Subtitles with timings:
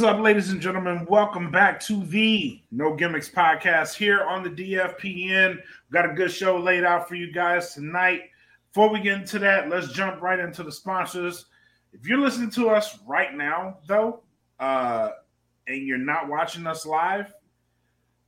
[0.00, 1.04] is up, ladies and gentlemen?
[1.10, 5.56] Welcome back to the No Gimmicks podcast here on the DFPN.
[5.56, 8.22] We've got a good show laid out for you guys tonight.
[8.72, 11.44] Before we get into that, let's jump right into the sponsors.
[11.92, 14.22] If you're listening to us right now, though,
[14.58, 15.10] uh,
[15.66, 17.34] and you're not watching us live,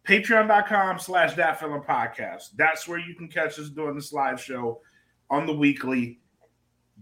[0.06, 2.50] patreon.com slash that podcast.
[2.54, 4.82] That's where you can catch us doing this live show
[5.30, 6.20] on the weekly.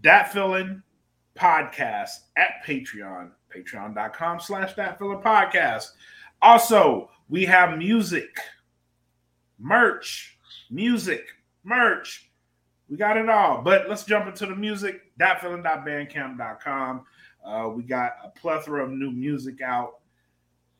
[0.01, 0.81] That Filling
[1.37, 5.91] podcast at Patreon, patreon.com slash that feeling podcast.
[6.41, 8.37] Also, we have music,
[9.59, 10.37] merch,
[10.69, 11.25] music,
[11.63, 12.29] merch.
[12.89, 13.61] We got it all.
[13.61, 15.01] But let's jump into the music.
[15.19, 17.05] Datfeeling.bandcamp.com.
[17.45, 19.99] Uh, we got a plethora of new music out,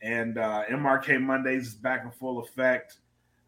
[0.02, 2.97] and uh, MRK Mondays is back in full effect.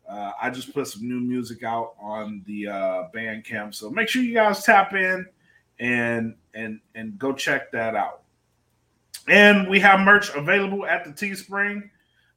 [0.09, 4.21] Uh, I just put some new music out on the uh, Bandcamp, so make sure
[4.21, 5.25] you guys tap in
[5.79, 8.22] and and and go check that out.
[9.27, 11.89] And we have merch available at the Teespring.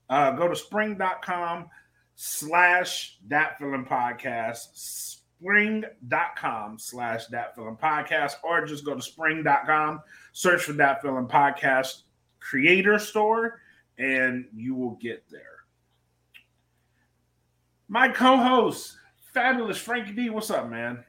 [0.09, 1.69] Uh, go to spring.com
[2.15, 4.69] slash that feeling podcast,
[5.41, 10.01] spring.com slash that feeling podcast, or just go to spring.com,
[10.33, 12.03] search for that feeling podcast
[12.41, 13.61] creator store,
[13.99, 15.43] and you will get there.
[17.89, 18.97] My co-host,
[19.33, 20.31] fabulous Frankie D.
[20.31, 21.05] What's up, man?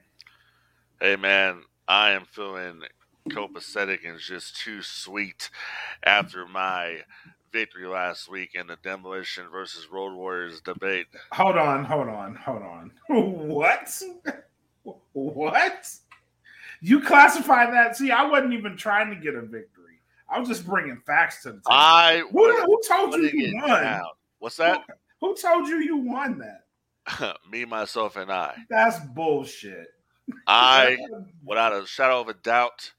[0.99, 2.81] Hey man, I am feeling
[3.29, 5.49] copacetic and just too sweet
[6.03, 7.01] after my
[7.51, 11.07] victory last week in the demolition versus road warriors debate.
[11.31, 12.91] Hold on, hold on, hold on.
[13.09, 14.01] What?
[15.13, 15.89] What?
[16.81, 17.97] You classify that?
[17.97, 19.99] See, I wasn't even trying to get a victory.
[20.29, 21.63] I was just bringing facts to the table.
[21.69, 23.83] I who, who told you you won?
[23.83, 24.03] Down.
[24.39, 24.83] What's that?
[25.19, 27.37] Who, who told you you won that?
[27.51, 28.55] Me, myself, and I.
[28.69, 29.87] That's bullshit.
[30.45, 30.97] I,
[31.43, 32.91] without a shadow of a doubt,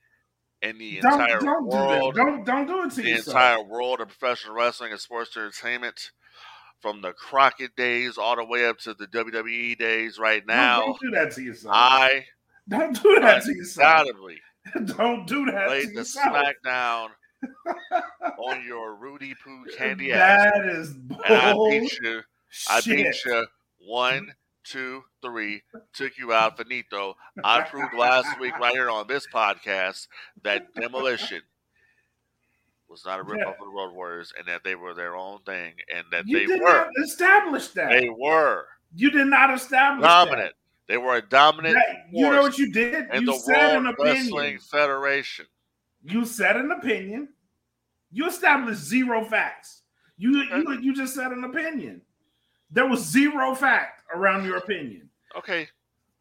[0.62, 3.36] in the don't, entire don't world, do don't don't do it to the yourself.
[3.36, 6.10] entire world of professional wrestling and sports entertainment,
[6.80, 10.80] from the Crockett days all the way up to the WWE days right now.
[10.80, 11.74] Don't, don't do that to yourself.
[11.76, 12.24] I
[12.68, 14.08] don't do that to yourself.
[14.96, 16.36] don't do that laid to the yourself.
[16.64, 17.08] smackdown
[18.38, 21.70] on your Roody Poo candy ass, That is and I bull.
[21.70, 22.20] beat you.
[22.68, 23.46] I beat you
[23.80, 24.32] one,
[24.70, 25.62] two, three.
[25.92, 27.16] Took you out, finito.
[27.44, 30.08] I proved last week right here on this podcast
[30.42, 31.40] that demolition
[32.88, 33.46] was not a rip Yeah.
[33.46, 36.46] off of the Road Warriors, and that they were their own thing, and that You
[36.46, 37.90] they were not establish that.
[37.90, 40.54] they were you did not establish dominant.
[40.86, 43.08] They were a dominant That- you know what you did?
[43.12, 44.16] in You the said an opinion.
[44.16, 45.46] Wrestling Federation.
[46.02, 47.28] You said an opinion.
[48.10, 49.82] You established zero facts.
[50.16, 52.00] You you you just said an opinion.
[52.70, 55.08] There was zero fact around your opinion.
[55.36, 55.68] Okay,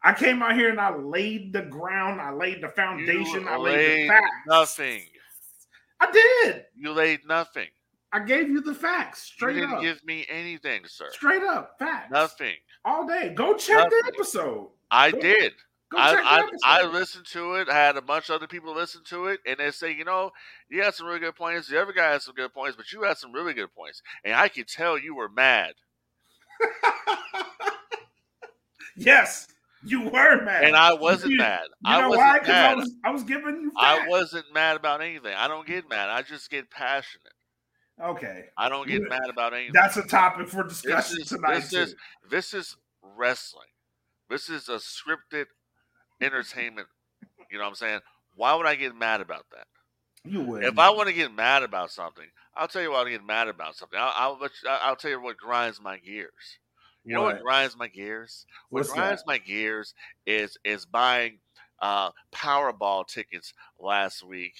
[0.02, 2.20] I came out here and I laid the ground.
[2.20, 3.42] I laid the foundation.
[3.42, 4.26] you I laid the facts.
[4.46, 5.02] nothing.
[6.00, 6.64] I did.
[6.76, 7.66] You laid nothing.
[8.12, 9.54] I gave you the facts straight up.
[9.56, 9.82] You didn't up.
[9.82, 11.08] give me anything, sir.
[11.10, 12.10] straight up facts.
[12.10, 12.54] Nothing.
[12.84, 13.32] all day.
[13.34, 13.90] Go check Nothing.
[14.04, 14.68] the episode.
[14.90, 15.52] I Go- did.
[15.90, 16.58] Go check the I, I, episode.
[16.64, 17.68] I listened to it.
[17.68, 20.30] I had a bunch of other people listen to it, and they say, you know,
[20.70, 21.68] you had some really good points.
[21.68, 24.00] The other guy had some good points, but you had some really good points.
[24.24, 25.72] And I could tell you were mad.
[28.96, 29.46] yes,
[29.84, 31.62] you were mad, And I wasn't You- mad.
[31.64, 32.38] You I know wasn't why?
[32.38, 32.76] Because I mad.
[32.78, 33.72] was I was giving you.
[33.76, 35.34] I wasn't mad about anything.
[35.36, 36.10] I don't get mad.
[36.10, 37.32] I just get passionate.
[38.02, 38.46] okay.
[38.56, 39.72] I don't get You- mad about anything.
[39.74, 41.54] That's a topic for This discussion is tonight.
[41.54, 41.94] this is
[42.30, 43.68] this is wrestling.
[44.28, 45.46] This is a scripted
[46.20, 46.88] entertainment.
[47.50, 48.00] You know what I'm saying?
[48.34, 49.66] Why would I get mad about that?
[50.24, 50.64] You would.
[50.64, 52.26] If I want to get mad about something,
[52.56, 53.98] I'll tell you what I get mad about something.
[54.00, 54.48] I'll I'll,
[54.82, 56.58] I'll tell you what grinds my gears.
[57.04, 58.44] You know what grinds my gears?
[58.68, 59.28] What What's grinds that?
[59.28, 59.94] my gears
[60.26, 61.38] is is buying
[61.80, 64.54] uh, Powerball tickets last week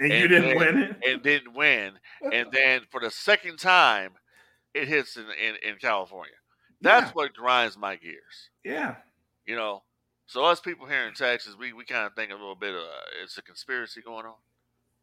[0.00, 0.96] And you didn't then- win it.
[1.08, 1.92] and didn't win,
[2.32, 4.12] and then for the second time,
[4.74, 6.34] it hits in in, in California.
[6.80, 7.12] That's Yeah.
[7.12, 8.50] what grinds my gears.
[8.64, 8.96] Yeah.
[9.46, 9.84] You know.
[10.26, 12.80] So us people here in Texas, we, we kind of think a little bit of
[12.80, 14.34] uh, it's a conspiracy going on.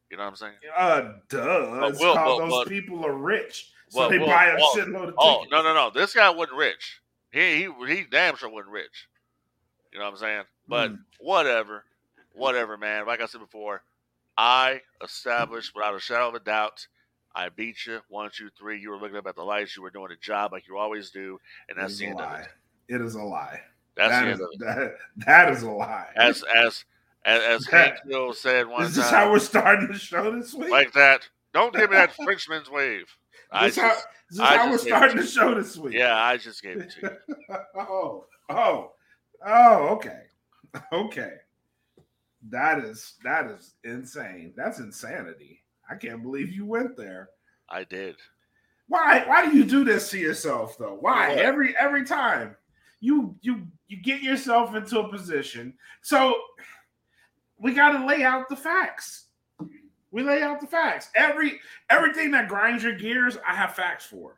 [0.10, 0.54] You know what I'm saying?
[0.76, 1.92] Uh, duh.
[2.00, 5.08] Well, called those well- people are rich, so well, they well, buy a well, shitload
[5.10, 5.52] of Oh tickets.
[5.52, 5.90] no no no!
[5.92, 7.02] This guy wasn't rich.
[7.32, 9.08] He he he damn sure wasn't rich.
[9.94, 10.44] You know what I'm saying?
[10.68, 11.00] But Mm.
[11.20, 11.86] whatever,
[12.34, 13.06] whatever, man.
[13.08, 13.84] Like I said before,
[14.38, 16.88] I established without a shadow of a doubt.
[17.36, 18.80] I beat you one, two, three.
[18.80, 19.76] You were looking up at the lights.
[19.78, 21.40] You were doing a job like you always do,
[21.70, 22.40] and that's the a end of lie.
[22.88, 22.96] it.
[22.96, 23.62] It is a lie.
[23.96, 24.60] That's That the is of it.
[24.60, 24.96] that,
[25.28, 26.08] that is a lie.
[26.16, 26.86] As as
[27.30, 30.70] as, as Hill said one is this time, how we're starting the show this week?
[30.70, 31.28] like that.
[31.54, 33.06] Don't give me that Frenchman's wave.
[33.52, 35.30] I this how, just, is this I how we're just gave it starting to the
[35.30, 35.94] show this week?
[35.94, 37.58] yeah, I just gave it to you.
[37.78, 38.92] oh, oh,
[39.46, 40.22] oh, okay.
[40.94, 41.34] Okay.
[42.50, 44.54] That is that is insane.
[44.56, 45.62] That's insanity.
[45.90, 47.30] I can't believe you went there.
[47.70, 48.16] I did.
[48.88, 49.24] Why?
[49.26, 50.98] Why do you do this to yourself though?
[51.00, 51.42] Why Yeah.
[51.42, 52.56] every every time
[53.00, 55.74] you you you get yourself into a position?
[56.02, 56.36] So
[57.60, 59.26] we got to lay out the facts.
[60.12, 61.10] We lay out the facts.
[61.16, 61.60] Every
[61.90, 64.38] everything that grinds your gears, I have facts for.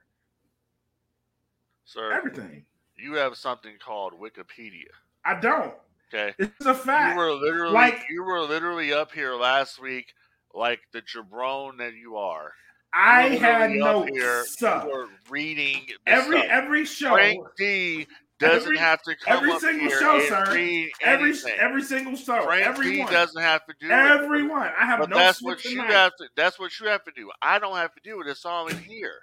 [1.86, 2.66] Sir, Everything.
[2.98, 4.88] you have something called Wikipedia.
[5.26, 5.74] I don't.
[6.14, 6.34] Okay.
[6.40, 7.14] It's a fact.
[7.14, 10.14] You were literally Like- you were literally up here last week
[10.54, 12.54] like the jabron that you are.
[12.94, 14.10] I had notes.
[14.14, 16.50] here, so You were reading every stuff.
[16.50, 18.08] every show, Frank D
[18.42, 20.54] doesn't every- have to come every up single here show, and sir.
[20.54, 21.54] read every anything.
[21.60, 23.92] every single show, Frank D everyone, doesn't have to do it.
[23.92, 24.72] everyone.
[24.80, 25.92] I have But no that's what you tonight.
[25.92, 26.28] have to.
[26.36, 27.30] That's what you have to do.
[27.42, 28.28] I don't have to do it.
[28.28, 29.20] It's all in here.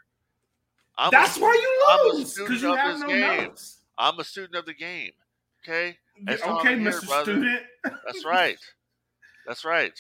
[0.96, 3.20] I'm That's a, why you lose because you of have no game.
[3.44, 3.78] notes.
[3.98, 5.12] I'm a student of the game.
[5.64, 7.22] Okay, That's okay, I'm here, Mr.
[7.22, 7.62] Student.
[7.84, 8.58] that's right.
[9.46, 9.98] That's right.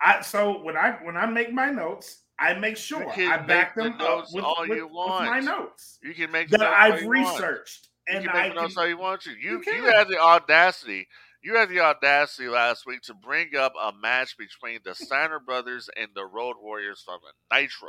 [0.00, 3.84] I so when I when I make my notes, I make sure I back make
[3.84, 6.62] the them up notes with, all with- you with my notes You can make that
[6.62, 8.70] I've researched, and can I can.
[8.76, 9.30] all you want to.
[9.30, 11.08] You You you, had the audacity.
[11.42, 15.88] You had the audacity last week to bring up a match between the Steiner brothers
[15.96, 17.20] and the Road Warriors from
[17.52, 17.88] Nitro.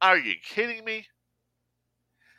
[0.00, 1.06] Are you kidding me?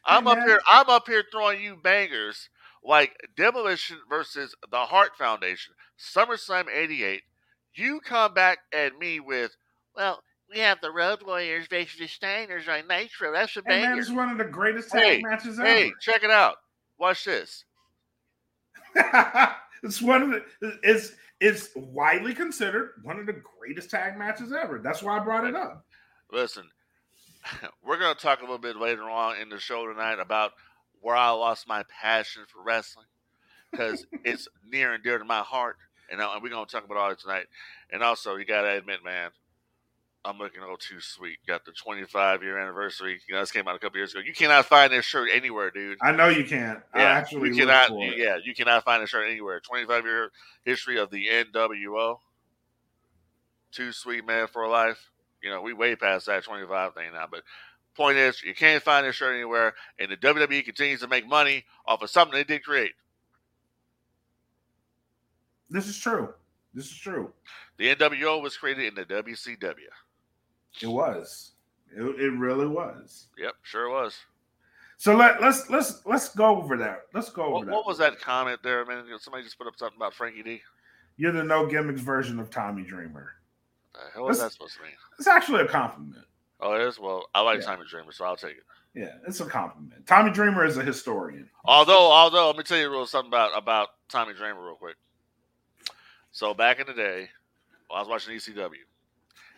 [0.06, 0.59] I'm up here.
[0.71, 2.50] I'm up here throwing you bangers
[2.83, 7.23] like Demolition versus the Heart Foundation, SummerSlam '88.
[7.73, 9.55] You come back at me with,
[9.95, 10.21] well,
[10.51, 13.31] we have the Road Warriors versus the Steiners on Nitro.
[13.31, 14.01] That's a Hey, man, banger.
[14.01, 15.69] it's one of the greatest tag Hey, matches Hey, ever.
[15.69, 16.57] Hey, check it out.
[16.98, 17.66] Watch this.
[19.84, 24.80] it's one of the it's it's widely considered one of the greatest tag matches ever.
[24.80, 25.86] That's why I brought it up.
[26.31, 26.69] Listen,
[27.84, 30.51] we're going to talk a little bit later on in the show tonight about
[31.01, 33.06] where I lost my passion for wrestling
[33.72, 35.78] because it's near and dear to my heart,
[36.12, 37.46] and uh, we're going to talk about all that tonight.
[37.92, 39.30] And also, you got to admit, man,
[40.25, 41.38] I'm looking a little too sweet.
[41.48, 43.19] Got the 25 year anniversary.
[43.27, 44.21] You know, this came out a couple years ago.
[44.25, 45.98] You cannot find this shirt anywhere, dude.
[46.01, 46.80] I know you can't.
[46.94, 47.92] I Yeah, actually you cannot.
[48.18, 49.62] Yeah, you cannot find a shirt anywhere.
[49.62, 50.31] 25 year
[50.66, 52.19] history of the NWO.
[53.71, 55.10] Too sweet man for life.
[55.42, 57.27] You know, we way past that 25 thing now.
[57.31, 57.44] But
[57.95, 61.63] point is, you can't find this shirt anywhere, and the WWE continues to make money
[61.86, 62.92] off of something they did create.
[65.69, 66.33] This is true.
[66.74, 67.31] This is true.
[67.77, 69.75] The NWO was created in the WCW.
[70.81, 71.51] It was.
[71.95, 73.27] It, it really was.
[73.38, 74.16] Yep, sure it was.
[74.98, 77.04] So let let's let's let's go over that.
[77.13, 77.71] Let's go over What, that.
[77.74, 79.18] what was that comment there I mean.
[79.19, 80.62] Somebody just put up something about Frankie D.
[81.18, 83.33] You're the no gimmicks version of Tommy Dreamer.
[83.94, 84.92] The hell is that supposed to mean?
[85.18, 86.25] It's actually a compliment.
[86.62, 87.00] Oh, it is?
[87.00, 87.65] Well, I like Yeah.
[87.68, 88.63] Tommy Dreamer, so I'll take it.
[88.94, 90.06] Yeah, it's a compliment.
[90.06, 91.50] Tommy Dreamer is a historian.
[91.63, 94.96] Although, although, let me tell you a little something about about Tommy Dreamer real quick.
[96.32, 97.29] So back in the day,
[97.93, 98.72] I was watching ECW,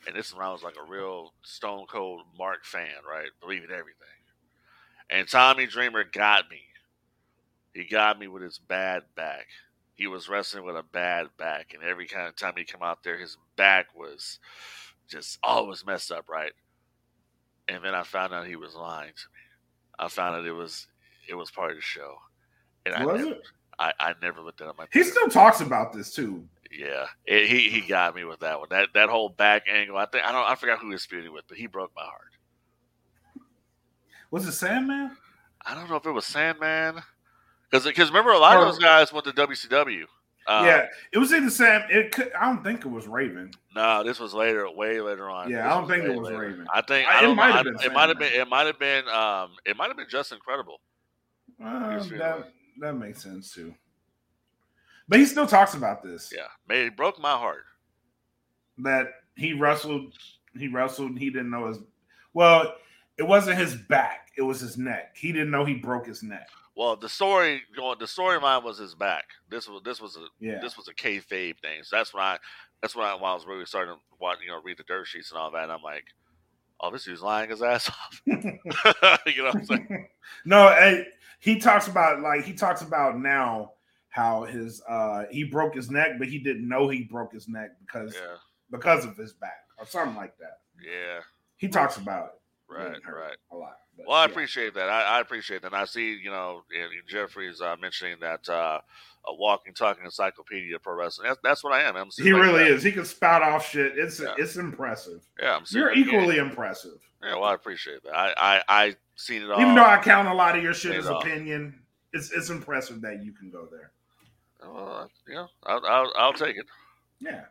[0.07, 3.29] and this is when I was like a real Stone Cold Mark fan, right?
[3.41, 4.07] Believing everything.
[5.09, 6.61] And Tommy Dreamer got me.
[7.73, 9.47] He got me with his bad back.
[9.95, 13.03] He was wrestling with a bad back, and every kind of time he come out
[13.03, 14.39] there, his back was
[15.07, 16.53] just always messed up, right?
[17.67, 19.41] And then I found out he was lying to me.
[19.99, 20.87] I found out it was
[21.29, 22.15] it was part of the show,
[22.85, 23.41] and I Was never, it?
[23.77, 24.87] I, I never looked at my.
[24.91, 26.45] He still talks about this too.
[26.71, 28.69] Yeah, it, he he got me with that one.
[28.69, 29.97] That that whole back angle.
[29.97, 30.45] I think I don't.
[30.49, 32.31] I forgot who he was feuding with, but he broke my heart.
[34.29, 35.17] Was it Sandman?
[35.65, 37.01] I don't know if it was Sandman,
[37.69, 40.03] because because remember a lot of those guys went to WCW.
[40.47, 41.83] Uh, yeah, it was either Sam.
[41.89, 42.31] It could.
[42.33, 43.51] I don't think it was Raven.
[43.75, 45.51] No, this was later, way later on.
[45.51, 46.39] Yeah, This I don't think it was later.
[46.39, 46.65] Raven.
[46.73, 48.33] I think I- I it might have been It might have been.
[48.33, 49.07] It might have been.
[49.07, 50.81] Um, it might have been Justin Credible.
[51.63, 53.75] Uh, that that makes sense too.
[55.11, 56.33] But he still talks about this.
[56.33, 57.65] Yeah, it broke my heart.
[58.77, 60.13] That he wrestled.
[60.57, 61.09] He wrestled.
[61.09, 61.79] And he didn't know his.
[62.33, 62.75] Well,
[63.17, 64.29] it wasn't his back.
[64.37, 65.17] It was his neck.
[65.17, 66.47] He didn't know he broke his neck.
[66.77, 67.99] Well, the story going.
[67.99, 69.25] The storyline was his back.
[69.49, 70.59] This was this was a Yeah.
[70.61, 71.83] this was a kayfabe thing.
[71.83, 72.37] So that's when I
[72.81, 75.07] that's when I, when I was really starting to watch, you know, read the dirt
[75.07, 75.63] sheets and all that.
[75.63, 76.05] And I'm like,
[76.79, 78.21] oh, this dude's lying his ass off.
[78.25, 78.33] you
[79.43, 80.07] know what I'm saying?
[80.45, 81.03] no,
[81.39, 83.73] he talks about like he talks about now
[84.11, 87.71] how his uh he broke his neck, but he didn't know he broke his neck
[87.85, 88.35] because Yeah,
[88.69, 90.59] because of his back or something like that.
[90.83, 91.19] yeah,
[91.57, 92.73] He talks about it.
[92.73, 93.37] right, right.
[93.51, 93.77] A lot.
[93.97, 94.31] But, Well, I yeah.
[94.31, 94.89] appreciate that.
[94.89, 95.73] I, I appreciate that.
[95.73, 98.79] And I see, you know, and Jeffrey's uh, mentioning that uh,
[99.27, 101.27] a walking, talking encyclopedia of pro wrestling.
[101.27, 101.95] That's, that's what I am.
[101.97, 102.71] I'm He like really that.
[102.71, 102.83] is.
[102.83, 103.97] He can spout off shit.
[103.97, 104.33] It's Yeah.
[104.37, 105.21] it's impressive.
[105.41, 106.99] Yeah, I'm You're equally impressive.
[107.23, 108.13] Yeah, well, I appreciate that.
[108.15, 109.61] I, I, I seen it all.
[109.61, 111.75] Even though I count a lot of your shit as opinion,
[112.13, 113.91] it's it's impressive that you can go there.
[114.61, 116.65] Well, you know, I'll, I'll, I'll take it.
[117.19, 117.41] Yeah,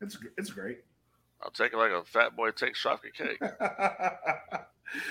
[0.00, 0.78] it's it's great.
[1.42, 3.40] I'll take it like a fat boy takes chocolate cake.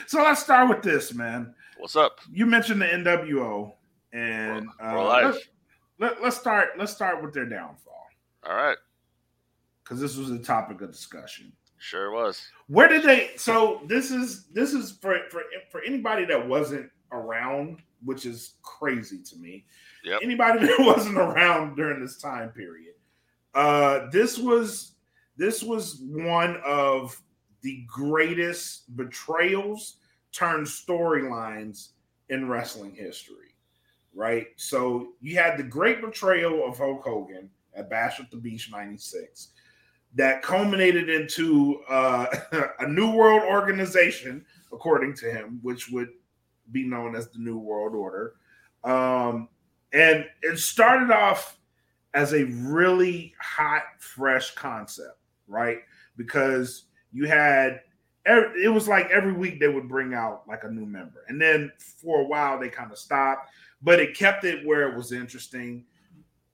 [0.08, 1.54] so let's start with this, man.
[1.78, 2.20] What's up?
[2.32, 3.74] You mentioned the NWO,
[4.12, 5.40] and uh, let's,
[6.00, 6.70] let, let's start.
[6.78, 8.08] Let's start with their downfall.
[8.48, 8.78] All right,
[9.84, 11.52] because this was a topic of discussion.
[11.78, 12.42] Sure was.
[12.68, 13.32] Where did they?
[13.36, 19.22] So this is this is for for for anybody that wasn't around, which is crazy
[19.24, 19.66] to me.
[20.04, 20.20] Yep.
[20.24, 22.96] Anybody that wasn't around during this time period.
[23.54, 24.96] Uh, this was
[25.38, 27.20] this was one of
[27.62, 29.98] the greatest betrayals
[30.32, 31.90] turned storylines
[32.30, 33.56] in wrestling history.
[34.16, 34.48] Right.
[34.58, 39.50] So you had the great betrayal of Hulk Hogan at Bash at the Beach 96
[40.16, 42.28] that culminated into uh,
[42.80, 46.10] a new world organization, according to him, which would
[46.72, 48.34] be known as the New World Order.
[48.84, 49.50] Um,
[49.92, 51.58] and it started off
[52.14, 55.18] as a really hot, fresh concept,
[55.48, 55.80] right?
[56.18, 57.82] Because you had
[58.26, 61.70] it was like every week they would bring out like a new member, and then
[61.78, 63.50] for a while they kind of stopped,
[63.82, 65.84] but it kept it where it was interesting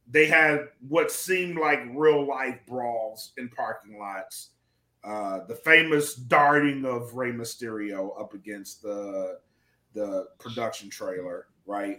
[0.09, 4.49] they had what seemed like real life brawls in parking lots.
[5.03, 9.39] Uh, the famous darting of Rey Mysterio up against the
[9.93, 11.97] the production trailer, right?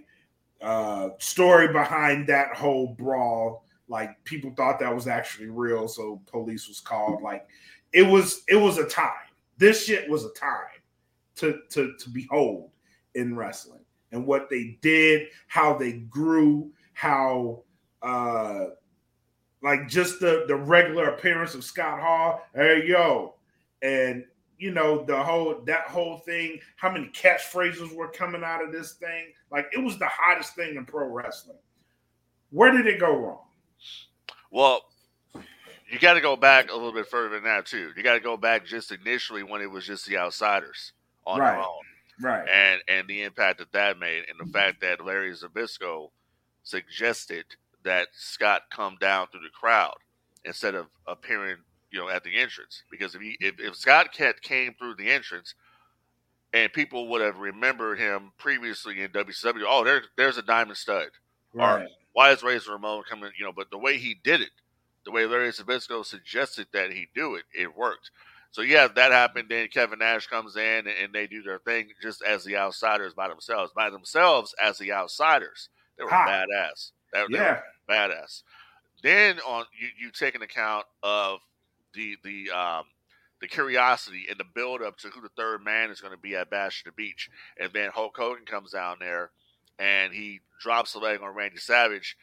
[0.60, 6.68] Uh, story behind that whole brawl, like people thought that was actually real, so police
[6.68, 7.22] was called.
[7.22, 7.46] Like
[7.92, 9.12] it was, it was a time.
[9.56, 10.80] This shit was a time
[11.36, 12.70] to to to behold
[13.14, 17.62] in wrestling and what they did, how they grew, how
[18.02, 18.66] uh
[19.62, 22.42] like just the the regular appearance of Scott Hall.
[22.54, 23.34] Hey yo,
[23.82, 24.24] and
[24.60, 26.60] you know the whole that whole thing.
[26.76, 29.32] How many catchphrases were coming out of this thing?
[29.50, 31.56] Like it was the hottest thing in pro wrestling.
[32.50, 33.44] Where did it go wrong?
[34.50, 34.82] Well,
[35.90, 37.90] you got to go back a little bit further than that too.
[37.96, 40.92] You got to go back just initially when it was just the outsiders
[41.24, 41.52] on right.
[41.52, 41.82] their own,
[42.20, 42.48] right?
[42.48, 46.10] And and the impact that that made, and the fact that Larry Zbyszko
[46.62, 47.44] suggested
[47.82, 49.96] that Scott come down through the crowd
[50.44, 51.56] instead of appearing,
[51.90, 52.82] you know, at the entrance.
[52.90, 55.54] Because if he if, if Scott Kent came through the entrance
[56.52, 61.08] and people would have remembered him previously in WCW, oh, there's there's a Diamond Studd.
[61.52, 61.82] Right.
[61.82, 63.30] Or why is Razor Ramon coming?
[63.38, 64.50] You know, but the way he did it,
[65.04, 68.10] the way Larry Zbyszko suggested that he do it, it worked.
[68.52, 69.48] So yeah, that happened.
[69.48, 73.28] Then Kevin Nash comes in and they do their thing just as the outsiders by
[73.28, 73.72] themselves.
[73.74, 76.90] By themselves as the outsiders, they were badass.
[77.12, 78.42] That, yeah, badass.
[79.02, 81.40] Then on you, you take an account of
[81.94, 82.84] the the um,
[83.40, 86.36] the curiosity and the build up to who the third man is going to be
[86.36, 89.30] at Bash the Beach, and then Hulk Hogan comes down there
[89.80, 92.16] and he drops the leg on Randy Savage,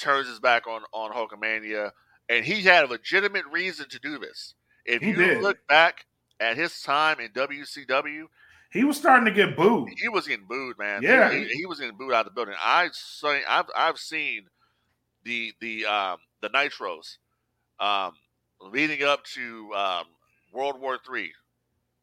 [0.00, 1.92] turns his back on on Hulkamania,
[2.28, 4.54] and he had a legitimate reason to do this.
[4.84, 5.42] If he you did.
[5.42, 6.06] look back
[6.40, 8.24] at his time in WCW,
[8.70, 9.90] he was starting to get booed.
[10.00, 11.02] He was getting booed, man.
[11.02, 12.54] Yeah, he, he, he was getting booed out of the building.
[12.60, 14.46] I say I've I've seen
[15.24, 17.18] the the um, the nitros
[17.78, 18.12] um,
[18.72, 20.04] leading up to um,
[20.52, 21.32] World War Three,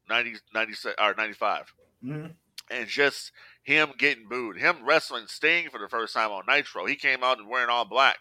[0.09, 1.73] 90, 96, or 95.
[2.03, 2.31] Mm-hmm.
[2.71, 3.31] and just
[3.63, 6.87] him getting booed, him wrestling Sting for the first time on Nitro.
[6.87, 8.17] He came out and wearing all black,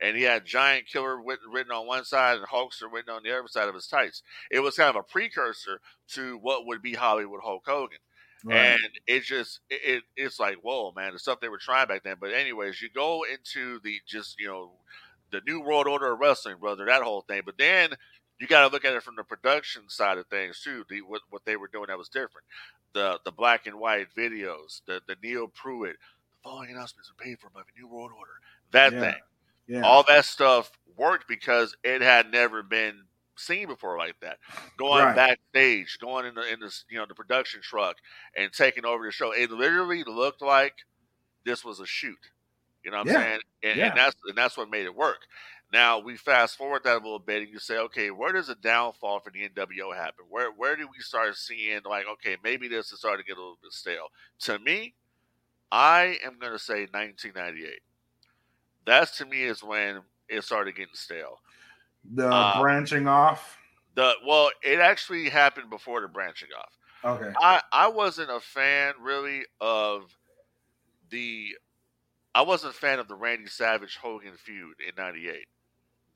[0.00, 3.48] and he had Giant Killer written on one side and Hulkster written on the other
[3.48, 4.22] side of his tights.
[4.50, 5.80] It was kind of a precursor
[6.12, 7.98] to what would be Hollywood Hulk Hogan.
[8.44, 8.56] Right.
[8.56, 12.04] And it just it, it, it's like whoa man the stuff they were trying back
[12.04, 12.16] then.
[12.20, 14.70] But anyways, you go into the just you know
[15.30, 17.42] the new world order of wrestling, brother, that whole thing.
[17.44, 17.90] But then
[18.38, 20.84] you got to look at it from the production side of things too.
[20.88, 22.46] The what, what they were doing that was different.
[22.94, 25.96] The the black and white videos, the the Neil Pruitt,
[26.32, 28.32] the following announcements are paid for by the New World Order.
[28.72, 29.00] That yeah.
[29.00, 29.20] thing,
[29.66, 29.82] yeah.
[29.82, 33.02] all that stuff worked because it had never been
[33.36, 34.38] seen before like that.
[34.76, 35.16] Going Right.
[35.16, 37.96] backstage, going in the in this you know the production truck
[38.36, 39.32] and taking over the show.
[39.32, 40.74] It literally looked like
[41.44, 42.30] this was a shoot.
[42.84, 43.40] You know what I'm saying?
[43.62, 43.86] And, Yeah.
[43.86, 45.26] and that's and that's what made it work.
[45.72, 48.54] Now we fast forward that a little bit, and you say, okay, where does the
[48.54, 50.26] downfall for the NWO happen?
[50.28, 53.40] Where where do we start seeing like, okay, maybe this is starting to get a
[53.40, 54.08] little bit stale?
[54.40, 54.94] To me,
[55.72, 57.82] I am going to say 1998.
[58.86, 61.38] That's to me is when it started getting stale.
[62.04, 63.58] The Uh, branching off.
[63.94, 66.78] The well, it actually happened before the branching off.
[67.04, 67.32] Okay.
[67.40, 70.16] I I wasn't a fan really of
[71.10, 71.56] the
[72.34, 75.46] I wasn't a fan of the Randy Savage Hogan feud in '98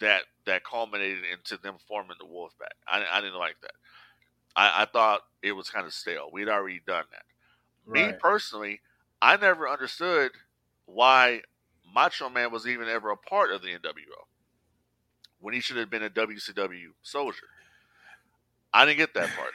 [0.00, 2.75] that that culminated into them forming the Wolfpack.
[2.87, 3.73] I, I didn't like that.
[4.54, 6.28] I, I thought it was kind of stale.
[6.33, 7.23] We'd already done that.
[7.92, 8.81] Me personally,
[9.21, 10.33] I never understood
[10.87, 11.42] why
[11.95, 14.26] Macho Man was even ever a part of the NWO
[15.40, 17.47] when he should have been a WCW soldier.
[18.73, 19.52] I didn't get that part.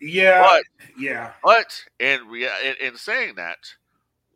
[0.00, 0.64] Yeah, But
[0.98, 3.58] yeah, but in, rea- in in saying that,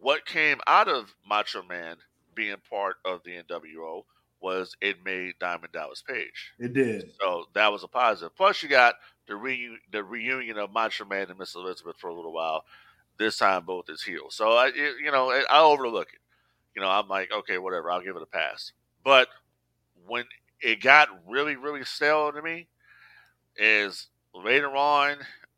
[0.01, 1.97] what came out of Macho Man
[2.35, 4.05] being part of the NWO
[4.41, 6.53] was it made Diamond Dallas Page.
[6.61, 7.11] it did.
[7.21, 8.37] So that was a positive.
[8.37, 8.95] Plus, you got
[9.27, 12.65] the reu- the reunion of Macho Man and Miss Elizabeth for a little while.
[13.19, 14.37] This time, both is heels.
[14.37, 16.21] So I, it- you know, I overlook it.
[16.77, 17.91] You know, I'm like, okay, whatever.
[17.91, 18.71] I'll give it a pass.
[19.03, 19.27] But
[20.07, 20.25] when
[20.61, 22.69] it got really, really stale to me,
[23.57, 25.17] is later on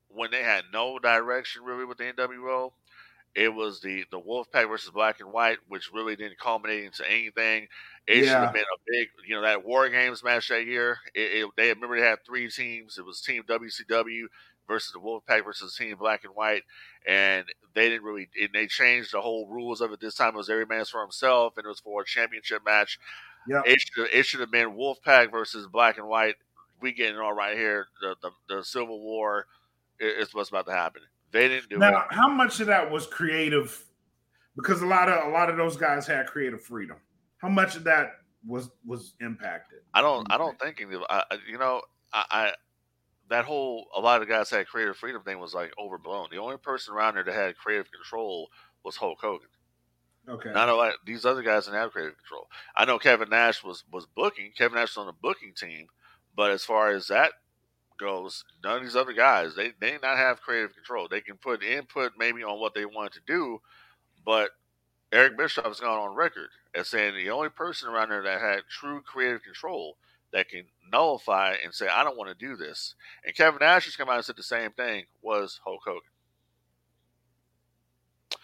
[0.09, 2.73] when they had no direction really with the NWO.
[3.34, 7.68] It was the the Wolfpack versus Black and White, which really didn't culminate into anything.
[8.06, 10.99] It should have been a big, you know, that War Games match that year.
[11.14, 12.99] It, it, they remember they had three teams.
[12.99, 14.28] It was Team WCW
[14.66, 16.64] versus the Wolfpack versus Team Black and White,
[17.06, 17.44] and
[17.75, 18.28] they didn't really.
[18.40, 20.00] And they changed the whole rules of it.
[20.00, 22.99] This time it was every man's for himself, and it was for a championship match.
[23.46, 26.37] Yeah, It should it should have been Wolfpack versus Black and White.
[26.80, 27.87] We getting it all right here.
[28.00, 29.46] The the, the Civil War
[29.99, 31.02] is what's about to happen.
[31.32, 32.14] They didn't do Now, it.
[32.14, 33.84] how much of that was creative?
[34.56, 36.96] Because a lot of a lot of those guys had creative freedom.
[37.38, 38.12] How much of that
[38.46, 39.80] was was impacted?
[39.94, 40.30] I don't.
[40.30, 41.02] I don't think any of.
[41.08, 41.82] I, you know,
[42.12, 42.52] I, I
[43.30, 46.28] that whole a lot of the guys had creative freedom thing was like overblown.
[46.30, 48.50] The only person around there that had creative control
[48.84, 49.49] was Hulk Hogan.
[50.28, 50.52] Okay.
[50.52, 50.94] Not a lot.
[51.06, 52.49] These other guys didn't have creative control.
[52.76, 54.52] I know Kevin Nash was was booking.
[54.56, 55.86] Kevin Nash was on the booking team,
[56.34, 57.32] but as far as that
[58.00, 61.06] goes, none of these other guys they they not have creative control.
[61.08, 63.60] They can put input maybe on what they want to do,
[64.25, 64.50] but
[65.13, 68.63] Eric Bischoff has gone on record as saying the only person around there that had
[68.69, 69.97] true creative control
[70.32, 72.95] that can nullify and say I don't want to do this.
[73.25, 76.00] And Kevin Nash has come out and said the same thing was Hulk Hogan.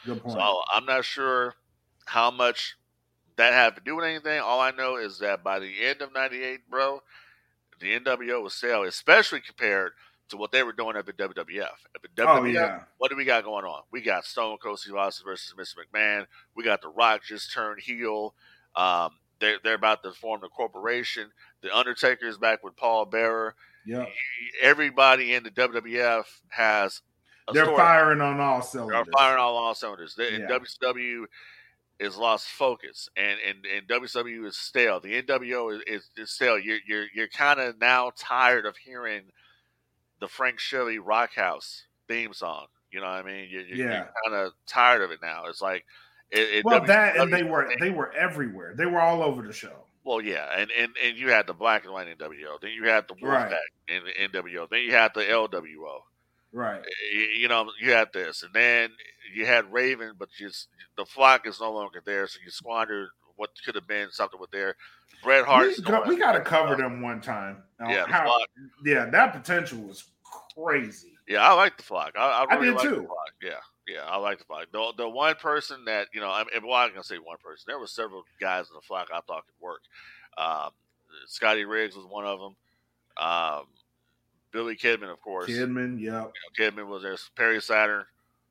[0.05, 0.35] Good point.
[0.35, 1.55] So I'm not sure
[2.07, 2.77] how much
[3.37, 4.40] that had to do with anything.
[4.40, 7.03] All I know is that by the end of '98, bro,
[7.81, 9.93] the NWO was stale, especially compared
[10.29, 11.62] to what they were doing at the WWF.
[11.95, 12.81] At the WWF, oh yeah.
[12.99, 13.83] what do we got going on?
[13.93, 15.77] We got Stone Cold Steve Austin versus Mr.
[15.85, 16.27] McMahon.
[16.55, 18.35] We got The Rock just turned heel.
[18.75, 21.31] Um, they're they're about to form the corporation.
[21.62, 23.55] The Undertaker is back with Paul Bearer.
[23.87, 24.07] Yeah.
[24.61, 27.03] Everybody in the WWF has
[27.49, 27.77] a They're story.
[27.77, 29.05] firing on all cylinders.
[29.05, 30.15] They're firing all all cylinders.
[30.17, 30.49] They, Yeah.
[30.49, 31.25] WCW
[31.99, 35.01] is lost focus, and and, and WCW is stale.
[35.01, 36.59] The NWO is, is, is stale.
[36.59, 39.23] You're you're you're kind of now tired of hearing
[40.21, 42.67] the Frank Shelley Rock House theme song.
[42.91, 43.49] You know what I mean?
[43.51, 44.07] You're, you're, Yeah.
[44.25, 45.47] kind of tired of it now.
[45.47, 45.85] It's like
[46.31, 48.75] it, it Well, that and they were they were everywhere.
[48.77, 49.85] They were all over the show.
[50.05, 53.07] well, yeah, and, and and you had the black and white NWO, then you had
[53.09, 53.51] the Right.
[53.51, 56.01] Wolfpack in the NWO, then you had the LWO.
[56.53, 56.83] Right.
[57.13, 58.91] you, you know, you had this, and then
[59.35, 63.51] you had Raven, but just the flock is no longer there, so you squandered what
[63.65, 64.77] could have been something with there.
[65.23, 65.69] Bret Hart.
[65.77, 67.63] We, got, we got to cover them one time.
[67.79, 68.39] Now, Yeah, how-
[68.85, 70.05] yeah, that potential was
[70.55, 71.13] crazy.
[71.29, 72.13] Yeah, I like the flock.
[72.17, 72.91] I, I I did like too.
[72.91, 73.33] the flock.
[73.43, 73.51] Yeah,
[73.89, 74.67] yeah, I like the flock.
[74.73, 77.65] The, the one person that you know, I'm, well, I'm gonna say one person.
[77.67, 79.81] There were several guys in the flock I thought could work.
[80.39, 80.71] Um,
[81.27, 82.57] Scotty Riggs was one of them.
[83.17, 83.65] Um,
[84.53, 85.51] Billy Kidman, of course.
[85.51, 87.17] Kidman, yep, You know, Kidman was there.
[87.35, 88.05] Perry Saturn.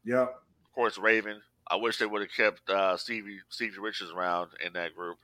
[0.03, 0.41] yep.
[0.63, 1.41] of course, Raven.
[1.67, 5.17] I wish they would have kept uh, Stevie Stevie Richards around in that group.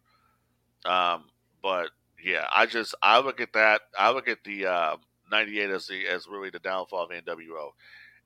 [0.85, 1.25] Um,
[1.61, 1.89] but
[2.23, 3.81] yeah, I just I look at that.
[3.97, 4.95] I look at the uh,
[5.31, 7.71] '98 as the as really the downfall of NWO,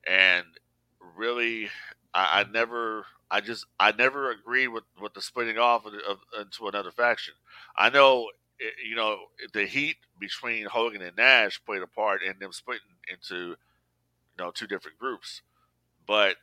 [0.08, 0.46] and
[1.18, 1.70] really,
[2.14, 3.06] I, I never.
[3.32, 7.34] I just I never agreed with, with the splitting off of, of, into another faction.
[7.76, 8.30] I know
[8.62, 9.18] eh, you know
[9.54, 13.56] the heat between Hogan and Nash played a part in them splitting into you
[14.38, 15.42] know two different groups,
[16.08, 16.38] but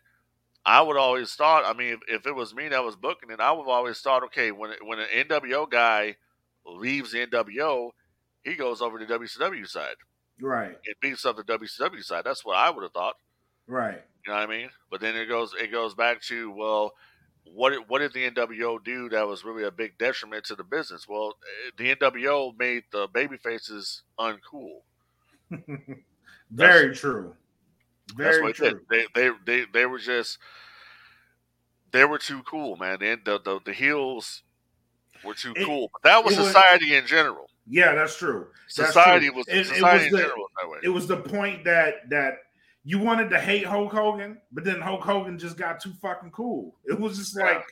[0.65, 1.65] I would always thought.
[1.65, 4.01] I mean, if, if it was me that was booking it, I would have always
[4.01, 6.17] thought, okay, when when an NWO guy
[6.67, 7.91] leaves the NWO,
[8.45, 9.97] he goes over to the WCW side
[10.41, 12.25] Right, It beats up the WCW side.
[12.25, 13.17] That's what I would have thought.
[13.67, 14.03] right.
[14.27, 14.71] You know what I mean?
[14.91, 16.95] But then it goes it goes back to well,
[17.45, 20.65] what did, what did the NWO do that was really a big detriment to the
[20.65, 21.07] business?
[21.09, 21.35] Well,
[21.67, 24.81] eh, the NWO made the baby faces uncool.
[26.51, 27.35] Very true.
[28.17, 28.81] That's Very what true.
[28.91, 30.39] They, they they they were just
[31.93, 32.99] they were too cool, man.
[33.01, 34.43] The the the, the heels
[35.25, 35.91] were too It- cool.
[35.93, 37.47] But that was it was- society in general.
[37.69, 38.49] Yeah, that's true.
[38.77, 39.37] That's Society true.
[39.37, 40.79] was It- it society was in the- general that way.
[40.83, 42.35] It was the point that that
[42.85, 46.77] you wanted to hate Hulk Hogan, but then Hulk Hogan just got too fucking cool.
[46.85, 47.45] It was just Yeah.
[47.45, 47.65] like,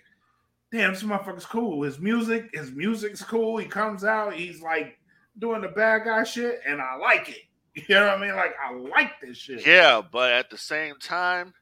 [0.70, 1.83] damn, this motherfucker's cool.
[1.83, 3.57] His music, his music's cool.
[3.59, 4.99] He comes out, he's like
[5.38, 7.38] doing the bad guy shit, and I like it.
[7.88, 8.35] You know what I mean?
[8.35, 9.64] Like I like this shit.
[9.64, 11.55] Yeah, but at the same time,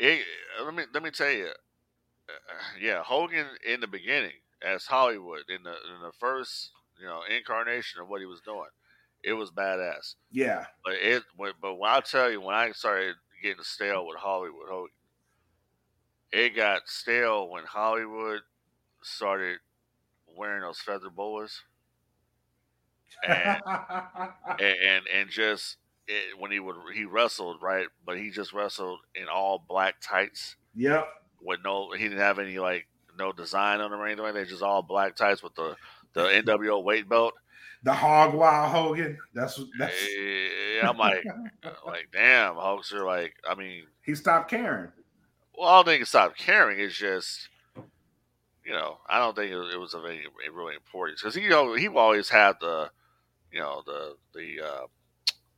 [0.00, 0.24] it,
[0.64, 2.32] let me let me tell you, uh,
[2.80, 8.00] yeah, Hogan in the beginning as Hollywood in the in the first you know incarnation
[8.00, 8.68] of what he was doing,
[9.22, 10.14] It was badass.
[10.30, 10.64] Yeah.
[10.84, 14.90] But it but when I tell you when I started getting stale with Hollywood Hogan,
[16.32, 18.40] it got stale when Hollywood
[19.02, 19.58] started
[20.36, 21.62] wearing those feather boas.
[23.26, 28.52] And, and, and and just it, when he would he wrestled right, but he just
[28.52, 30.56] wrestled in all black tights.
[30.74, 31.08] Yep.
[31.42, 32.86] With no, he didn't have any like
[33.18, 34.34] no design on them or anything.
[34.34, 35.76] They just all black tights with the
[36.14, 37.34] the NWO weight belt.
[37.82, 39.18] The Hog Wild Hogan.
[39.34, 39.68] That's what.
[39.78, 39.94] That's...
[40.76, 41.24] Yeah, I'm like,
[41.86, 43.04] like damn, Hulkster.
[43.04, 44.90] Like, I mean, he stopped caring.
[45.56, 46.78] Well, I don't think he stopped caring.
[46.78, 47.48] It's just,
[48.64, 51.74] you know, I don't think it, was of any really importance because he, you know,
[51.74, 52.90] he always had the,
[53.52, 54.86] you know, the the uh,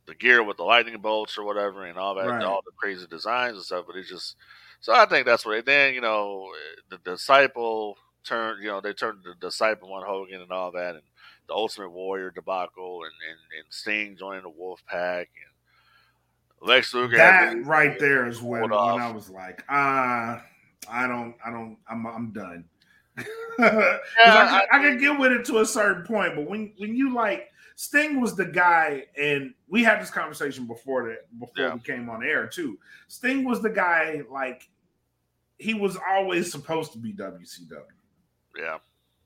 [0.05, 2.43] the gear with the lightning bolts or whatever and all that, right.
[2.43, 3.85] all the crazy designs and stuff.
[3.85, 4.35] But it's just,
[4.79, 5.57] so I think that's what.
[5.57, 6.49] It, then you know,
[6.89, 11.03] the disciple turned, you know, they turned the disciple on Hogan and all that, and
[11.47, 17.17] the Ultimate Warrior debacle, and and, and Sting joining the Wolf Pack, and Lex Luger.
[17.17, 20.41] That right there is when, when I was like, ah, uh,
[20.89, 22.65] I don't, I don't, I'm, I'm done.
[23.59, 26.95] yeah, I, I, I can get with it to a certain point, but when when
[26.95, 31.73] you like Sting was the guy, and we had this conversation before that before yeah.
[31.73, 32.77] we came on air too.
[33.07, 34.69] Sting was the guy, like
[35.57, 37.83] he was always supposed to be WCW.
[38.57, 38.77] Yeah,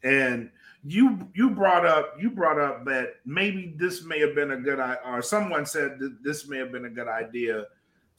[0.04, 0.50] and
[0.84, 4.80] you you brought up you brought up that maybe this may have been a good
[4.80, 7.66] idea, or someone said that this may have been a good idea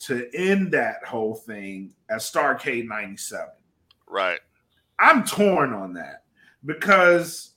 [0.01, 3.47] to end that whole thing at Starcade 97.
[4.07, 4.38] Right.
[4.99, 6.25] I'm torn on that
[6.64, 7.55] because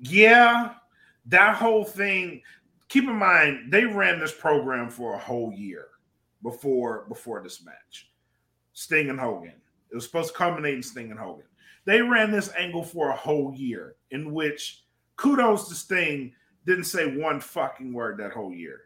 [0.00, 0.74] yeah,
[1.26, 2.42] that whole thing
[2.88, 5.86] keep in mind they ran this program for a whole year
[6.42, 8.10] before before this match.
[8.72, 9.54] Sting and Hogan.
[9.90, 11.46] It was supposed to culminate in Sting and Hogan.
[11.88, 14.82] They ran this angle for a whole year, in which
[15.16, 16.34] kudos to Sting
[16.66, 18.82] didn't say one fucking word that whole year.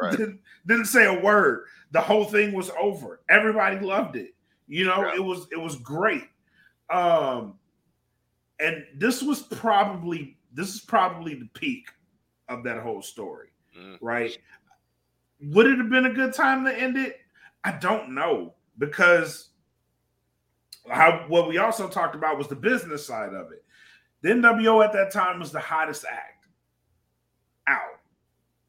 [0.00, 0.16] Right.
[0.16, 1.66] didn't, didn't say a word.
[1.90, 3.20] The whole thing was over.
[3.28, 4.34] Everybody loved it.
[4.66, 5.16] You know, yeah.
[5.16, 6.24] it was it was great.
[6.88, 7.58] Um,
[8.60, 11.88] and this was probably this is probably the peak
[12.48, 13.98] of that whole story, mm.
[14.00, 14.38] right?
[15.42, 17.18] Would it have been a good time to end it?
[17.62, 19.47] I don't know because
[20.90, 23.64] how what we also talked about was the business side of it.
[24.22, 26.46] The NWO at that time was the hottest act
[27.66, 28.00] out,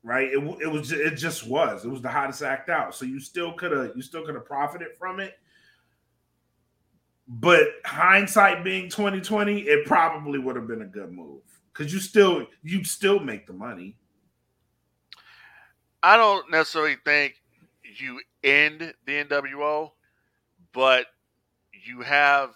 [0.04, 0.28] right?
[0.28, 2.94] It, it was it just was it was the hottest act out.
[2.96, 5.40] So you still could have you still could have profited from it.
[7.28, 11.42] But hindsight being 2020, it probably would have been a good move
[11.74, 13.96] because you still you'd still make the money.
[16.02, 17.36] I don't necessarily think
[17.84, 19.92] you end the NWO,
[20.74, 21.08] but
[21.86, 22.52] you have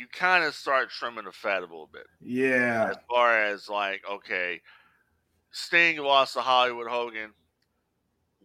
[0.00, 2.06] you kind of start trimming the fat a little bit.
[2.22, 2.88] Yeah.
[2.90, 4.62] As far as like, okay,
[5.50, 7.32] Sting lost to Hollywood Hogan.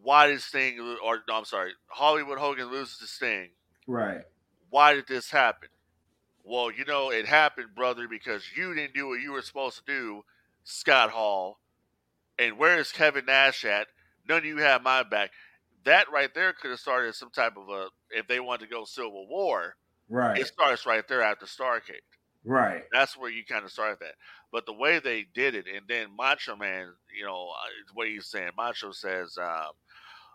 [0.02, 3.50] Why did Sting or no, I'm sorry, Hollywood Hogan loses to Sting?
[3.88, 4.22] Right.
[4.70, 5.70] Why did this happen?
[6.44, 9.84] Well, you know, it happened, brother, because you didn't do what you were supposed to
[9.86, 10.24] do,
[10.64, 11.60] Scott Hall.
[12.38, 13.88] And where is Kevin Nash at?
[14.28, 15.32] None of you have my back
[15.86, 18.84] that right there could have started some type of a if they wanted to go
[18.86, 19.76] civil war.
[20.10, 20.38] Right.
[20.38, 22.02] It starts right there after Starcade.
[22.44, 22.84] Right.
[22.92, 24.14] That's where you kind of start that.
[24.52, 28.28] But the way they did it, and then Macho Man, you know, uh, what he's
[28.28, 29.72] saying, Macho says, um,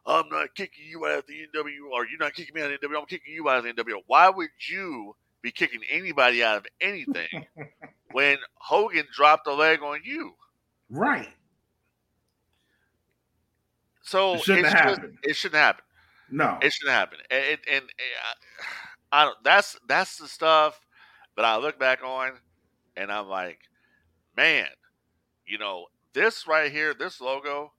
[0.06, 2.80] I'm not kicking you out of the NWO, or you're not kicking me out of
[2.80, 4.02] the NWO, I'm kicking you out of the NWO.
[4.06, 7.46] Why would you be kicking anybody out of anything
[8.12, 10.32] when Hogan dropped a leg on you?
[10.90, 11.28] Right.
[14.10, 15.18] So it shouldn't happen.
[15.22, 15.84] It shouldn't happen.
[16.32, 17.18] No, it shouldn't happen.
[17.30, 17.84] And, and, and
[19.12, 19.36] I don't.
[19.44, 20.80] That's that's the stuff
[21.36, 22.32] that I look back on,
[22.96, 23.60] and I'm like,
[24.36, 24.66] man,
[25.46, 27.72] you know, this right here, this logo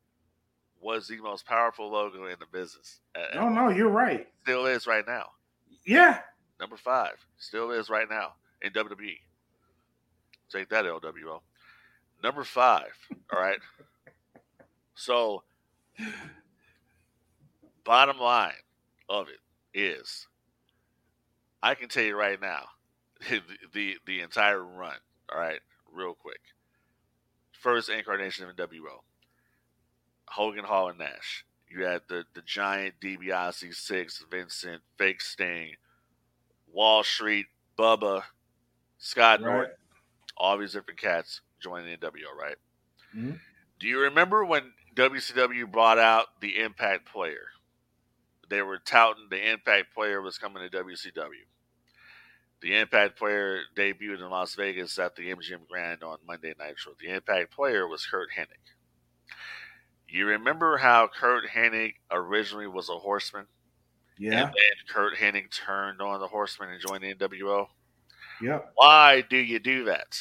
[0.79, 3.01] was the most powerful logo in the business.
[3.35, 4.25] No, no, you're right.
[4.43, 5.31] Still is right now.
[5.85, 6.19] Yeah.
[6.61, 9.17] Number five still is right now in WWE.
[10.49, 11.41] Take that, LWO.
[12.23, 12.93] Number five.
[13.33, 13.59] All right.
[14.93, 15.41] So
[17.83, 18.53] Bottom line
[19.09, 20.27] of it is,
[21.63, 22.65] I can tell you right now,
[23.29, 23.41] the,
[23.73, 24.97] the, the entire run.
[25.33, 25.59] All right,
[25.91, 26.41] real quick.
[27.53, 29.01] First incarnation of NWO,
[30.27, 31.45] Hogan, Hall, and Nash.
[31.69, 35.75] You had the the giant DiBiase Syxx, Vincent, Fake Sting,
[36.73, 37.45] Wall Street,
[37.77, 38.23] Bubba,
[38.97, 39.53] Scott right.
[39.53, 39.75] Norton,
[40.37, 42.55] all these different cats joining the NWO, right?
[43.15, 43.35] Mm-hmm.
[43.79, 47.47] Do you remember when WCW brought out the Impact player.
[48.49, 51.45] They were touting the Impact player was coming to WCW.
[52.61, 56.93] The Impact player debuted in Las Vegas at the MGM Grand on Monday Nitro.
[56.99, 58.45] The Impact player was Curt Hennig.
[60.07, 63.45] You remember how Curt Hennig originally was a horseman?
[64.19, 64.43] Yeah.
[64.43, 67.67] And then Curt Hennig turned on the horseman and joined the NWO?
[68.41, 68.73] Yep.
[68.75, 70.19] Why do you do that?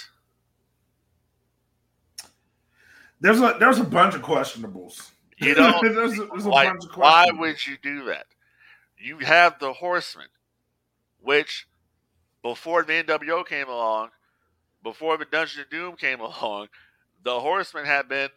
[3.20, 5.10] There's a there's a bunch of questionables.
[5.38, 8.26] You know, there's a, there's a why, bunch of why would you do that?
[8.98, 10.28] You have the Horsemen,
[11.20, 11.66] which
[12.42, 14.10] before the NWO came along,
[14.82, 16.68] before the Dungeon of Doom came along,
[17.22, 18.30] the horsemen had been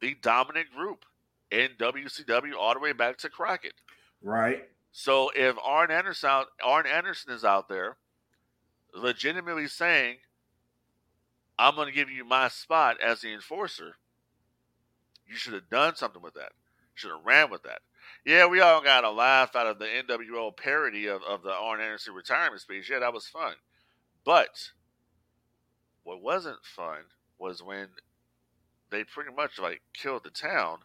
[0.00, 1.04] the dominant group
[1.50, 3.74] in WCW all the way back to Crockett.
[4.22, 4.68] Right.
[4.92, 7.96] So if Arn Anderson, Arn Anderson is out there,
[8.94, 10.18] legitimately saying,
[11.58, 13.96] "I'm going to give you my spot as the enforcer,"
[15.32, 16.52] you should have done something with that.
[16.94, 17.80] Should have ran with that.
[18.26, 21.80] Yeah, we all got a laugh out of the NWO parody of, of the Arn
[21.80, 22.90] Anderson retirement speech.
[22.90, 23.54] Yeah, that was fun.
[24.24, 24.70] But
[26.04, 27.04] what wasn't fun
[27.38, 27.88] was when
[28.90, 30.78] they pretty much like killed the town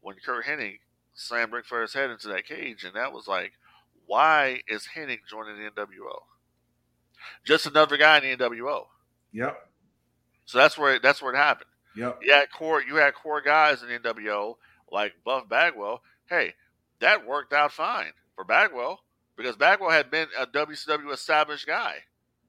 [0.00, 0.80] when Curt Hennig
[1.14, 3.52] slammed Ric Flair's head into that cage, and that was like,
[4.06, 6.20] why is Hennig joining the NWO?
[7.44, 8.86] Just another guy in the NWO.
[9.32, 9.56] Yep.
[10.44, 11.70] So that's where that's where it happened.
[11.96, 12.20] Yep.
[12.22, 14.56] You had core you had core guys in the NWO
[14.90, 16.02] like Buff Bagwell.
[16.26, 16.54] Hey,
[17.00, 19.00] that worked out fine for Bagwell
[19.36, 21.96] because Bagwell had been a WCW established guy.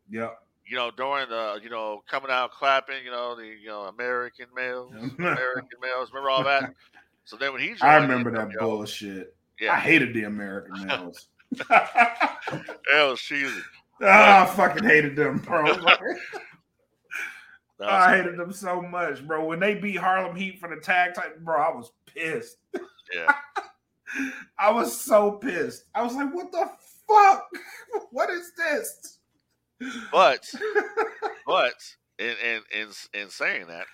[0.10, 0.38] Yep.
[0.68, 4.48] You know, during the you know coming out clapping, you know the you know American
[4.56, 6.10] males, American males.
[6.12, 6.74] Remember all that?
[7.28, 9.36] So then when he joined, I remember the that bullshit.
[9.60, 11.28] Yeah, I hated the American males.
[11.52, 11.66] it
[12.94, 13.62] was cheesy.
[14.00, 15.76] Oh, I fucking hated them, bro.
[17.78, 19.46] Like, That was I hated them so much, bro.
[19.46, 22.58] When they beat Harlem Heat for the tag title, bro, I was pissed.
[23.14, 23.34] yeah.
[24.60, 25.86] I was so pissed.
[25.94, 26.70] I was like, what the
[27.08, 27.48] fuck?
[28.12, 29.20] What is this?
[30.12, 30.46] But
[31.48, 31.74] but
[32.18, 33.86] in in in, in saying that,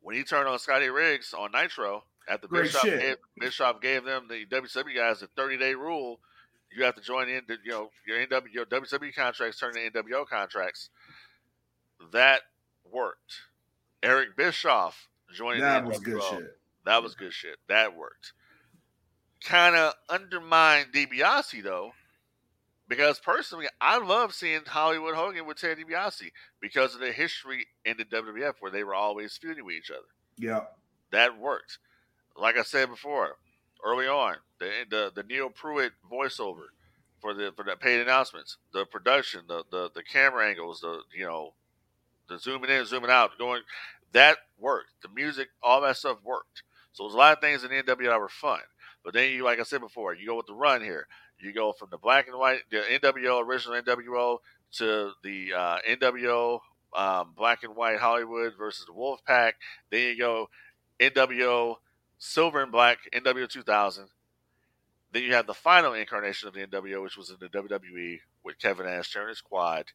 [0.00, 3.00] when he turned on Scotty Riggs on Nitro at the Great shit.
[3.00, 6.20] gave, Bischoff gave them the WCW guys a 30 day rule.
[6.74, 10.26] You have to join in, you know, your NW, your WCW contracts turn into NWO
[10.26, 10.88] contracts.
[12.12, 12.42] That
[12.90, 13.34] worked.
[14.02, 16.58] Eric Bischoff joining that was good shit.
[16.84, 17.56] That was good shit.
[17.68, 18.32] That worked.
[19.44, 21.92] Kind of undermined DiBiase though,
[22.88, 27.96] because personally, I love seeing Hollywood Hogan with Ted DiBiase because of the history in
[27.96, 30.00] the WWF where they were always feuding with each other.
[30.38, 30.76] Yep.
[31.10, 31.78] That worked.
[32.36, 33.36] Like I said before,
[33.84, 36.66] early on, the the, the Neil Pruitt voiceover
[37.20, 41.24] for the for the paid announcements, the production, the, the the camera angles, the you
[41.24, 41.54] know,
[42.28, 43.62] the zooming in, zooming out, going
[44.12, 44.90] that worked.
[45.02, 46.62] The music, all that stuff worked.
[46.92, 48.60] So there's a lot of things in the NWO that were fun.
[49.04, 51.06] But then you, like I said before, you go with the run here.
[51.38, 54.38] You go from the black and white, the NWO original NWO
[54.74, 56.60] to the uh, NWO
[56.94, 59.52] um, black and white Hollywood versus the Wolfpack.
[59.90, 60.48] Then you go
[61.00, 61.76] NWO
[62.18, 64.06] silver and black NWO 2000.
[65.12, 68.58] Then you have the final incarnation of the NWO, which was in the WWE with
[68.58, 69.86] Kevin Nash his quad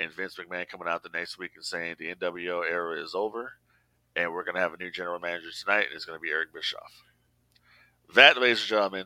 [0.00, 3.52] and Vince McMahon coming out the next week and saying the NWO era is over
[4.16, 6.30] and we're going to have a new general manager tonight and it's going to be
[6.30, 7.02] Eric Bischoff.
[8.14, 9.04] That, ladies and gentlemen,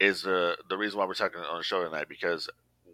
[0.00, 2.50] is the the reason why we're talking on the show tonight because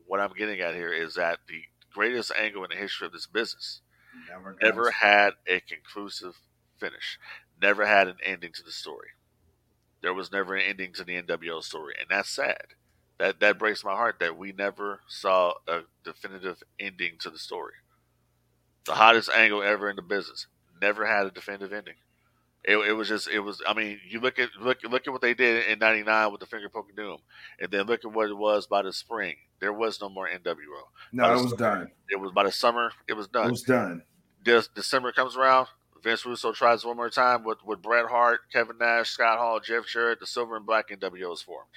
[0.07, 3.27] what I'm getting at here is that the greatest angle in the history of this
[3.27, 3.81] business
[4.29, 6.41] Never, never had a conclusive
[6.79, 7.19] finish,
[7.61, 9.09] never had an ending to the story.
[10.03, 12.75] There was never an ending to the NWO story, and that's sad.
[13.21, 17.75] That that breaks my heart that we never saw a definitive ending to the story.
[18.87, 20.47] The hottest angle ever in the business
[20.81, 21.97] never had a definitive ending.
[22.65, 23.61] It, it was just it was.
[23.69, 26.47] I mean, you look at look look at what they did in '99 with the
[26.47, 27.19] finger poking doom,
[27.61, 29.37] and then look at what it was by the spring.
[29.61, 30.57] There was no more NWO.
[31.13, 31.91] No, it was done.
[32.09, 32.93] It was by the summer.
[33.07, 33.49] It was done.
[33.49, 34.03] It was done.
[34.43, 35.69] Des- December comes around.
[36.03, 39.87] Vince Russo tries one more time with, with Bret Hart, Kevin Nash, Scott Hall, Jeff
[39.87, 40.21] Jarrett.
[40.21, 41.69] The Silver and Black NWO is formed.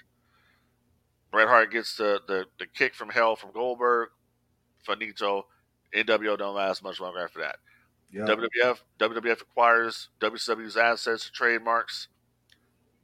[1.33, 4.09] Bret Hart gets the, the, the kick from hell from Goldberg.
[4.85, 5.47] Finito.
[5.93, 7.55] NWO don't last much longer after that.
[8.13, 12.09] WWF WWF acquires WCW's assets, trademarks,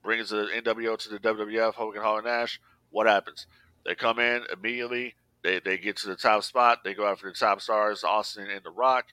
[0.04, 2.62] brings the NWO to the WWF, Hogan, Hall, and Nash.
[2.92, 3.48] What happens?
[3.84, 5.16] They come in immediately.
[5.44, 6.84] They, they get to the top spot.
[6.84, 9.06] They go after the top stars, Austin and The Rock,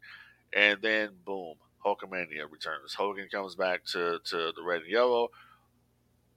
[0.54, 2.92] and then boom, Hulkamania returns.
[2.92, 5.28] Hogan comes back to, to the red and yellow.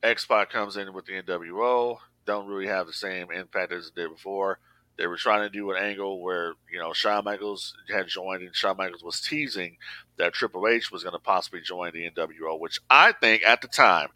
[0.02, 1.98] X Pac comes in with the NWO.
[2.30, 4.60] Don't really have the same impact as it did before.
[5.00, 8.56] They were trying to do an angle where you know Shawn Michaels had joined, and
[8.56, 9.78] Shawn Michaels was teasing
[10.18, 13.68] that Triple H was going to possibly join the NWO, which I think at the
[13.68, 14.10] time,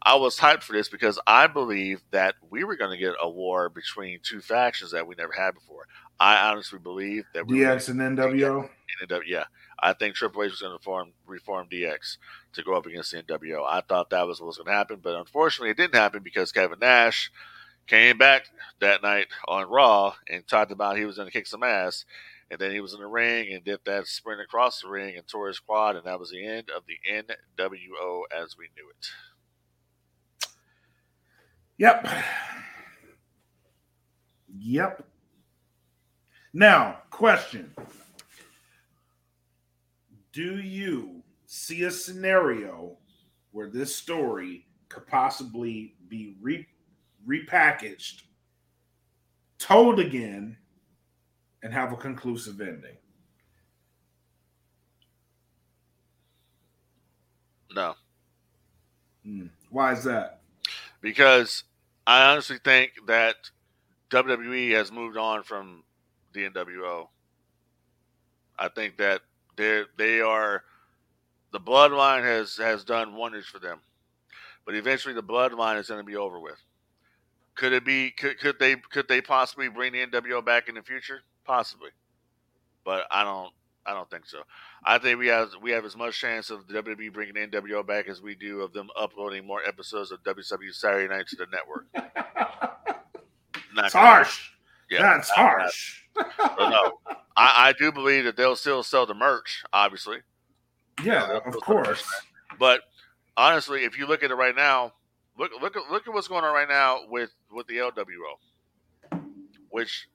[0.00, 3.28] I was hyped for this because I believe that we were going to get a
[3.28, 5.88] war between two factions that we never had before.
[6.20, 8.70] I honestly believe that we DX and NWO.
[9.02, 9.22] NWO.
[9.26, 9.44] Yeah,
[9.80, 12.18] I think Triple H was going to form reform DX
[12.52, 13.64] to go up against the NWO.
[13.68, 16.52] I thought that was what was going to happen, but unfortunately, it didn't happen because
[16.52, 17.32] Kevin Nash
[17.86, 18.46] came back
[18.80, 22.04] that night on Raw and talked about he was going to kick some ass.
[22.50, 25.26] And then he was in the ring and did that sprint across the ring and
[25.26, 29.08] tore his quad, and that was the end of the NWO as we knew it.
[31.78, 32.08] Yep.
[34.58, 35.06] Yep.
[36.52, 37.74] Now, question
[40.32, 42.96] Do you see a scenario
[43.50, 46.66] where this story could possibly be re-
[47.28, 48.22] repackaged,
[49.58, 50.56] told again,
[51.62, 52.96] and have a conclusive ending?
[57.74, 57.94] No.
[59.24, 59.46] Hmm.
[59.70, 60.40] Why is that?
[61.00, 61.64] Because
[62.06, 63.34] I honestly think that
[64.10, 65.82] WWE has moved on from
[66.32, 67.08] the NWO.
[68.58, 69.20] I think that
[69.56, 70.62] they they are
[71.52, 73.80] the bloodline has has done wonders for them,
[74.64, 76.62] but eventually the bloodline is going to be over with.
[77.56, 78.10] Could it be?
[78.10, 78.76] Could, could they?
[78.76, 81.20] Could they possibly bring the NWO back in the future?
[81.44, 81.90] Possibly,
[82.84, 83.52] but I don't.
[83.86, 84.42] I don't think so.
[84.84, 87.86] I think we have we have as much chance of the WWE bringing the NWO
[87.86, 91.46] back as we do of them uploading more episodes of WWE Saturday Night to the
[91.52, 91.86] network.
[93.74, 94.50] Not harsh.
[94.90, 96.02] Yeah, that's harsh.
[96.16, 96.98] no,
[97.36, 99.62] I, I, do believe that they'll still sell the merch.
[99.72, 100.18] Obviously.
[101.04, 102.04] Yeah, of course.
[102.58, 102.80] But
[103.36, 104.94] honestly, if you look at it right now,
[105.38, 109.20] look look at look at what's going on right now with with the LWO,
[109.70, 110.08] which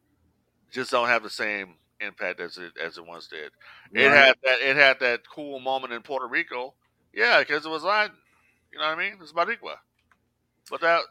[0.72, 3.52] just don't have the same impact as it as it once did.
[3.94, 4.06] Right.
[4.06, 6.74] It had that it had that cool moment in Puerto Rico,
[7.14, 8.12] yeah, because it was like,
[8.72, 9.18] you know what I mean?
[9.22, 9.76] It's Boricua,
[10.70, 11.02] but that,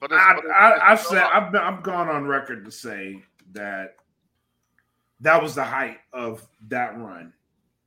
[0.00, 3.96] but, I, but I, I've said I've been, I've gone on record to say that
[5.20, 7.32] that was the height of that run,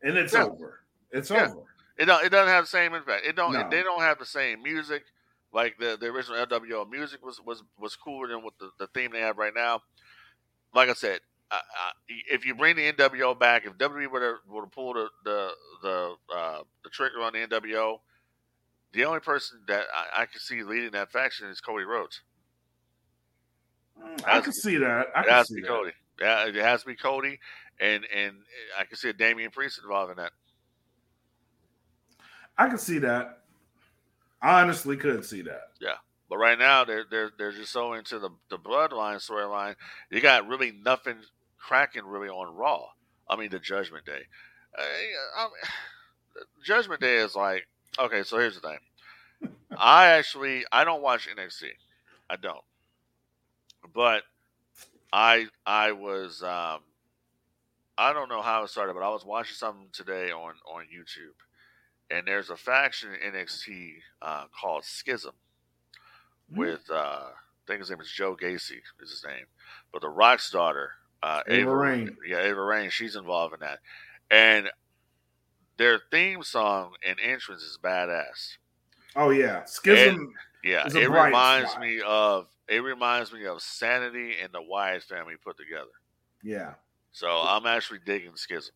[0.01, 0.45] and it's yeah.
[0.45, 0.79] over.
[1.11, 1.45] It's yeah.
[1.45, 1.63] over.
[1.97, 2.25] It don't.
[2.25, 3.25] It doesn't have the same impact.
[3.25, 3.53] It don't.
[3.53, 3.69] No.
[3.69, 5.03] They don't have the same music.
[5.53, 9.11] Like the, the original LWO music was was was cooler than what the, the theme
[9.11, 9.81] they have right now.
[10.73, 11.19] Like I said,
[12.07, 15.51] if you bring the NWO back, if WWE would have would have pulled the the
[15.81, 17.99] the, uh, the trigger on the NWO,
[18.93, 22.21] the only person that I, I can see leading that faction is Cody Rhodes.
[24.25, 25.07] I can see that.
[25.15, 25.67] I it has to be that.
[25.67, 25.91] Cody.
[26.19, 27.39] Yeah, it has to be Cody,
[27.79, 28.37] and and
[28.79, 30.31] I can see a Damian Priest involved in that.
[32.57, 33.42] I can see that.
[34.43, 35.69] I honestly could see that.
[35.79, 35.95] Yeah.
[36.29, 39.75] But right now they're they're they're just so into the the bloodline storyline.
[40.11, 41.17] You got really nothing
[41.57, 42.87] cracking really on Raw.
[43.29, 44.23] I mean, the Judgment Day.
[44.77, 45.47] Uh,
[46.63, 48.23] Judgment Day is like okay.
[48.23, 49.49] So here's the thing.
[49.77, 51.69] I actually I don't watch NXT.
[52.29, 52.63] I don't.
[53.93, 54.23] But
[55.13, 56.81] I I was um,
[57.97, 61.37] I don't know how it started, but I was watching something today on on YouTube,
[62.13, 65.33] and there's a faction in NXT uh, called Schism
[66.51, 66.59] mm-hmm.
[66.59, 69.45] with uh, I think his name is Joe Gacy is his name,
[69.91, 72.17] but the Rock's daughter uh, Ava, Ava Raine.
[72.27, 72.89] Yeah, Ava Raine.
[72.89, 73.79] She's involved in that,
[74.29, 74.69] and
[75.77, 78.57] their theme song and entrance is badass.
[79.15, 80.15] Oh yeah, Schism.
[80.15, 80.29] And,
[80.63, 81.81] yeah, it reminds spot.
[81.81, 85.91] me of it reminds me of Sanity and the Wyatt family put together.
[86.41, 86.73] Yeah.
[87.11, 88.73] So I'm actually digging Schism.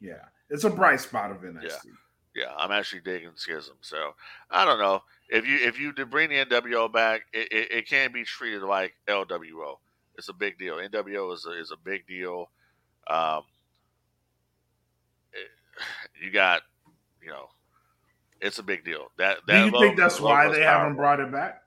[0.00, 1.62] Yeah, it's a bright spot of NXT.
[1.62, 1.92] Yeah.
[2.34, 3.76] Yeah, I'm actually digging Schism.
[3.80, 4.14] So
[4.50, 8.12] I don't know if you if you bring the NWO back, it, it, it can
[8.12, 9.76] be treated like LWO
[10.20, 10.76] it's a big deal.
[10.76, 12.50] NWO is a, is a big deal.
[13.08, 13.42] Um,
[15.32, 15.48] it,
[16.22, 16.60] you got,
[17.22, 17.46] you know,
[18.40, 19.10] it's a big deal.
[19.16, 21.62] That, that do you logo, think that's why they haven't brought it back?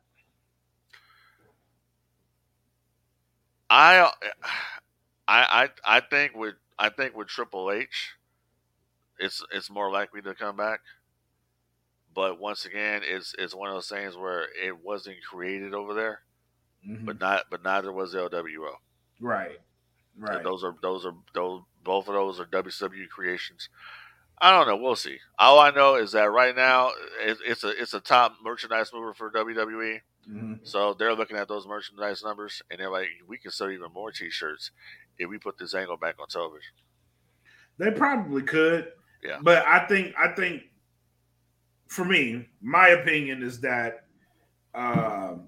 [3.72, 4.01] I,
[5.28, 8.11] I, I, I think with I think with Triple H,
[9.20, 10.80] it's it's more likely to come back.
[12.14, 16.22] But once again, it's it's one of those things where it wasn't created over there
[16.88, 17.05] mm-hmm.
[17.05, 18.76] but not but neither was LWO.
[19.20, 19.59] Right.
[20.18, 20.38] Right.
[20.38, 23.70] And those are those are those both of those are WCW creations.
[24.39, 24.76] I don't know.
[24.76, 25.18] We'll see.
[25.39, 26.91] All I know is that right now
[27.22, 30.01] it's a it's a top merchandise mover for WWE.
[30.30, 30.53] Mm-hmm.
[30.64, 34.11] So they're looking at those merchandise numbers and they're like, we can sell even more
[34.11, 34.72] T-shirts
[35.18, 36.72] if we put this angle back on television.
[37.78, 38.91] They probably could.
[39.24, 39.38] Yeah.
[39.42, 40.64] But I think I think
[41.88, 44.06] for me, my opinion is that
[44.76, 45.48] um,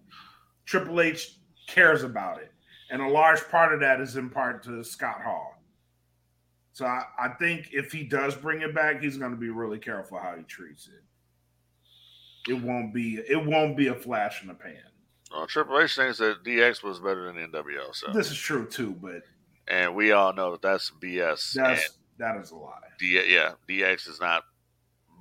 [0.66, 2.52] Triple H cares about it.
[2.92, 5.56] And a large part of that is in part to Scott Hall.
[6.74, 9.80] So I, I think if he does bring it back, he's going to be really
[9.80, 12.52] careful how he treats it.
[12.52, 14.84] it won't be it won't be a flash in the pan.
[15.32, 17.94] Well, Triple H thinks that DX was better than NWO.
[17.94, 19.24] So this is true too, but
[19.68, 21.54] and we all know that that's BS.
[21.54, 22.80] That's that is a lie.
[23.00, 24.44] D, yeah, DX is not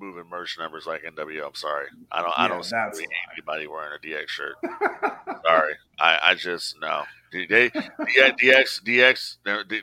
[0.00, 1.46] moving merch numbers like NWO.
[1.46, 2.32] I'm sorry, I don't.
[2.36, 4.56] Yeah, I don't see anybody wearing a DX shirt.
[5.44, 7.02] sorry, I, I just no.
[7.32, 9.36] They, DX DX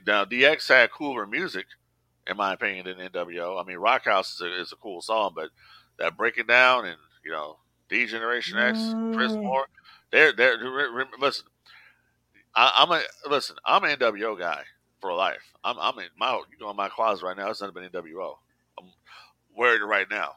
[0.07, 1.65] now DX had cooler music,
[2.27, 3.61] in my opinion, than NWO.
[3.61, 5.49] I mean, Rock House is a, is a cool song, but
[5.99, 7.57] that breaking down and you know
[7.89, 8.79] D Generation X,
[9.13, 9.43] Chris mm.
[9.43, 9.67] Moore,
[10.11, 10.57] they're they're
[11.19, 11.45] listen.
[12.53, 13.55] I, am a listen.
[13.65, 14.63] I'm an NWO guy
[15.01, 15.53] for life.
[15.63, 17.49] I'm I'm in my you know in my closet right now.
[17.49, 18.35] It's not been NWO.
[18.79, 18.85] I'm
[19.55, 20.35] wearing it right now.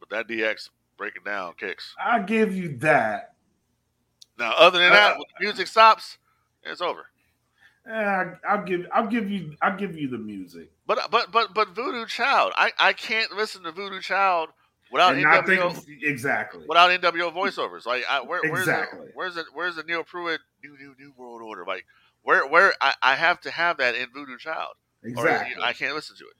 [0.00, 1.94] But that DX breaking down kicks.
[2.02, 3.34] I give you that.
[4.38, 6.18] Now, other than that, uh, when the music stops,
[6.62, 7.06] it's over.
[7.86, 10.70] Yeah, I'll give I'll give you I'll give you the music.
[10.86, 14.50] But but but but Voodoo Child, I I can't listen to Voodoo Child
[14.92, 17.86] without NWO think, exactly without NWO voiceovers.
[17.86, 21.40] Like I, where, where's the, where's it where's the Neil Pruitt new new new world
[21.42, 21.64] order?
[21.66, 21.86] Like
[22.28, 24.74] where where I, I have to have that in Voodoo Child.
[25.02, 25.54] Exactly.
[25.54, 26.36] Or, I can't listen to it.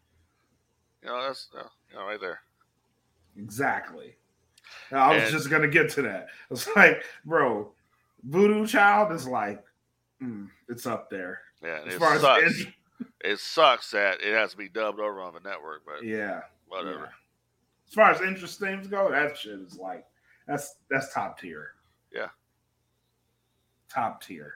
[1.02, 2.40] You know that's uh, you know right there.
[3.38, 4.14] Exactly.
[4.92, 6.26] I was and, just gonna get to that.
[6.50, 7.72] It's like, bro,
[8.22, 9.64] Voodoo Child is like,
[10.22, 11.40] mm, it's up there.
[11.62, 12.44] Yeah, as it far sucks.
[12.44, 12.66] As
[13.22, 16.90] it sucks that it has to be dubbed over on the network, but yeah, whatever.
[16.90, 17.06] Yeah.
[17.88, 20.04] As far as interest things go, that shit is like
[20.46, 21.70] that's that's top tier.
[22.12, 22.28] Yeah,
[23.88, 24.52] top tier.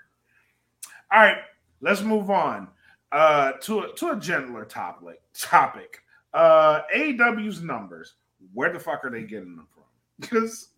[1.12, 1.38] All right,
[1.82, 2.68] let's move on
[3.12, 5.20] uh, to a, to a gentler topic.
[5.38, 5.98] Topic.
[6.32, 8.14] Uh, AEW's numbers.
[8.54, 9.82] Where the fuck are they getting them from?
[10.20, 10.68] Because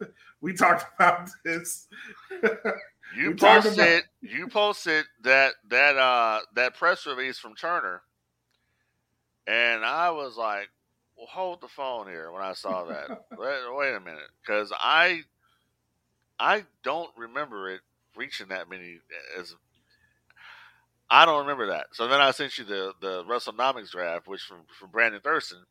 [0.41, 1.87] we talked about this.
[3.17, 4.03] you posted about...
[4.23, 8.01] you posted that that uh that press release from Turner,
[9.47, 10.71] and I was like,
[11.19, 13.09] "Well, hold the phone here." When I saw that,
[13.39, 15.23] wait, wait a minute, because I
[16.39, 17.81] I don't remember it
[18.17, 19.01] reaching that many
[19.39, 19.55] as
[21.11, 21.87] I don't remember that.
[21.93, 25.65] So then I sent you the the WrestleNomics draft, which from from Brandon Thurston.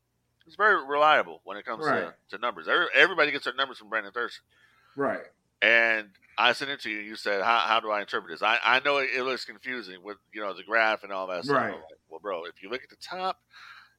[0.45, 2.11] It's very reliable when it comes right.
[2.29, 2.67] to, to numbers.
[2.67, 4.43] Every, everybody gets their numbers from Brandon Thurston.
[4.97, 5.21] Right.
[5.61, 6.99] And I sent it to you.
[6.99, 10.03] You said, "How, how do I interpret this?" I, I know it, it looks confusing
[10.03, 11.55] with you know the graph and all that stuff.
[11.55, 11.73] Right.
[11.73, 13.39] Like, well, bro, if you look at the top,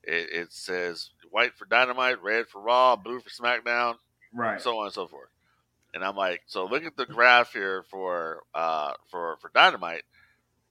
[0.03, 3.95] it, it, says white for Dynamite, red for Raw, blue for SmackDown,
[4.35, 5.29] right, so on and so forth.
[5.95, 10.03] And I'm like, so look at the graph here for uh for for Dynamite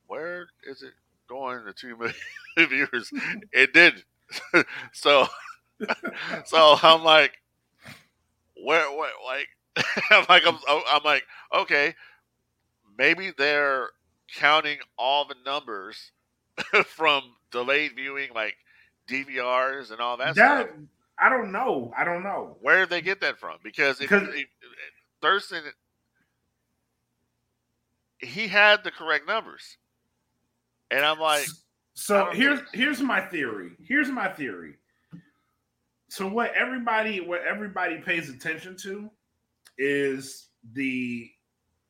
[0.08, 0.94] where is it
[1.28, 2.16] going to two million
[2.58, 3.12] viewers?
[3.52, 4.04] It did.
[4.92, 5.28] so,
[6.46, 7.34] so I'm like,
[8.64, 9.48] where, what, like,
[10.12, 11.24] I'm like, I'm, I'm like,
[11.54, 11.96] okay,
[12.98, 13.90] maybe they're
[14.36, 16.12] counting all the numbers
[16.86, 18.56] from delayed viewing, like
[19.10, 20.76] DVRs and all that, that stuff.
[21.20, 21.94] I don't know.
[21.98, 22.58] I don't know.
[22.62, 23.58] Where did they get that from?
[23.64, 24.48] Because if, if,
[25.22, 25.64] Thurston,
[28.20, 29.78] he had the correct numbers.
[30.94, 31.48] And I'm like,
[31.96, 33.72] so here's here's my theory.
[33.84, 34.76] Here's my theory.
[36.08, 39.10] So what everybody what everybody pays attention to
[39.80, 41.32] is the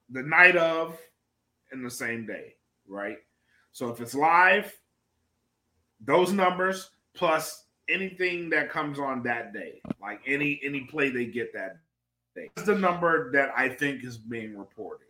[0.09, 0.97] the night of
[1.71, 2.53] and the same day,
[2.87, 3.17] right?
[3.73, 4.73] So if it's live,
[5.99, 11.51] those numbers plus anything that comes on that day, like any any play they get
[11.55, 11.79] that
[12.35, 12.49] day.
[12.55, 15.07] That's the number that I think is being reported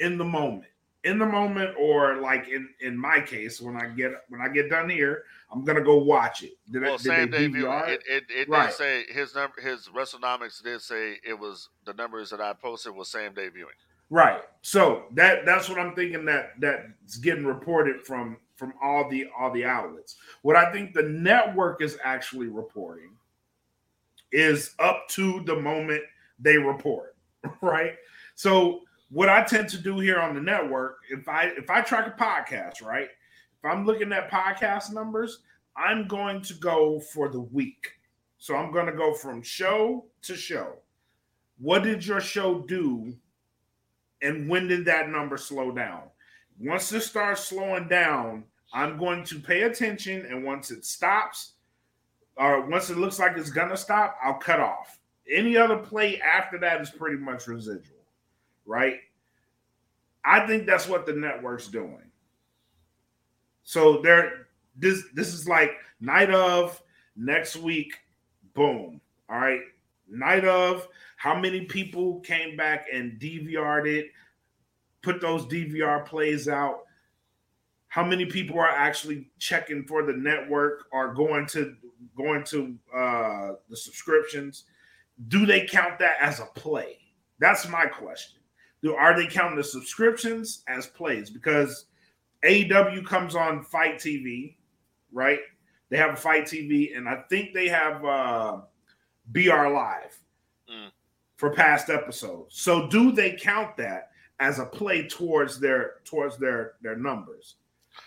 [0.00, 0.71] in the moment
[1.04, 4.70] in the moment or like in in my case when i get when i get
[4.70, 6.52] done here i'm gonna go watch it.
[6.70, 8.68] Did, well, same day it, it, it right.
[8.68, 12.94] did say his number his WrestleNomics did say it was the numbers that i posted
[12.94, 13.74] was same day viewing.
[14.10, 14.42] Right.
[14.60, 19.50] So that that's what i'm thinking that that's getting reported from from all the all
[19.52, 20.16] the outlets.
[20.42, 23.10] What i think the network is actually reporting
[24.30, 26.02] is up to the moment
[26.38, 27.12] they report
[27.60, 27.94] right?
[28.34, 28.80] So
[29.12, 32.22] what I tend to do here on the network, if I if I track a
[32.22, 33.08] podcast, right?
[33.08, 35.40] If I'm looking at podcast numbers,
[35.76, 37.92] I'm going to go for the week.
[38.38, 40.78] So I'm going to go from show to show.
[41.58, 43.14] What did your show do?
[44.22, 46.02] And when did that number slow down?
[46.58, 50.26] Once it starts slowing down, I'm going to pay attention.
[50.26, 51.52] And once it stops,
[52.36, 54.98] or once it looks like it's going to stop, I'll cut off.
[55.30, 58.01] Any other play after that is pretty much residual
[58.66, 58.96] right?
[60.24, 62.10] I think that's what the network's doing.
[63.64, 66.80] So there, this this is like night of
[67.16, 67.94] next week,
[68.54, 69.00] boom.
[69.28, 69.62] All right,
[70.08, 74.06] night of how many people came back and DVR'd it,
[75.02, 76.82] put those DVR plays out.
[77.88, 81.76] How many people are actually checking for the network or going to
[82.16, 84.64] going to uh, the subscriptions?
[85.28, 86.98] do they count that as a play?
[87.38, 88.40] That's my question.
[88.82, 91.30] Do are they counting the subscriptions as plays?
[91.30, 91.86] Because
[92.44, 94.56] AEW comes on FITE TV,
[95.12, 95.40] right?
[95.88, 98.60] They have a FITE TV, and I think they have uh,
[99.26, 100.18] BR Live
[100.70, 100.90] mm.
[101.36, 102.56] for past episodes.
[102.58, 104.10] So do they count that
[104.40, 107.56] as a play towards their towards their their numbers?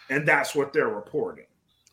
[0.10, 1.46] And that's what they're reporting.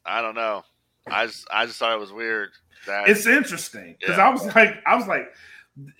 [0.04, 0.64] I don't know.
[1.06, 2.50] I just I just thought it was weird.
[2.86, 4.26] That, it's interesting because yeah.
[4.26, 5.26] I was like I was like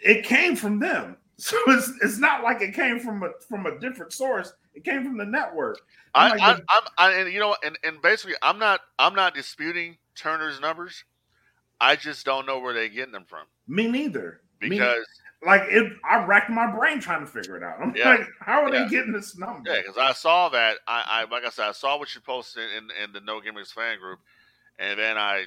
[0.03, 1.16] it came from them.
[1.53, 4.53] So it's it's not like it came from a from a different source.
[4.74, 5.80] It came from the network.
[6.14, 9.34] I, like, I, I'm, I, and you know, and, and basically, I'm not I'm not
[9.34, 11.03] disputing Turner's numbers.
[11.80, 13.47] I just don't know where they're getting them from.
[13.66, 14.43] Me neither.
[14.61, 15.05] Because
[15.43, 17.80] Me, like it, I racked my brain trying to figure it out.
[17.82, 18.84] I'm yeah, like, how are yeah.
[18.84, 19.68] they getting this number?
[19.68, 20.76] Yeah, because I saw that.
[20.86, 23.72] I, I like I said, I saw what you posted in in the No Gimmicks
[23.72, 24.20] fan group,
[24.78, 25.47] and then I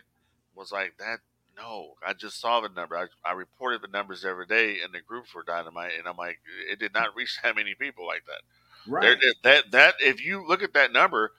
[0.55, 1.19] was like, that
[1.57, 2.97] no, I just saw the number.
[2.97, 6.39] I, I reported the numbers every day in the group for Dynamite, and I'm like,
[6.69, 8.91] it did not reach that many people like that.
[8.91, 9.17] Right.
[9.19, 11.31] There, that that if you look at that number,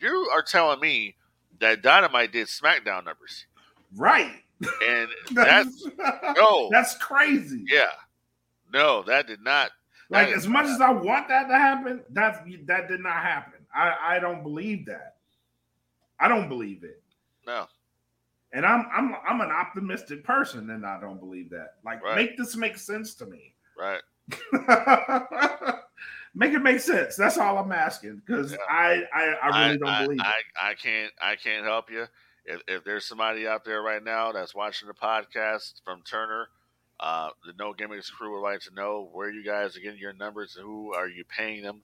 [0.00, 1.16] you are telling me
[1.60, 3.46] that Dynamite did SmackDown numbers.
[3.96, 4.42] Right.
[4.86, 5.86] And that's
[6.36, 7.64] no, that's crazy.
[7.68, 7.90] Yeah.
[8.72, 9.70] No, that did not.
[10.10, 13.60] Like as much as I want that to happen, that that did not happen.
[13.74, 15.16] I I don't believe that.
[16.18, 17.02] I don't believe it.
[17.46, 17.66] No.
[18.52, 21.74] And I'm I'm I'm an optimistic person, and I don't believe that.
[21.84, 22.16] Like, right.
[22.16, 23.54] make this make sense to me.
[23.78, 24.00] Right.
[26.34, 27.16] make it make sense.
[27.16, 28.58] That's all I'm asking because yeah.
[28.68, 32.06] I, I, I really I, don't I, believe I, I can't I can't help you.
[32.44, 36.48] If, if there's somebody out there right now that's watching the podcast from Turner,
[36.98, 40.14] uh, the No Gimmicks crew would like to know where you guys are getting your
[40.14, 41.82] numbers and who are you paying them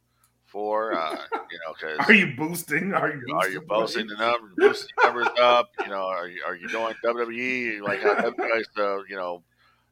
[0.56, 1.16] Uh,
[1.50, 2.94] you know, cause are you boosting?
[2.94, 5.70] Are you boosting are you boosting the numbers, boosting numbers up?
[5.80, 9.42] You know, are you are you doing WWE like how WWE to you know,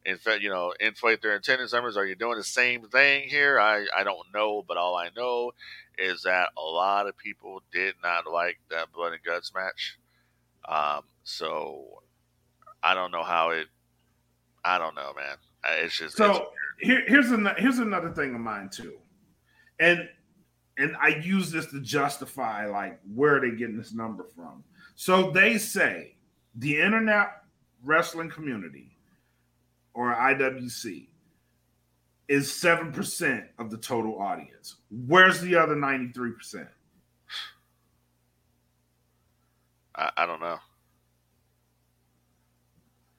[0.07, 1.97] in fact, you know, inflate their attendance numbers?
[1.97, 3.61] Are you doing the same thing here?
[3.61, 5.53] I I don't know, but all I know
[5.99, 9.99] is that a lot of people did not like that blood and guts match.
[10.67, 12.03] Um, so
[12.83, 13.67] I don't know how it.
[14.65, 15.37] I don't know, man.
[15.83, 16.31] It's just so.
[16.31, 16.41] It's
[16.81, 18.95] here, here's another here's another thing of mine too,
[19.79, 20.09] and
[20.79, 24.65] and I use this to justify like where are they getting this number from.
[24.97, 26.17] So they say
[26.57, 27.43] the internet
[27.83, 28.97] wrestling community
[29.93, 31.07] or IWC
[32.29, 34.77] is 7% of the total audience.
[34.91, 36.67] Where's the other 93%?
[39.97, 40.59] I, I don't know.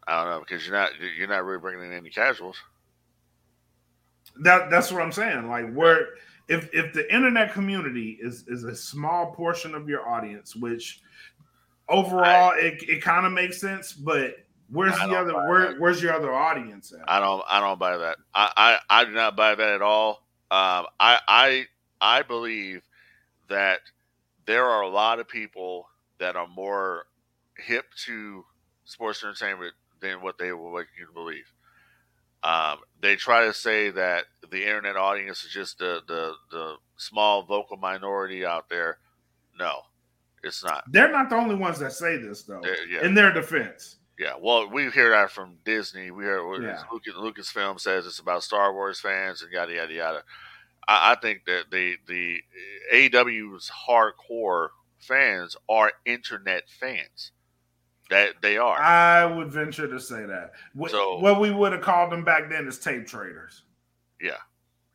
[0.08, 2.58] I don't know because you're not you're not really bringing in any casuals.
[4.43, 5.49] That that's what I'm saying.
[5.49, 6.10] Like where
[6.48, 11.02] if if the internet community is is a small portion of your audience, which
[11.89, 14.36] overall I, it, it kind of makes sense, but
[14.70, 17.10] where's the other where, where's your other audience at?
[17.10, 18.18] I don't I don't buy that.
[18.34, 18.52] I
[18.89, 20.24] I, I do not buy that at all.
[20.52, 21.66] Um, I I
[22.02, 22.84] I believe
[23.48, 23.80] that
[24.46, 25.88] there are a lot of people
[26.20, 27.08] that are more
[27.58, 28.46] hip to
[28.86, 31.52] sports entertainment than what they would like you to believe.
[32.44, 37.44] Um, they try to say that the internet audience is just the, the, the small
[37.44, 39.00] vocal minority out there.
[39.60, 39.82] No,
[40.44, 40.84] it's not.
[40.92, 42.62] They're not the only ones that say this, though.
[42.90, 43.06] Yeah.
[43.06, 43.98] In their defense.
[44.18, 46.10] Yeah, well, we hear that from Disney.
[46.10, 46.84] We hear yeah.
[46.92, 50.24] Lucas, Lucasfilm says it's about Star Wars fans and yada yada yada.
[50.88, 52.40] I, I think that the the
[52.94, 54.70] AEW's hardcore
[55.00, 57.32] fans are internet fans.
[58.10, 58.78] That they are.
[58.78, 60.51] I would venture to say that.
[60.74, 63.64] What, so, what we would have called them back then is tape traders.
[64.22, 64.38] Yeah.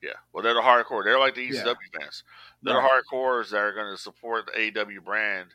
[0.01, 0.13] Yeah.
[0.33, 1.05] Well, they're the hardcore.
[1.05, 2.01] They're like the ECW yeah.
[2.01, 2.23] fans.
[2.63, 3.03] They're right.
[3.11, 5.49] the hardcores that are going to support the AEW brand,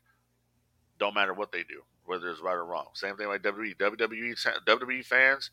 [1.00, 2.88] don't matter what they do, whether it's right or wrong.
[2.94, 3.78] Same thing like WWE.
[3.78, 4.36] WWE,
[4.68, 5.50] WWE fans,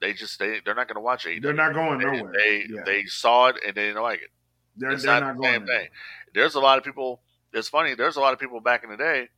[0.00, 1.42] they just they they're not going to watch AEW.
[1.42, 2.32] They're not going they, nowhere.
[2.32, 2.82] They yeah.
[2.84, 4.30] they saw it and they didn't like it.
[4.76, 5.88] They're, they're not, not the same thing.
[6.34, 7.20] There's a lot of people.
[7.52, 7.94] It's funny.
[7.94, 9.28] There's a lot of people back in the day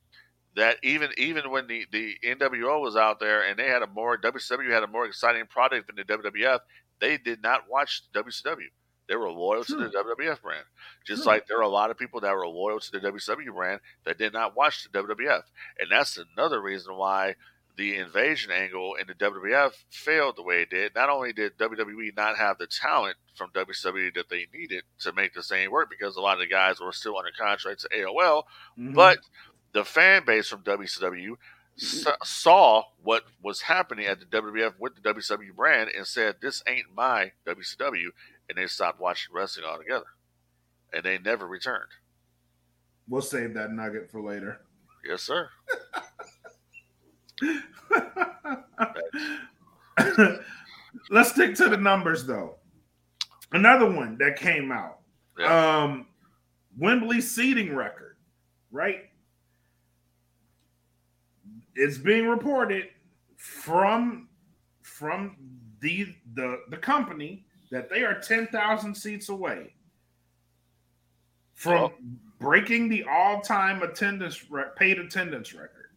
[0.57, 4.17] that even even when the, the NWO was out there and they had a more
[4.17, 6.61] WCW had a more exciting product than the WWF,
[7.01, 8.71] they did not watch WCW.
[9.09, 10.65] They were loyal to the WWF brand,
[11.07, 13.81] just like there are a lot of people that were loyal to the WCW brand
[14.07, 15.43] that did not watch the WWF,
[15.79, 17.35] and that's another reason why
[17.77, 20.95] the invasion angle in the WWF failed the way it did.
[20.95, 25.35] Not only did WWE not have the talent from WCW that they needed to make
[25.35, 28.45] the same work because a lot of the guys were still under contract to AOL,
[28.79, 28.95] mm-hmm.
[28.95, 29.19] but
[29.75, 31.37] the fan base from WCW
[31.77, 36.95] saw what was happening at the WWF with the WCW brand and said, "This ain't
[36.95, 38.11] my WCW,"
[38.49, 40.07] and they stopped watching wrestling altogether,
[40.93, 41.91] and they never returned.
[43.09, 44.61] We'll save that nugget for later.
[45.05, 45.51] Yes, sir.
[51.11, 52.55] let's stick to the numbers though.
[53.53, 55.01] Another one that came out.
[55.39, 55.83] Yeah.
[55.83, 56.07] Um,
[56.79, 58.17] Wembley seating record,
[58.71, 59.11] right?
[61.75, 62.89] It's being reported
[63.37, 64.29] from
[64.83, 65.37] from
[65.81, 69.75] the the the company that they are 10,000 seats away
[71.55, 71.93] from oh.
[72.39, 74.45] breaking the all-time attendance
[74.77, 75.91] paid attendance record.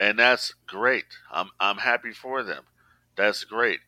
[0.00, 1.04] And that's great.
[1.32, 2.64] I'm I'm happy for them.
[3.16, 3.80] That's great.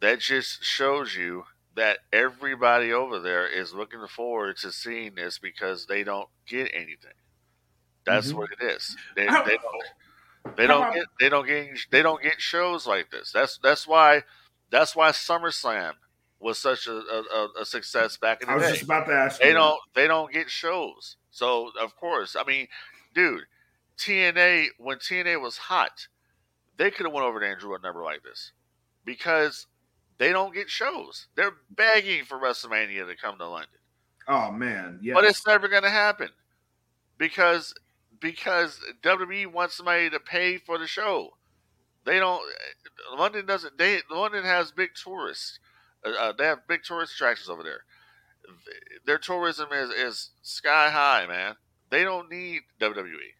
[0.00, 1.44] That just shows you
[1.76, 7.12] that everybody over there is looking forward to seeing this because they don't get anything.
[8.04, 8.38] That's mm-hmm.
[8.38, 8.96] what it is.
[9.16, 9.84] They, they don't.
[10.56, 10.92] They don't uh-huh.
[10.92, 11.04] get.
[11.20, 11.68] They don't get.
[11.90, 13.32] They don't get shows like this.
[13.32, 14.22] That's that's why.
[14.70, 15.92] That's why SummerSlam
[16.40, 18.52] was such a, a, a success back in the day.
[18.52, 18.72] I was day.
[18.72, 19.40] just about to ask.
[19.40, 19.80] They don't.
[19.94, 21.16] They don't get shows.
[21.30, 22.68] So of course, I mean,
[23.14, 23.44] dude,
[23.98, 26.08] TNA when TNA was hot,
[26.76, 28.52] they could have went over there and drew a number like this
[29.04, 29.66] because
[30.18, 31.28] they don't get shows.
[31.34, 33.68] They're begging for WrestleMania to come to London.
[34.28, 35.14] Oh man, yeah.
[35.14, 36.28] But it's never going to happen
[37.18, 37.74] because
[38.20, 41.30] because WWE wants somebody to pay for the show.
[42.04, 42.42] They don't.
[43.16, 43.78] London doesn't.
[43.78, 45.58] They London has big tourists.
[46.04, 47.84] Uh, uh they have big tourist attractions over there.
[49.06, 51.56] Their tourism is is sky high, man.
[51.90, 53.34] They don't need WWE.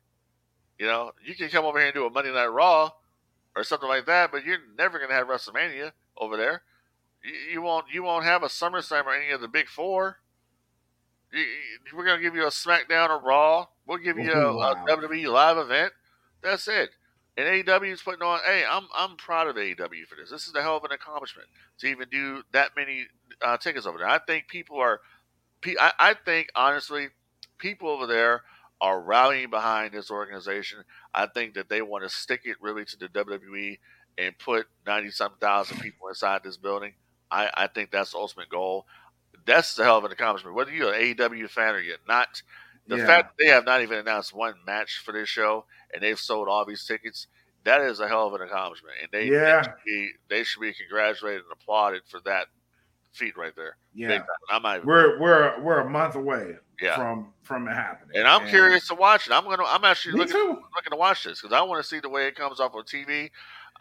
[0.79, 2.91] You know, you can come over here and do a Monday Night Raw
[3.55, 6.63] or something like that, but you're never to have WrestleMania over there.
[7.23, 10.19] You, you, won't you won't have a SummerSlam or any of the big four.
[11.33, 11.45] You,
[11.97, 13.67] we're to give you a SmackDown or Raw.
[13.87, 14.73] We'll give you a, wow.
[14.73, 15.93] a WWE live event.
[16.43, 16.91] That's it.
[17.37, 18.41] And AEW is putting on.
[18.47, 20.31] Hey, I'm I'm proud of AEW for this.
[20.31, 23.07] This is a hell of an accomplishment to even do that many
[23.43, 24.09] uh, tickets over there.
[24.09, 25.01] I think people are.
[25.81, 27.09] I, I think honestly,
[27.59, 28.43] people over there
[28.81, 30.79] are rallying behind this organization.
[31.15, 33.79] I think that they want to stick it really to the WWE
[34.19, 36.93] and put 90 something thousand people inside this building.
[37.31, 38.87] I, I think that's the ultimate goal.
[39.47, 40.55] That's a hell of an accomplishment.
[40.55, 42.43] Whether you're an AEW fan or you're not,
[42.87, 43.07] the yeah.
[43.07, 46.65] fact they have not even announced one match for this show and they've sold all
[46.65, 47.27] these tickets,
[47.65, 48.95] that is a hell of an accomplishment.
[49.01, 49.63] And they, yeah.
[49.63, 52.47] they, should, be, they should be congratulated and applauded for that
[53.15, 53.77] feat right there.
[53.95, 56.97] Yeah, I'm not we're we're we're a month away yeah.
[56.97, 58.19] from from it happening.
[58.19, 59.33] And I'm and curious to watch it.
[59.33, 60.59] I'm gonna I'm actually looking too.
[60.75, 62.83] looking to watch this because I want to see the way it comes off on
[62.83, 63.31] TV.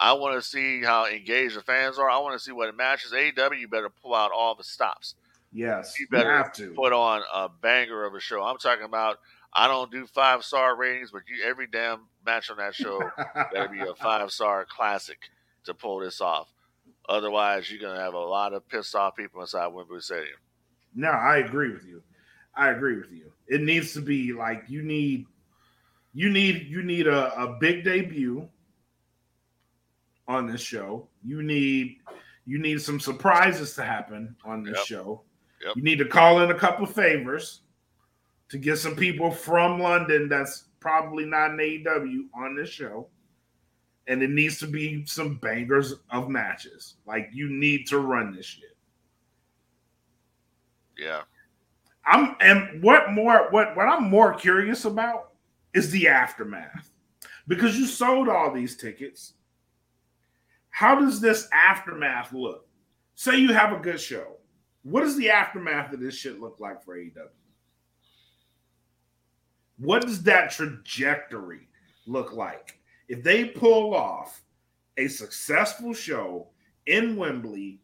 [0.00, 2.10] I want to see how engaged the fans are.
[2.10, 3.12] I want to see what it matches.
[3.12, 5.14] AEW better pull out all the stops.
[5.54, 8.42] Yes, you better have to put on a banger of a show.
[8.42, 9.20] I'm talking about.
[9.56, 13.00] I don't do five star ratings, but you, every damn match on that show
[13.52, 15.18] better be a five star classic
[15.64, 16.48] to pull this off.
[17.08, 20.38] Otherwise, you're gonna have a lot of pissed off people inside Wembley Stadium.
[20.92, 22.02] No, I agree with you.
[22.56, 23.30] I agree with you.
[23.46, 25.26] It needs to be like you need
[26.14, 28.48] you need you need a, a big debut
[30.26, 31.06] on this show.
[31.22, 31.98] You need
[32.46, 34.86] you need some surprises to happen on this yep.
[34.86, 35.22] show.
[35.64, 35.76] Yep.
[35.76, 37.62] You need to call in a couple favors
[38.50, 43.08] to get some people from London that's probably not an AEW on this show.
[44.06, 46.96] And it needs to be some bangers of matches.
[47.06, 48.76] Like you need to run this shit.
[50.98, 51.22] Yeah.
[52.06, 55.32] I'm and what more what what I'm more curious about
[55.72, 56.90] is the aftermath.
[57.48, 59.34] Because you sold all these tickets.
[60.68, 62.66] How does this aftermath look?
[63.14, 64.36] Say you have a good show.
[64.84, 67.28] What does the aftermath of this shit look like for AEW?
[69.78, 71.68] What does that trajectory
[72.06, 72.78] look like?
[73.08, 74.42] If they pull off
[74.96, 76.48] a successful show
[76.86, 77.80] in Wembley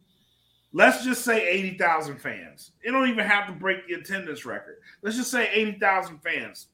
[0.73, 2.73] let's just say 80,000 fans.
[2.83, 4.77] It don't even have to break the attendance record.
[5.03, 6.69] Let's just say 80,000 fans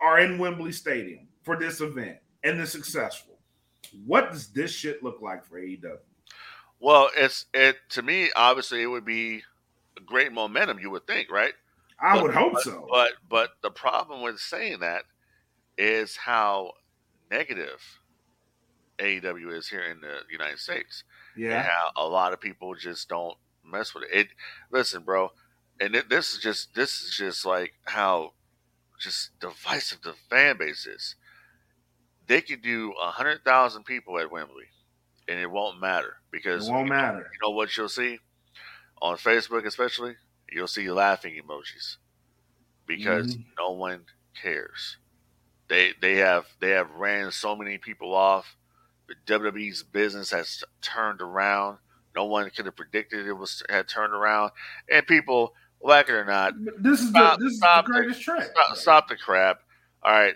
[0.00, 3.38] are in Wembley Stadium for this event and they're successful.
[4.04, 5.98] What does this shit look like for AEW?
[6.80, 8.30] Well, it's it to me.
[8.36, 9.42] Obviously, it would be
[10.04, 10.78] great momentum.
[10.78, 11.54] You would think, right?
[12.00, 12.86] I but, would hope but, so.
[12.90, 15.04] But but the problem with saying that
[15.78, 16.72] is how
[17.30, 17.80] negative
[18.98, 21.04] AEW is here in the United States.
[21.36, 24.10] Yeah, how a lot of people just don't mess with it.
[24.12, 24.28] it
[24.70, 25.32] listen, bro,
[25.80, 28.32] and it, this is just this is just like how
[28.98, 31.16] just divisive the fan base is.
[32.26, 34.66] They could do a hundred thousand people at Wembley,
[35.28, 37.18] and it won't matter because it won't you matter.
[37.18, 38.18] Know, you know what you'll see
[39.00, 40.14] on Facebook, especially
[40.50, 41.96] you'll see laughing emojis
[42.86, 43.42] because mm-hmm.
[43.58, 44.04] no one
[44.40, 44.98] cares.
[45.68, 48.56] They they have they have ran so many people off
[49.08, 51.78] The WWE's business has turned around.
[52.14, 54.52] No one could have predicted it was had turned around,
[54.90, 58.40] and people, like it or not, this is stop, the, this is the greatest the,
[58.42, 59.60] Stop, stop, the crap.
[60.02, 60.34] All right,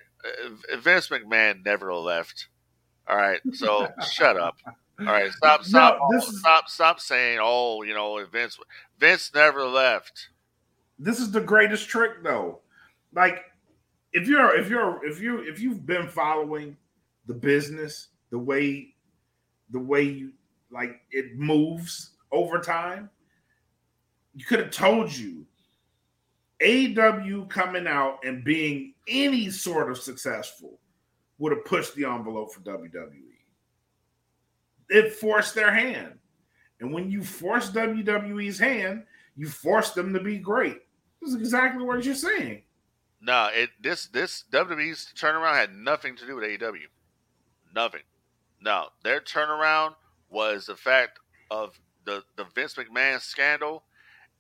[0.79, 2.49] Vince McMahon never left.
[3.09, 4.57] All right, so shut up.
[5.01, 8.59] All right, stop, stop, no, this is, stop, stop saying, "Oh, you know, Vince,
[8.99, 10.29] Vince never left."
[10.99, 12.61] This is the greatest trick, though.
[13.15, 13.45] Like,
[14.13, 16.77] if you're, if you're, if you, if you've been following
[17.27, 18.95] the business, the way,
[19.71, 20.33] the way you
[20.71, 23.09] like it moves over time,
[24.35, 25.47] you could have told you
[26.63, 30.79] AW coming out and being any sort of successful
[31.39, 33.30] would have pushed the envelope for WWE
[34.91, 36.19] it forced their hand.
[36.81, 39.05] And when you force WWE's hand,
[39.37, 40.79] you force them to be great.
[41.21, 42.63] This is exactly what you're saying.
[43.23, 46.87] No, it this this WWE's turnaround had nothing to do with AEW.
[47.75, 48.01] Nothing.
[48.63, 49.95] No, their turnaround
[50.31, 51.19] was the fact
[51.51, 53.85] of the the Vince McMahon scandal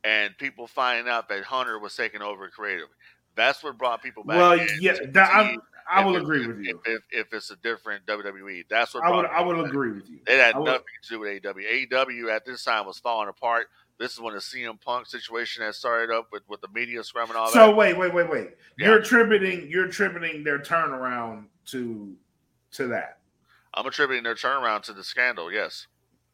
[0.04, 2.94] and people finding out that Hunter was taking over creatively.
[3.36, 4.36] That's what brought people back.
[4.36, 5.56] Well, yeah, that,
[5.90, 6.80] I will agree with you.
[6.84, 9.26] If, if, if, it's a different WWE, that's what I would.
[9.26, 10.20] I would agree with you.
[10.26, 11.88] It had nothing to do with AEW.
[11.90, 13.66] AEW at this time was falling apart.
[13.98, 17.28] This is when the CM Punk situation had started up with, with the media scrum
[17.28, 17.66] and all so that.
[17.66, 18.48] So wait, wait, wait, wait.
[18.78, 18.86] Yeah.
[18.86, 22.14] You're attributing you're attributing their turnaround to
[22.72, 23.18] to that.
[23.74, 25.52] I'm attributing their turnaround to the scandal.
[25.52, 25.86] Yes.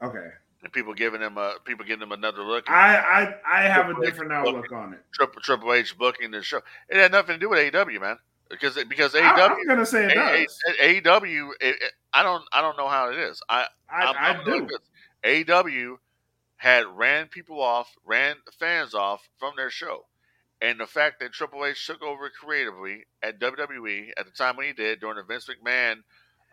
[0.02, 0.28] Okay.
[0.62, 2.70] And people giving them a people giving them another look.
[2.70, 5.00] I I, I have Triple a different H outlook booking, on it.
[5.12, 6.60] Triple Triple H booking the show.
[6.88, 8.18] It had nothing to do with AEW, man
[8.50, 9.50] because because AEW.
[9.50, 10.58] I'm gonna say it does.
[10.82, 11.50] AEW.
[12.12, 12.44] I don't.
[12.52, 13.42] I don't know how it is.
[13.48, 14.68] I I, I do.
[15.24, 15.96] AEW
[16.56, 20.06] had ran people off, ran fans off from their show,
[20.60, 24.66] and the fact that Triple H took over creatively at WWE at the time when
[24.66, 25.96] he did during the Vince McMahon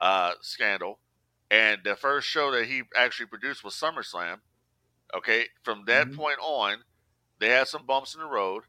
[0.01, 0.99] uh, scandal,
[1.51, 4.37] and the first show that he actually produced was SummerSlam.
[5.15, 6.17] Okay, from that mm-hmm.
[6.17, 6.77] point on,
[7.39, 8.63] they had some bumps in the road,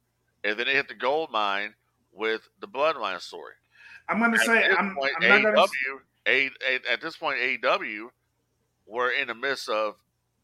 [0.44, 1.74] and then they hit the gold mine
[2.14, 3.54] with the Bloodline story.
[4.08, 5.68] I'm going to say, I'm, point, I'm not going to.
[6.26, 6.50] Say
[6.90, 8.08] at this point, AEW
[8.86, 9.96] were in the midst of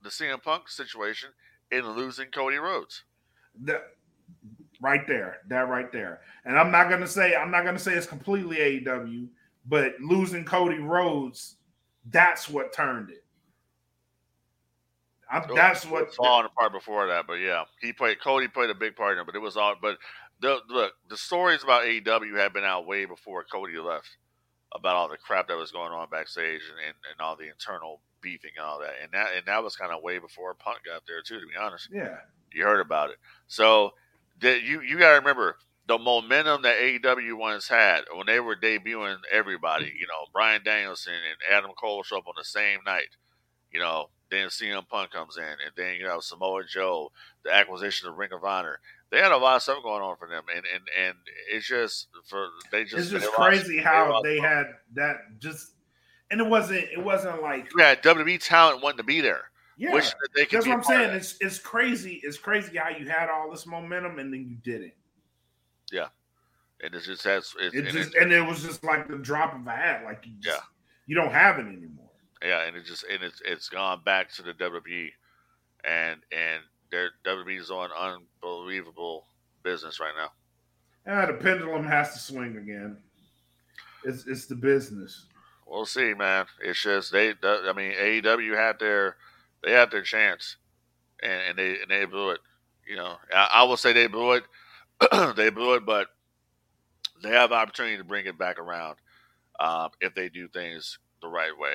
[0.03, 1.31] the CM Punk situation
[1.71, 3.05] in losing Cody Rhodes.
[3.65, 3.83] The,
[4.81, 6.21] right there, that right there.
[6.45, 9.29] And I'm not going to say, I'm not going to say it's completely AEW,
[9.67, 11.57] but losing Cody Rhodes,
[12.11, 13.25] that's what turned it.
[15.33, 18.21] I, that's what falling apart before that, but yeah, he played.
[18.21, 19.77] Cody played a big part in it, but it was all.
[19.81, 19.97] But
[20.41, 24.17] the look, the stories about AEW had been out way before Cody left
[24.75, 28.01] about all the crap that was going on backstage and, and, and all the internal
[28.23, 28.95] beefing and all that.
[29.03, 31.57] And that and that was kind of way before Punk got there too, to be
[31.61, 31.89] honest.
[31.93, 32.17] Yeah.
[32.53, 33.17] You heard about it.
[33.47, 33.93] So
[34.41, 39.19] the, you you gotta remember the momentum that AEW once had when they were debuting
[39.31, 43.09] everybody, you know, Bryan Danielson and Adam Cole show up on the same night.
[43.73, 47.11] You know, then CM Punk comes in, and then you know Samoa Joe,
[47.45, 48.81] the acquisition of Ring of Honor
[49.11, 51.17] they had a lot of stuff going on for them, and and and
[51.51, 55.73] it's just for they just it's just crazy lost, how they, they had that just,
[56.31, 59.51] and it wasn't it wasn't like yeah WWE talent wanting to be there.
[59.77, 59.99] Yeah,
[60.37, 61.11] they that's what I'm saying.
[61.11, 62.21] It's it's crazy.
[62.23, 64.93] It's crazy how you had all this momentum and then you didn't.
[65.91, 66.09] Yeah,
[66.83, 69.17] and it just has it, it and, just, it, and it was just like the
[69.17, 70.03] drop of a hat.
[70.05, 70.63] Like you just, yeah,
[71.07, 72.11] you don't have it anymore.
[72.45, 75.09] Yeah, and it just and it's it's gone back to the WWE,
[75.85, 79.27] and and their WWE's on unbelievable
[79.63, 80.31] business right now.
[81.07, 82.97] Yeah, the pendulum has to swing again.
[84.05, 85.27] It's it's the business.
[85.67, 86.47] We'll see, man.
[86.63, 87.35] It's just they.
[87.43, 89.17] I mean, AEW had their
[89.63, 90.57] they had their chance,
[91.23, 92.41] and, and they and they blew it.
[92.89, 94.45] You know, I, I will say they blew it.
[95.37, 96.09] they blew it, but
[97.23, 98.97] they have opportunity to bring it back around
[99.59, 101.75] um, if they do things the right way.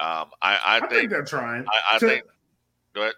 [0.00, 1.64] Um, I, I, I think, think, they're trying.
[1.68, 2.24] I, I to, think.
[2.94, 3.14] Go ahead.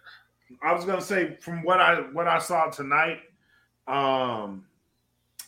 [0.62, 3.20] I was gonna say from what I what I saw tonight,
[3.88, 4.64] um,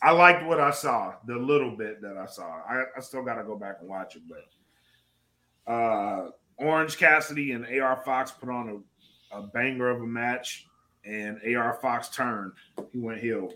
[0.01, 2.61] I liked what I saw, the little bit that I saw.
[2.67, 8.01] I, I still gotta go back and watch it, but uh, Orange Cassidy and AR
[8.03, 8.83] Fox put on
[9.31, 10.67] a, a banger of a match,
[11.05, 12.53] and AR Fox turned.
[12.91, 13.53] He went heel.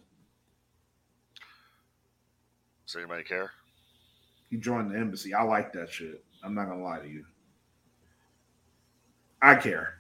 [2.85, 3.51] Does anybody care?
[4.49, 5.33] He joined the embassy.
[5.33, 6.23] I like that shit.
[6.43, 7.25] I'm not gonna lie to you.
[9.41, 9.95] I care.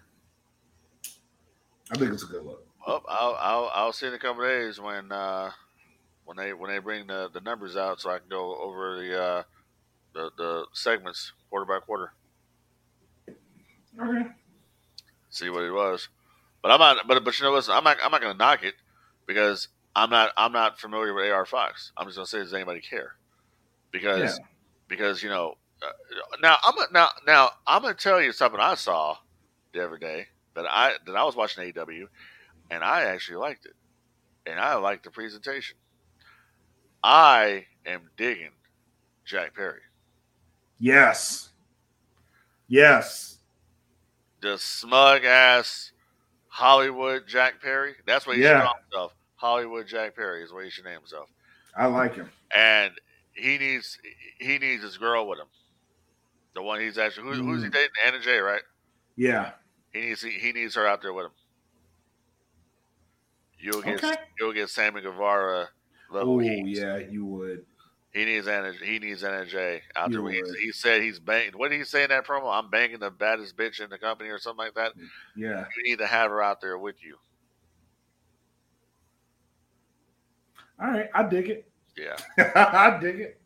[1.91, 2.65] I think it's a good look.
[2.85, 5.51] Well, I'll I'll, I'll see in a couple days when uh,
[6.25, 9.21] when they when they bring the, the numbers out, so I can go over the
[9.21, 9.43] uh,
[10.13, 12.13] the the segments quarter by quarter.
[13.99, 14.29] Okay.
[15.29, 16.09] See what it was,
[16.61, 17.07] but I'm not.
[17.07, 17.69] But but you know what?
[17.69, 17.97] I'm not.
[18.03, 18.75] I'm not going to knock it
[19.25, 20.31] because I'm not.
[20.37, 21.91] I'm not familiar with AR Fox.
[21.97, 23.13] I'm just going to say, does anybody care?
[23.91, 24.45] Because yeah.
[24.87, 25.91] because you know uh,
[26.41, 29.17] now I'm now now I'm going to tell you something I saw
[29.73, 32.05] the other day that I that I was watching AEW,
[32.69, 33.73] and I actually liked it,
[34.45, 35.77] and I liked the presentation.
[37.03, 38.51] I am digging
[39.25, 39.81] Jack Perry.
[40.79, 41.49] Yes.
[42.67, 43.39] Yes.
[44.41, 45.91] the smug ass
[46.47, 47.95] Hollywood Jack Perry.
[48.05, 48.59] That's what he yeah.
[48.59, 49.15] should call himself.
[49.35, 51.29] Hollywood Jack Perry is what he should name himself.
[51.75, 52.29] I like him.
[52.55, 52.91] And
[53.33, 53.97] he needs
[54.39, 55.47] he needs his girl with him.
[56.55, 57.45] The one he's actually who, mm.
[57.45, 57.73] who's he mm.
[57.73, 57.89] dating?
[58.05, 58.61] Anna Jay, right?
[59.15, 59.51] Yeah.
[59.93, 61.31] He needs he needs her out there with him.
[63.59, 64.15] You'll get okay.
[64.39, 65.69] you'll get Sammy Guevara
[66.11, 66.35] level.
[66.35, 67.65] Oh yeah, you would.
[68.11, 68.85] He needs energy.
[68.85, 70.29] He needs energy out there.
[70.29, 71.53] He, he, said he's banging.
[71.57, 72.53] What did he say in that promo?
[72.53, 74.93] I'm banging the baddest bitch in the company or something like that.
[75.35, 77.17] Yeah, you need to have her out there with you.
[80.79, 81.71] All right, I dig it.
[81.97, 82.17] Yeah,
[82.55, 83.41] I dig it.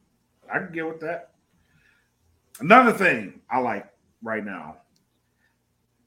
[0.52, 1.32] I can get with that.
[2.60, 3.88] Another thing I like
[4.22, 4.78] right now,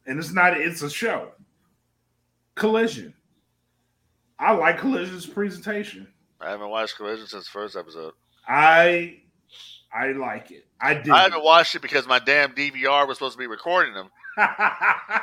[0.07, 0.61] and it's not.
[0.61, 1.33] It's a show.
[2.55, 3.15] Collision.
[4.39, 6.09] I like Collision's presentation.
[6.41, 8.15] I haven't watched Collision since the first episode.
[8.49, 9.21] I
[9.93, 10.67] I like it.
[10.81, 11.11] I did.
[11.11, 14.49] I haven't watched it because my damn DVR was supposed to be recording them, and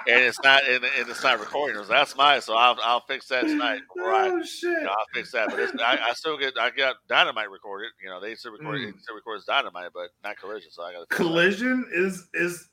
[0.07, 0.67] it's not.
[0.67, 1.86] And, and, it's not recording them.
[1.86, 2.41] So that's mine.
[2.41, 3.82] So I'll I'll fix that tonight.
[3.97, 4.69] Oh shit!
[4.69, 5.49] You know, I'll fix that.
[5.49, 7.91] But I, I, still get I got Dynamite recorded.
[8.01, 8.89] You know they still record mm.
[8.89, 10.69] it still records Dynamite, but not Collision.
[10.71, 12.05] So I got Collision that.
[12.05, 12.69] is is.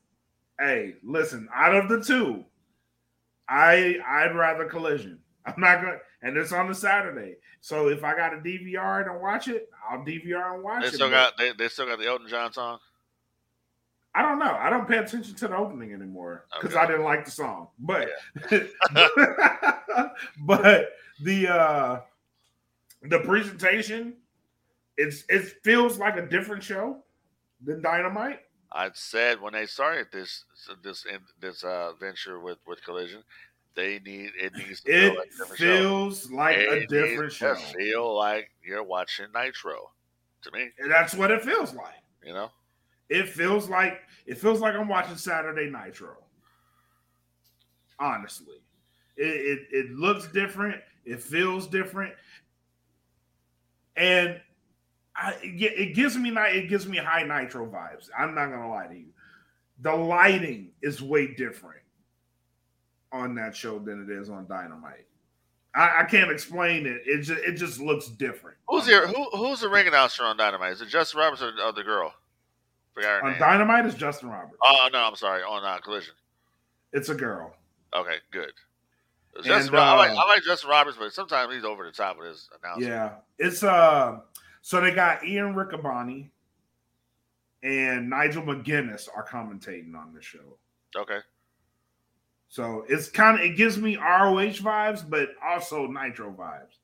[0.58, 1.48] Hey, listen.
[1.54, 2.44] Out of the two,
[3.48, 5.18] I I'd rather Collision.
[5.46, 7.36] I'm not gonna, and it's on a Saturday.
[7.60, 10.94] So if I got a DVR and watch it, I'll DVR and watch they it.
[10.94, 12.78] Still got they, they still got the Elton John song.
[14.14, 14.56] I don't know.
[14.58, 16.84] I don't pay attention to the opening anymore because okay.
[16.84, 17.68] I didn't like the song.
[17.78, 18.10] But
[18.50, 18.60] yeah.
[20.46, 20.90] but
[21.20, 22.00] the uh
[23.02, 24.14] the presentation,
[24.96, 26.98] it's it feels like a different show
[27.64, 28.40] than Dynamite.
[28.74, 30.44] I said when they started this
[30.82, 31.06] this
[31.40, 33.22] this uh, venture with with Collision,
[33.74, 36.34] they need it needs to it like feels show.
[36.34, 37.54] like it a different show.
[37.54, 39.92] feel like you're watching Nitro
[40.42, 40.70] to me.
[40.78, 41.94] And that's what it feels like.
[42.24, 42.50] You know,
[43.08, 46.16] it feels like it feels like I'm watching Saturday Nitro.
[47.98, 48.60] Honestly,
[49.16, 50.82] it it, it looks different.
[51.04, 52.14] It feels different,
[53.96, 54.40] and
[55.16, 58.08] I, it gives me it gives me high Nitro vibes.
[58.18, 59.06] I'm not gonna lie to you.
[59.80, 61.82] The lighting is way different
[63.12, 65.06] on that show than it is on Dynamite.
[65.74, 67.02] I, I can't explain it.
[67.06, 68.56] It just it just looks different.
[68.68, 70.72] Who's your who who's the ring announcer on Dynamite?
[70.72, 72.12] Is it Justin Roberts or, or the girl?
[72.96, 73.38] on name.
[73.38, 74.56] Dynamite is Justin Roberts.
[74.62, 75.42] Oh no, I'm sorry.
[75.42, 76.14] On uh, Collision,
[76.92, 77.54] it's a girl.
[77.94, 78.52] Okay, good.
[79.42, 82.18] Justin, and, uh, I, like, I like Justin Roberts, but sometimes he's over the top
[82.18, 82.92] with his announcement.
[82.92, 84.20] Yeah, it's uh.
[84.64, 86.30] So they got Ian Riccaboni
[87.62, 90.56] and Nigel McGuinness are commentating on the show.
[90.96, 91.18] Okay.
[92.48, 96.78] So it's kind of it gives me ROH vibes, but also Nitro vibes.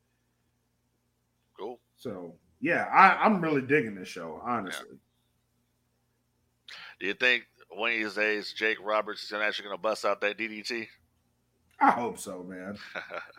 [1.58, 1.80] Cool.
[1.96, 4.88] So yeah, I, am really digging this show, honestly.
[4.90, 6.76] Yeah.
[7.00, 10.20] Do you think one of these days Jake Roberts is actually going to bust out
[10.20, 10.86] that DDT?
[11.80, 12.76] I hope so, man.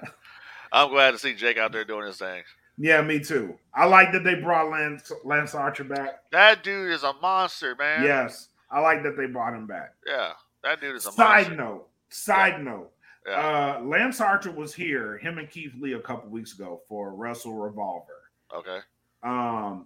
[0.71, 2.41] I'm glad to see Jake out there doing his thing.
[2.77, 3.57] Yeah, me too.
[3.73, 6.23] I like that they brought Lance Lance Archer back.
[6.31, 8.03] That dude is a monster, man.
[8.03, 9.93] Yes, I like that they brought him back.
[10.05, 10.31] Yeah,
[10.63, 11.55] that dude is a side monster.
[11.55, 11.87] note.
[12.09, 12.63] Side yeah.
[12.63, 12.91] note.
[13.27, 13.77] Yeah.
[13.79, 17.53] Uh, Lance Archer was here, him and Keith Lee, a couple weeks ago for Wrestle
[17.53, 18.31] Revolver.
[18.55, 18.79] Okay.
[19.21, 19.85] Um,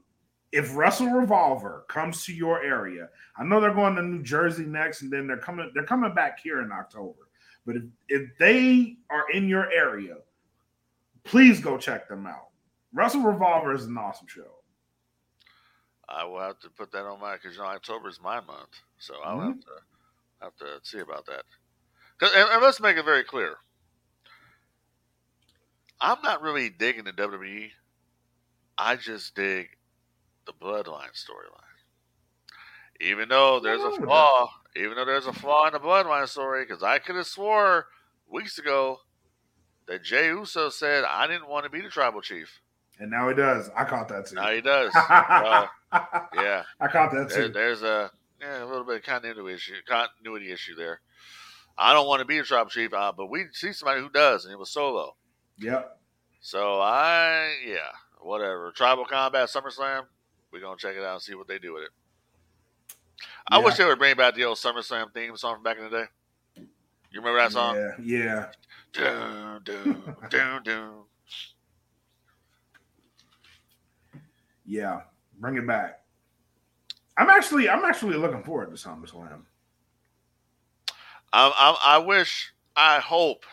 [0.54, 5.02] if Wrestle Revolver comes to your area, I know they're going to New Jersey next,
[5.02, 5.70] and then they're coming.
[5.74, 7.28] They're coming back here in October.
[7.66, 10.18] But if, if they are in your area,
[11.24, 12.50] please go check them out.
[12.96, 14.64] Wrestle Revolver is an awesome show.
[16.08, 18.80] I will have to put that on my because you know October is my month,
[18.98, 19.48] so I'll mm-hmm.
[19.48, 19.72] have to
[20.42, 21.44] have to see about that.
[22.22, 23.56] And, and let's make it very clear.
[26.00, 27.72] I'm not really digging the WWE.
[28.78, 29.70] I just dig
[30.46, 31.62] the Bloodline storyline.
[33.02, 36.84] Even though there's a flaw, even though there's a flaw in the Bloodline story, because
[36.84, 37.88] I could have swore
[38.30, 39.00] weeks ago
[39.88, 42.62] that Jay Uso said I didn't want to be the tribal chief.
[43.00, 43.70] And now he does.
[43.76, 44.36] I caught that too.
[44.36, 44.94] Now he does.
[44.96, 45.68] uh,
[46.36, 47.50] yeah, I caught that too.
[47.50, 51.02] There, there's a yeah, a little bit of continuity issue, continuity issue there.
[51.78, 54.46] I don't want to be a tribal chief, uh, but we see somebody who does,
[54.46, 55.16] and it was Solo.
[55.60, 56.00] Yep.
[56.40, 57.92] So I, yeah,
[58.22, 58.72] whatever.
[58.72, 60.04] Tribal Combat SummerSlam,
[60.52, 61.90] we're gonna check it out and see what they do with it.
[63.48, 65.90] I wish they would bring back the old SummerSlam theme song from back in the
[65.90, 66.06] day.
[67.12, 67.76] You remember that song?
[67.76, 68.46] Yeah, yeah.
[68.94, 70.92] Dun, dun, dun, dun.
[74.66, 75.02] Yeah,
[75.40, 76.02] bring it back.
[77.18, 79.42] I'm actually, I'm actually looking forward to SummerSlam.
[81.32, 83.46] I, I, I wish, I hope,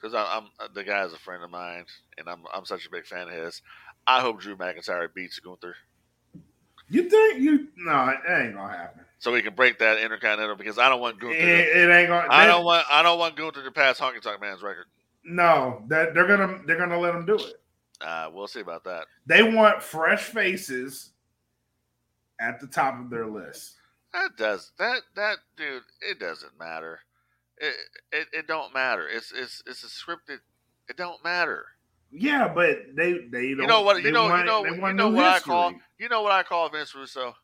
[0.00, 1.84] because I'm uh, the guy's a friend of mine,
[2.18, 3.62] and I'm I'm such a big fan of his.
[4.06, 5.74] I hope Drew McIntyre beats Gunther.
[6.88, 7.68] You think you?
[7.76, 9.04] No, it ain't gonna happen.
[9.18, 11.36] So we can break that intercontinental because I don't want Gunther.
[11.36, 12.28] It, it ain't gonna.
[12.30, 12.84] I don't want.
[12.90, 14.86] I don't want Gunther to pass Honky Tonk Man's record.
[15.24, 17.60] No, that they're gonna they're gonna let him do it.
[18.00, 19.06] Uh, we'll see about that.
[19.26, 21.10] They want fresh faces
[22.40, 23.76] at the top of their list.
[24.12, 25.82] That does that that dude.
[26.00, 27.00] It doesn't matter.
[27.58, 27.74] It
[28.12, 29.06] it, it don't matter.
[29.08, 30.38] It's it's it's a scripted.
[30.88, 31.64] It don't matter.
[32.10, 34.02] Yeah, but they they don't, You know what?
[34.02, 36.68] You know want- you know you know what I call you know what I call
[36.68, 37.34] Vince Russo.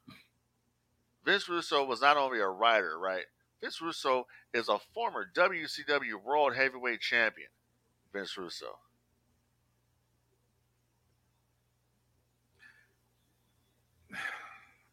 [1.24, 3.24] Vince Russo was not only a writer, right?
[3.61, 7.48] Vince Russo is a former WCW World Heavyweight Champion.
[8.12, 8.78] Vince Russo.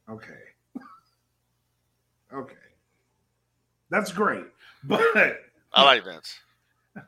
[0.10, 0.34] Okay.
[2.34, 2.56] Okay.
[3.90, 4.46] That's great,
[4.84, 5.02] but
[5.74, 6.40] I like Vince.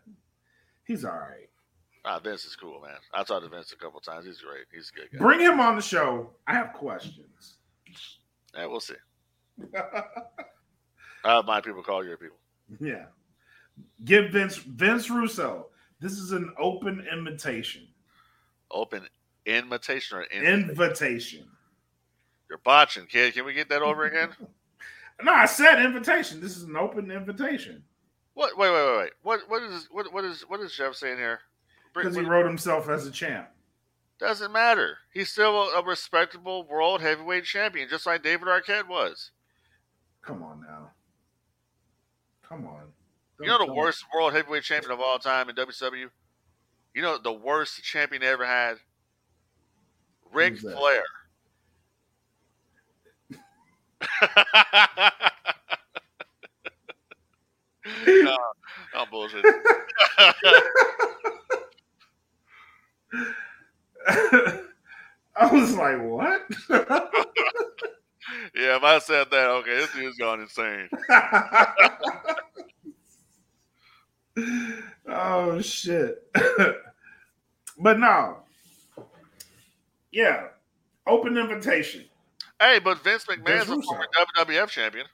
[0.85, 1.47] he's all right.
[2.03, 2.97] Ah, Vince is cool, man.
[3.13, 4.25] I talked to Vince a couple times.
[4.25, 4.65] He's great.
[4.73, 5.19] He's a good guy.
[5.19, 6.31] Bring him on the show.
[6.47, 7.57] I have questions.
[8.55, 8.95] Yeah, we'll see.
[9.75, 12.37] I have my people call your people.
[12.79, 13.05] yeah.
[14.05, 15.67] Give Vince Vince Russo.
[15.99, 17.87] This is an open invitation.
[18.71, 19.03] Open
[19.45, 20.69] invitation or invitation?
[20.71, 21.47] Invitation.
[22.51, 23.33] You're botching, kid.
[23.33, 24.29] Can we get that over again?
[25.23, 26.41] No, I said invitation.
[26.41, 27.83] This is an open invitation
[28.33, 28.57] What?
[28.57, 29.11] Wait, wait, wait, wait.
[29.21, 29.41] What?
[29.47, 29.87] What is?
[29.91, 30.11] What?
[30.11, 30.41] What is?
[30.47, 31.41] What is Jeff saying here?
[31.93, 33.47] Because he wrote himself as a champ.
[34.19, 34.97] Doesn't matter.
[35.13, 39.29] He's still a, a respectable world heavyweight champion, just like David Arquette was.
[40.23, 40.89] Come on now.
[42.41, 42.81] Come on.
[43.39, 46.07] You know the Don't- worst world heavyweight champion of all time in WCW?
[46.95, 48.77] You know the worst champion they ever had?
[50.33, 50.77] Ric Who's that?
[50.77, 51.03] Flair.
[58.07, 58.37] no,
[58.95, 59.45] I'm bullshit.
[65.35, 66.41] I was like, what?
[68.55, 70.89] yeah, if I said that, okay, this dude's gone insane.
[75.07, 76.23] oh shit.
[77.77, 78.37] but no.
[80.11, 80.47] Yeah.
[81.07, 82.05] Open invitation.
[82.61, 84.05] Hey, but Vince McMahon's a former
[84.37, 85.07] WWF champion.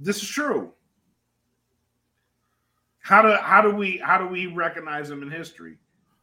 [0.00, 0.72] This is true.
[2.98, 5.78] How do how do we how do we recognize him in history?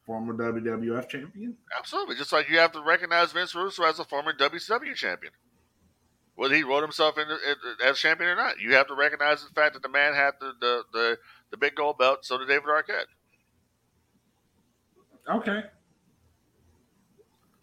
[0.05, 1.55] Former WWF champion?
[1.78, 2.16] Absolutely.
[2.16, 5.32] Just like you have to recognize Vince Russo as a former WCW champion.
[6.36, 9.53] Whether he wrote himself in, in- as champion or not, you have to recognize the
[9.53, 11.18] fact that the man had the, the, the,
[11.51, 13.07] the big gold belt, so did David Arquette.
[15.30, 15.64] Okay.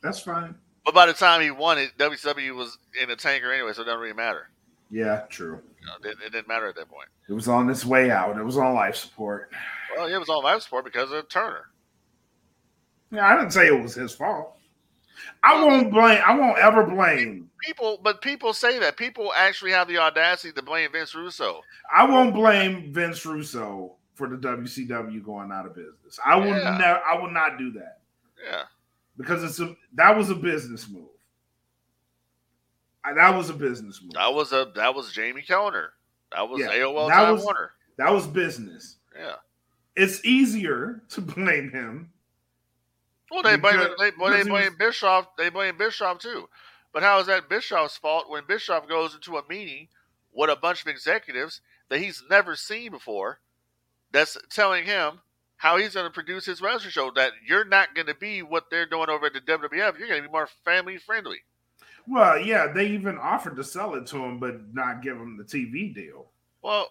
[0.02, 0.56] That's fine.
[0.86, 3.86] But by the time he won it, WCW was in a tanker anyway, so it
[3.86, 4.48] doesn't really matter.
[4.88, 5.60] Yeah, true.
[5.80, 7.08] You know, it, it didn't matter at that point.
[7.28, 8.38] It was on its way out.
[8.38, 9.50] It was on life support.
[9.96, 11.66] Well, it was on life support because of Turner.
[13.10, 14.56] Yeah, I didn't say it was his fault.
[15.42, 16.20] I won't blame.
[16.24, 17.50] I won't ever blame.
[17.64, 18.96] People, but people say that.
[18.96, 21.62] People actually have the audacity to blame Vince Russo.
[21.92, 26.18] I won't blame Vince Russo for the WCW going out of business.
[26.24, 26.78] I will Yeah.
[26.78, 27.00] never.
[27.04, 27.98] I will not do that
[28.44, 28.62] Yeah.
[29.16, 31.08] Because it's a that was a business move.
[33.04, 34.12] I- That was a business move.
[34.14, 35.92] That was a that was Jamie Kellner.
[36.32, 37.72] That was Yeah, AOL that Time was- Warner.
[37.98, 38.96] That was business.
[39.16, 39.36] Yeah.
[39.94, 42.12] It's easier to blame him.
[43.30, 45.34] Well, they blame they, well, they blame Bischoff.
[45.36, 46.48] They blame Bischoff too.
[46.92, 49.88] But how is that Bischoff's fault when Bischoff goes into a meeting
[50.32, 53.40] with a bunch of executives that he's never seen before?
[54.12, 55.20] That's telling him
[55.56, 57.10] how he's going to produce his wrestling show.
[57.14, 59.98] That you're not going to be what they're doing over at the WWF.
[59.98, 61.38] You're going to be more family friendly.
[62.08, 65.44] Well, yeah, they even offered to sell it to him, but not give him the
[65.44, 66.26] TV deal.
[66.62, 66.88] Well,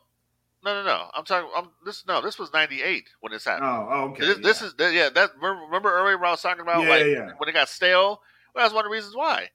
[0.64, 1.06] no, no, no.
[1.14, 1.50] I'm talking.
[1.56, 2.04] I'm this.
[2.08, 3.66] No, this was '98 when this happened.
[3.68, 4.26] Oh, okay.
[4.26, 5.10] this, this is yeah.
[5.14, 7.32] That remember, earlier when I was talking about Yeah, like yeah.
[7.38, 8.22] when it got stale.
[8.54, 9.50] Well, that's one of the reasons why.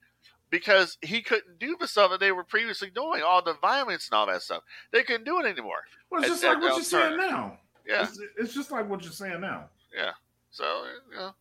[0.50, 4.16] Because he couldn't do the stuff that they were previously doing, all the violence and
[4.18, 4.62] all that stuff.
[4.92, 5.78] They couldn't do it anymore.
[6.11, 7.58] well, it's just at- like what at you're saying now.
[7.91, 8.03] Yeah.
[8.05, 9.64] It's, it's just like what you're saying now.
[9.95, 10.12] Yeah.
[10.51, 10.64] So
[11.11, 11.34] you know,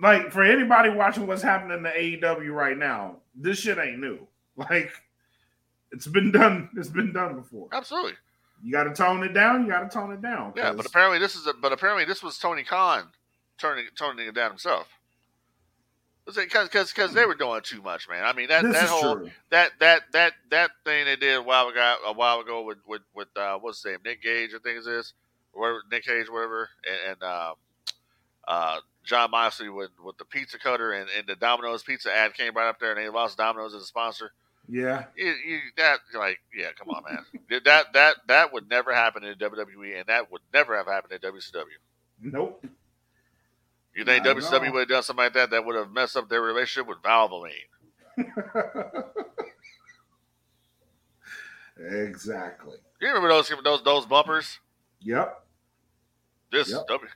[0.00, 4.26] Like for anybody watching what's happening in the AEW right now, this shit ain't new.
[4.54, 4.90] Like
[5.92, 6.68] it's been done.
[6.76, 7.68] It's been done before.
[7.72, 8.12] absolutely.
[8.62, 9.62] You got to tone it down.
[9.62, 10.52] You got to tone it down.
[10.54, 13.08] Yeah, but apparently this is a, but apparently this was Tony Khan
[13.58, 14.88] turning toning it down himself.
[16.26, 18.24] Because because they were doing too much, man.
[18.24, 19.30] I mean that this that whole true.
[19.50, 23.02] that that that that thing they did a while ago a while ago with with
[23.14, 25.14] with uh, what's his name Nick Gage I think it is
[25.52, 27.54] whatever Nick Cage whatever and, and uh,
[28.46, 32.54] uh, Jon Moxley with with the pizza cutter and, and the Domino's pizza ad came
[32.54, 34.32] right up there and they lost Domino's as a sponsor.
[34.68, 35.06] Yeah.
[35.16, 39.34] You, you that like yeah come on man that that that would never happen in
[39.34, 41.64] WWE and that would never have happened in WCW.
[42.20, 42.64] Nope.
[43.94, 46.28] You think Not WCW would have done something like that that would have messed up
[46.28, 47.50] their relationship with Valvoline?
[51.78, 52.76] exactly.
[53.00, 54.60] You remember those those those bumpers?
[55.04, 55.44] Yep.
[56.50, 56.86] This yep.
[56.88, 57.10] W,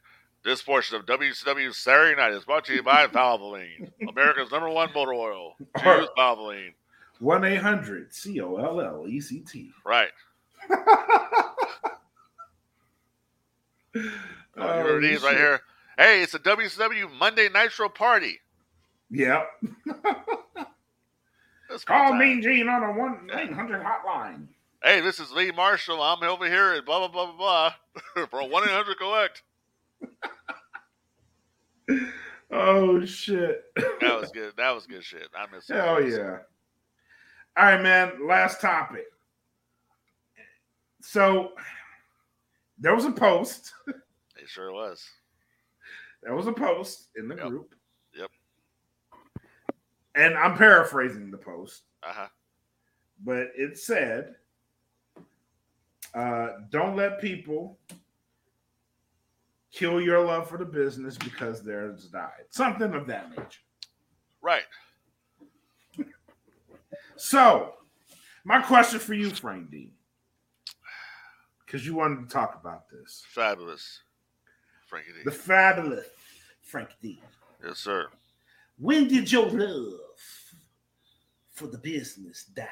[0.44, 4.90] this portion of WCW Saturday Night is brought to you by Valvoline, America's number one
[4.94, 5.54] motor oil.
[5.78, 6.72] Choose Valvoline.
[7.18, 9.70] One eight hundred C O L L E C T.
[9.84, 10.10] Right.
[10.70, 11.52] oh,
[14.56, 15.60] oh these right here.
[15.96, 18.40] Hey, it's a WCW Monday Nitro party.
[19.10, 19.48] Yep.
[21.86, 24.46] Call Mean Gene on a one eight hundred hotline.
[24.86, 26.00] Hey, this is Lee Marshall.
[26.00, 27.72] I'm over here at blah blah blah blah
[28.14, 29.42] blah for one eight hundred collect.
[32.52, 33.64] oh shit!
[33.74, 34.52] that was good.
[34.56, 35.26] That was good shit.
[35.36, 35.66] I miss.
[35.66, 36.38] Hell yeah!
[37.56, 38.28] All right, man.
[38.28, 39.06] Last topic.
[41.02, 41.50] So
[42.78, 43.72] there was a post.
[43.88, 45.04] It sure was.
[46.22, 47.48] There was a post in the yep.
[47.48, 47.74] group.
[48.14, 48.30] Yep.
[50.14, 51.82] And I'm paraphrasing the post.
[52.04, 52.28] Uh-huh.
[53.24, 54.36] But it said,
[56.16, 57.78] uh, don't let people
[59.70, 62.46] kill your love for the business because theirs died.
[62.48, 63.60] Something of that nature.
[64.40, 64.64] Right.
[67.16, 67.74] So,
[68.44, 69.92] my question for you, Frank D,
[71.64, 73.24] because you wanted to talk about this.
[73.28, 74.00] Fabulous,
[74.86, 75.24] Frankie D.
[75.24, 76.06] The fabulous
[76.62, 77.20] Frank D.
[77.64, 78.06] Yes, sir.
[78.78, 80.20] When did your love
[81.52, 82.68] for the business die?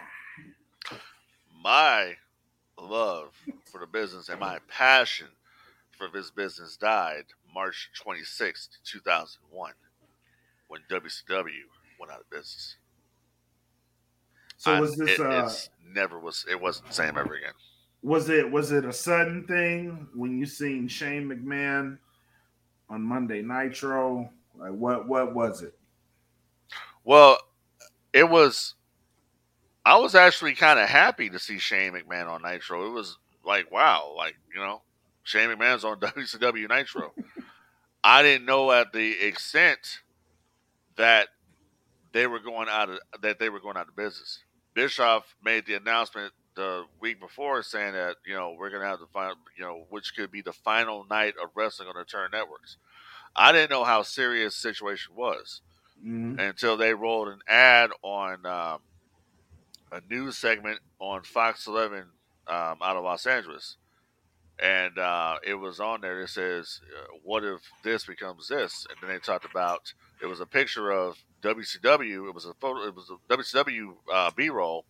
[1.63, 2.15] My
[2.81, 3.33] love
[3.71, 5.29] for the business and my passion
[5.97, 9.73] for this business died March 26th, 2001,
[10.69, 11.51] when WCW
[12.01, 12.77] went out of business.
[14.57, 15.19] So was this?
[15.19, 15.51] It, uh,
[15.93, 16.45] never was.
[16.51, 17.53] It wasn't the same ever again.
[18.03, 18.51] Was it?
[18.51, 21.99] Was it a sudden thing when you seen Shane McMahon
[22.89, 24.31] on Monday Nitro?
[24.57, 25.07] Like what?
[25.07, 25.77] What was it?
[27.05, 27.39] Well,
[28.13, 28.75] it was.
[29.85, 32.87] I was actually kind of happy to see Shane McMahon on Nitro.
[32.87, 34.83] It was like, wow, like you know,
[35.23, 37.13] Shane McMahon's on WCW Nitro.
[38.03, 40.01] I didn't know at the extent
[40.97, 41.29] that
[42.13, 44.41] they were going out of that they were going out of business.
[44.75, 49.01] Bischoff made the announcement the week before saying that you know we're going to have
[49.01, 52.31] the final, you know, which could be the final night of wrestling on the Turn
[52.33, 52.77] Networks.
[53.37, 55.61] I didn't know how serious the situation was
[55.99, 56.39] mm-hmm.
[56.39, 58.79] until they rolled an ad on um,
[59.93, 62.05] a news segment on Fox 11
[62.47, 63.77] um, out of Los Angeles,
[64.59, 66.21] and uh, it was on there.
[66.21, 70.41] It says, uh, "What if this becomes this?" And then they talked about it was
[70.41, 72.29] a picture of WCW.
[72.29, 72.87] It was a photo.
[72.87, 74.85] It was a WCW uh, B roll,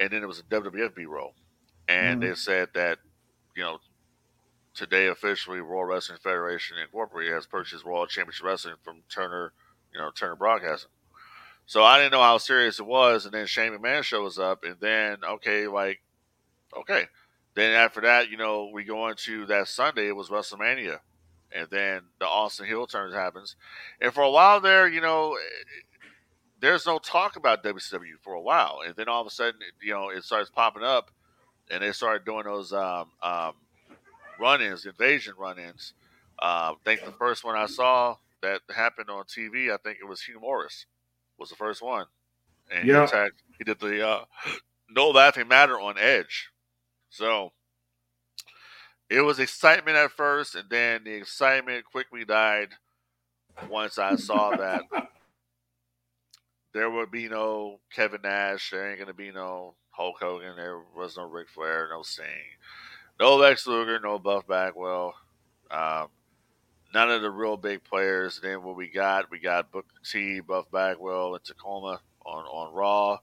[0.00, 1.34] and then it was a WWF B roll,
[1.88, 2.30] and mm-hmm.
[2.30, 2.98] they said that
[3.56, 3.78] you know
[4.74, 9.52] today officially World Wrestling Federation Incorporated has purchased World Championship Wrestling from Turner,
[9.92, 10.90] you know Turner Broadcasting.
[11.66, 14.76] So I didn't know how serious it was, and then Shane McMahon shows up, and
[14.80, 16.00] then okay, like
[16.76, 17.04] okay,
[17.54, 20.08] then after that, you know, we go into that Sunday.
[20.08, 20.98] It was WrestleMania,
[21.52, 23.56] and then the Austin heel turn happens,
[24.00, 25.38] and for a while there, you know,
[26.60, 29.94] there's no talk about WCW for a while, and then all of a sudden, you
[29.94, 31.10] know, it starts popping up,
[31.70, 33.54] and they started doing those um, um,
[34.38, 35.94] run-ins, invasion run-ins.
[36.38, 40.06] Uh, I think the first one I saw that happened on TV, I think it
[40.06, 40.84] was Hugh Morris
[41.38, 42.06] was the first one,
[42.72, 43.42] and he attacked.
[43.58, 44.24] He did the uh,
[44.90, 46.50] No Laughing Matter on Edge,
[47.10, 47.52] so
[49.08, 52.68] it was excitement at first, and then the excitement quickly died
[53.68, 54.82] once I saw that
[56.72, 61.16] there would be no Kevin Nash, there ain't gonna be no Hulk Hogan, there was
[61.16, 62.26] no Ric Flair, no Sting,
[63.20, 65.14] no Lex Luger, no Buff Bagwell,
[65.70, 66.08] um,
[66.94, 68.40] none of the real big players.
[68.42, 73.18] Then what we got, we got Booker T, Buff Bagwell, and Tacoma on on Raw.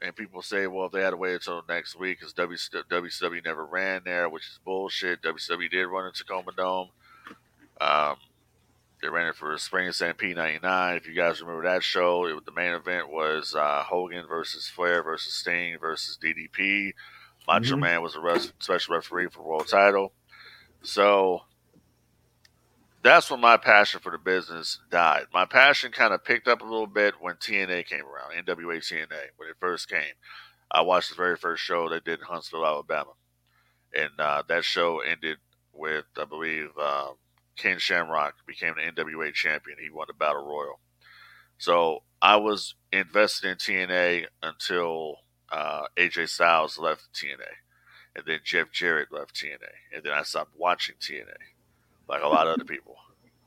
[0.00, 3.64] And people say, well, if they had to wait until next week, because WCW never
[3.64, 5.22] ran there, which is bullshit.
[5.22, 6.88] WCW did run in Tacoma Dome.
[7.80, 8.16] Um,
[9.00, 10.96] they ran it for Spring Stampede '99.
[10.96, 15.02] If you guys remember that show, it, the main event was uh, Hogan versus Flair
[15.02, 16.92] versus Sting versus DDP.
[17.46, 17.80] Macho mm-hmm.
[17.80, 20.12] Man was a special referee for world title.
[20.82, 21.42] So
[23.02, 25.24] that's when my passion for the business died.
[25.32, 29.32] My passion kind of picked up a little bit when TNA came around, NWA TNA,
[29.36, 30.14] when it first came.
[30.70, 33.12] I watched the very first show they did in Huntsville, Alabama.
[33.94, 35.38] And uh, that show ended
[35.72, 37.10] with, I believe, uh,
[37.56, 39.78] Ken Shamrock became the NWA champion.
[39.80, 40.78] He won the Battle Royal.
[41.58, 45.16] So I was invested in TNA until
[45.50, 47.50] uh, AJ Styles left TNA.
[48.14, 49.72] And then Jeff Jarrett left TNA.
[49.94, 51.51] And then I stopped watching TNA
[52.12, 52.96] like a lot of other people.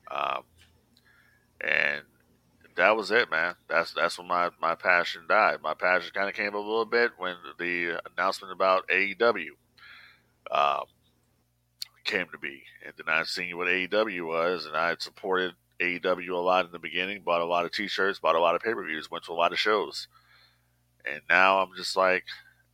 [0.10, 0.42] Um,
[1.62, 2.02] and
[2.76, 3.54] that was it, man.
[3.70, 5.58] That's that's when my my passion died.
[5.62, 9.50] My passion kind of came a little bit when the announcement about AEW
[10.52, 10.86] um,
[12.04, 16.38] came to be, and then I seen what AEW was, and I supported AEW a
[16.38, 17.22] lot in the beginning.
[17.24, 19.60] Bought a lot of T-shirts, bought a lot of pay-per-views, went to a lot of
[19.60, 20.08] shows,
[21.10, 22.26] and now I'm just like,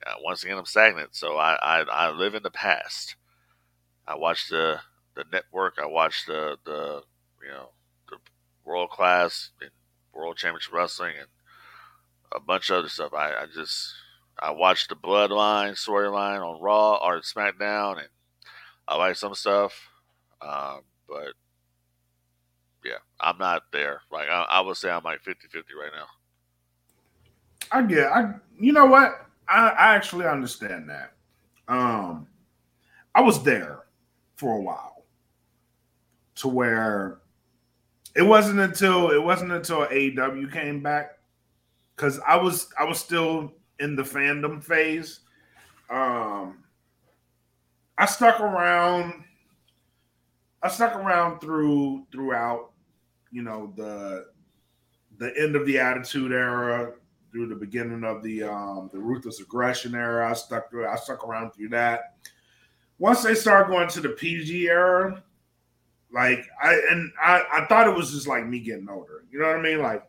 [0.07, 1.15] uh, once again, I'm stagnant.
[1.15, 3.17] So I I, I live in the past.
[4.07, 4.79] I watch the
[5.15, 5.75] the network.
[5.81, 7.03] I watch the the
[7.43, 7.69] you know
[8.09, 8.17] the
[8.65, 9.71] world class and
[10.13, 11.27] world championship wrestling and
[12.31, 13.13] a bunch of other stuff.
[13.13, 13.93] I, I just
[14.39, 18.09] I watched the Bloodline storyline on Raw or SmackDown, and
[18.87, 19.73] I like some stuff,
[20.41, 21.33] um, but
[22.83, 24.01] yeah, I'm not there.
[24.11, 26.07] Like I, I would say, I'm like 50-50 right now.
[27.71, 28.11] I get.
[28.11, 29.27] I you know what?
[29.47, 31.13] I, I actually understand that.
[31.67, 32.27] Um,
[33.13, 33.83] I was there
[34.35, 34.90] for a while,
[36.41, 37.19] to where
[38.15, 41.17] it wasn't until it wasn't until AEW came back
[41.95, 45.21] because I was I was still in the fandom phase.
[45.89, 46.63] Um,
[47.97, 49.23] I stuck around.
[50.63, 52.71] I stuck around through throughout,
[53.31, 54.25] you know the
[55.17, 56.93] the end of the Attitude Era,
[57.31, 60.29] through the beginning of the um, the ruthless aggression era.
[60.29, 60.87] I stuck through.
[60.87, 62.15] I stuck around through that.
[62.97, 65.23] Once they started going to the PG era,
[66.13, 69.23] like I and I, I thought it was just like me getting older.
[69.31, 69.81] You know what I mean?
[69.81, 70.03] Like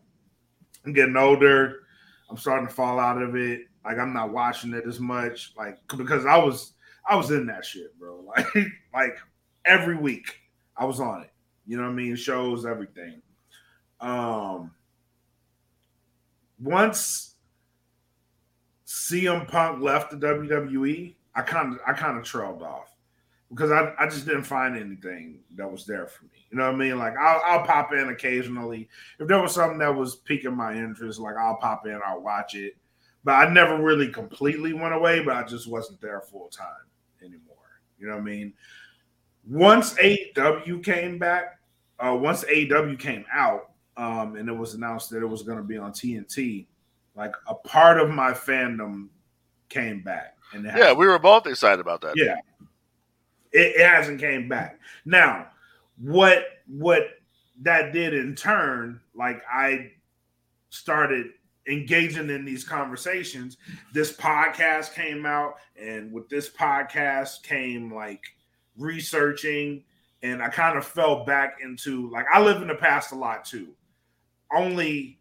[0.85, 1.81] I'm getting older.
[2.29, 3.63] I'm starting to fall out of it.
[3.85, 5.53] Like I'm not watching it as much.
[5.57, 6.75] Like because I was
[7.09, 8.25] I was in that shit, bro.
[8.37, 8.47] Like
[8.93, 9.17] like
[9.65, 10.39] every week
[10.77, 11.31] I was on it.
[11.67, 12.17] You know what I mean?
[12.17, 13.23] Shows, everything.
[14.01, 14.73] Um
[16.61, 17.35] once
[18.87, 22.92] CM Punk left the WWE, I kind of I kind of trailed off
[23.53, 26.47] because I, I just didn't find anything that was there for me.
[26.51, 26.99] You know what I mean?
[26.99, 28.89] Like I'll, I'll pop in occasionally
[29.19, 31.21] if there was something that was piquing my interest.
[31.21, 32.77] Like I'll pop in, I'll watch it,
[33.25, 35.23] but I never really completely went away.
[35.23, 36.67] But I just wasn't there full time
[37.21, 37.57] anymore.
[37.99, 38.55] You know what I mean?
[39.47, 41.59] Once AW came back,
[41.99, 45.65] uh, once AW came out, um, and it was announced that it was going to
[45.65, 46.67] be on TNT,
[47.17, 49.09] like a part of my fandom
[49.69, 50.37] came back.
[50.55, 52.15] And yeah, we were both excited about that.
[52.17, 52.37] Yeah,
[53.53, 54.79] it, it hasn't came back.
[55.05, 55.49] Now,
[55.99, 57.03] what what
[57.63, 59.93] that did in turn, like I
[60.71, 61.29] started
[61.69, 63.57] engaging in these conversations.
[63.93, 68.25] This podcast came out, and with this podcast came like
[68.77, 69.85] researching,
[70.23, 73.45] and I kind of fell back into like I live in the past a lot
[73.45, 73.75] too
[74.53, 75.19] only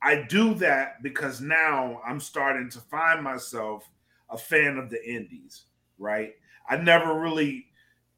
[0.00, 3.88] I do that because now I'm starting to find myself
[4.30, 5.64] a fan of the indies,
[5.98, 6.32] right?
[6.68, 7.66] I never really,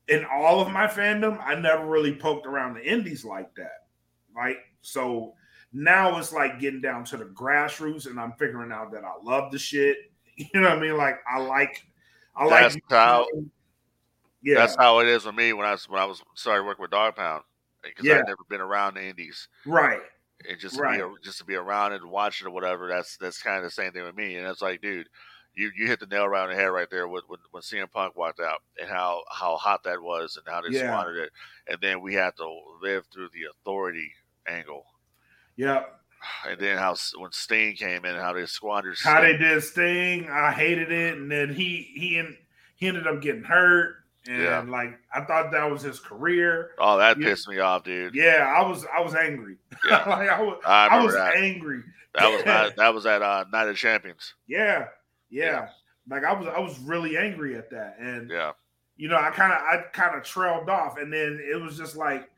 [0.08, 3.86] in all of my fandom, I never really poked around the indies like that,
[4.34, 4.56] right?
[4.82, 5.34] So
[5.72, 9.52] now it's like getting down to the grassroots, and I'm figuring out that I love
[9.52, 9.96] the shit.
[10.36, 10.96] You know what I mean?
[10.96, 11.86] Like I like,
[12.34, 13.24] I that's like how.
[14.42, 16.82] Yeah, that's how it is with me when I was, when I was started working
[16.82, 17.44] with Dog Pound
[17.84, 18.18] eh, because yeah.
[18.18, 20.00] I'd never been around the indies, right?
[20.48, 20.98] and just right.
[20.98, 22.88] to be just to be around it and watch it or whatever.
[22.88, 24.36] That's that's kind of the same thing with me.
[24.36, 25.08] And it's like, dude,
[25.55, 28.16] you you hit the nail around the head right there with when, when CM Punk
[28.16, 30.86] walked out and how how hot that was and how they yeah.
[30.86, 31.31] squandered it.
[31.68, 34.12] And then we had to live through the authority
[34.47, 34.85] angle.
[35.56, 35.85] Yeah.
[36.48, 38.97] And then how when Sting came in, how they squandered.
[39.02, 39.32] How Sting.
[39.32, 42.22] they did Sting, I hated it, and then he he
[42.76, 44.64] he ended up getting hurt and yeah.
[44.66, 46.70] like I thought that was his career.
[46.78, 48.14] Oh, that pissed me off, dude.
[48.14, 49.56] Yeah, I was I was angry.
[49.86, 49.97] Yeah.
[50.09, 51.36] like I was I, I was that.
[51.36, 51.82] angry.
[52.14, 54.35] That was not, that was at uh, Night of Champions.
[54.47, 54.86] Yeah,
[55.35, 55.69] yeah, yeah.
[56.09, 58.52] Like I was I was really angry at that, and yeah,
[58.97, 61.97] you know I kind of I kind of trailed off, and then it was just
[61.97, 62.31] like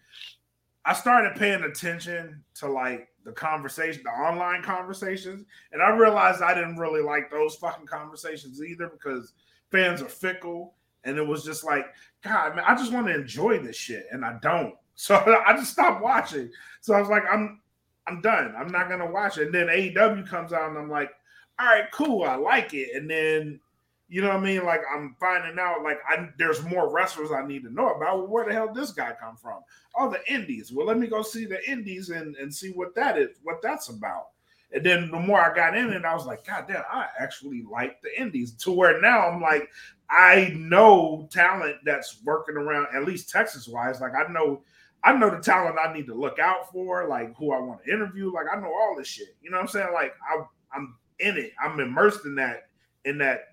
[0.84, 6.54] I started paying attention to like the conversation, the online conversations, and I realized I
[6.54, 9.32] didn't really like those fucking conversations either because
[9.70, 10.74] fans are fickle
[11.06, 11.86] and it was just like,
[12.22, 14.74] God, man, I just want to enjoy this shit, and I don't.
[14.98, 16.50] So I just stopped watching.
[16.80, 17.60] So I was like, I'm,
[18.06, 18.54] I'm done.
[18.56, 19.44] I'm not gonna watch it.
[19.44, 21.10] And then AEW comes out, and I'm like,
[21.58, 22.94] all right, cool, I like it.
[22.94, 23.60] And then,
[24.08, 24.64] you know what I mean?
[24.64, 28.18] Like I'm finding out, like I there's more wrestlers I need to know about.
[28.18, 29.62] Well, where the hell this guy come from?
[29.96, 30.72] Oh, the Indies.
[30.72, 33.88] Well, let me go see the Indies and and see what that is, what that's
[33.88, 34.26] about.
[34.72, 37.62] And then the more I got in it, I was like, God damn, I actually
[37.62, 39.70] like the indies to where now I'm like,
[40.10, 44.00] I know talent that's working around at least Texas wise.
[44.00, 44.62] Like I know,
[45.04, 47.92] I know the talent I need to look out for, like who I want to
[47.92, 48.32] interview.
[48.32, 49.36] Like I know all this shit.
[49.40, 49.92] You know what I'm saying?
[49.94, 50.42] Like I,
[50.74, 51.52] I'm in it.
[51.62, 52.68] I'm immersed in that
[53.04, 53.48] in that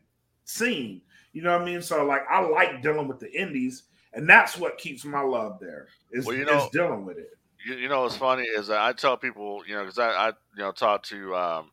[0.45, 1.02] scene.
[1.34, 1.81] You know what I mean?
[1.81, 3.84] So like I like dealing with the indies,
[4.14, 5.88] and that's what keeps my love there.
[6.11, 7.31] Is, well, you know, is dealing with it.
[7.65, 10.27] you, you know what's funny is that I tell people, you know, because I, I,
[10.27, 11.72] you know, talk to um,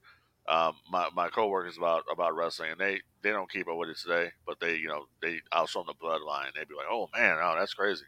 [0.49, 3.99] um, my my coworkers about about wrestling, and they they don't keep up with it
[3.99, 7.09] today, but they, you know, they I'll show them the bloodline, they'd be like, oh
[7.15, 8.05] man, oh that's crazy,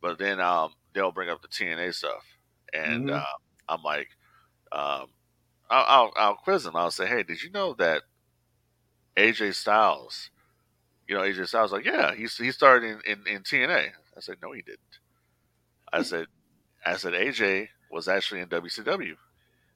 [0.00, 2.24] but then um, they'll bring up the TNA stuff,
[2.72, 3.16] and mm-hmm.
[3.16, 4.08] uh, I'm like,
[4.72, 5.06] um,
[5.70, 6.76] I'll, I'll I'll quiz him.
[6.76, 8.02] I'll say, hey, did you know that
[9.16, 10.30] AJ Styles,
[11.08, 13.90] you know, AJ Styles, like, yeah, he he started in, in, in TNA.
[14.16, 14.80] I said, no, he didn't.
[15.92, 16.26] I said,
[16.84, 19.14] I said AJ was actually in WCW.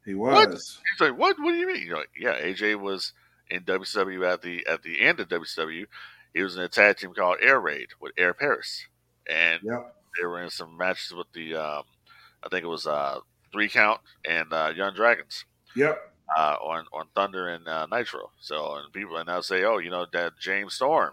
[0.04, 0.34] He was.
[0.34, 0.50] What?
[0.50, 1.36] He's like, what?
[1.38, 1.86] What do you mean?
[1.86, 3.12] You're like, yeah, AJ was
[3.50, 5.86] in WCW at the at the end of WCW.
[6.32, 8.86] He was in a tag team called Air Raid with Air Paris,
[9.30, 9.94] and yep.
[10.18, 11.84] they were in some matches with the, um,
[12.42, 13.20] I think it was uh,
[13.52, 15.44] Three Count and uh, Young Dragons.
[15.76, 16.12] Yep.
[16.36, 18.30] Uh, on on Thunder and uh, Nitro.
[18.40, 21.12] So and people and they'll say, oh, you know that James Storm,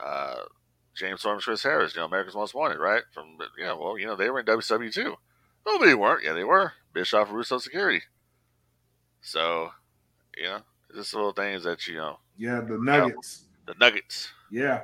[0.00, 0.42] uh,
[0.94, 3.02] James Storm, Chris Harris, you know America's Most Wanted, right?
[3.12, 5.16] From you know, well, you know they were in WCW too.
[5.66, 6.24] No, they weren't.
[6.24, 6.72] Yeah, they were.
[6.92, 8.02] Bischoff Russo Security.
[9.20, 9.70] So,
[10.36, 10.60] you know,
[10.94, 12.18] just little things that you know.
[12.38, 13.42] Yeah, the nuggets.
[13.42, 14.28] You know, the nuggets.
[14.50, 14.82] Yeah.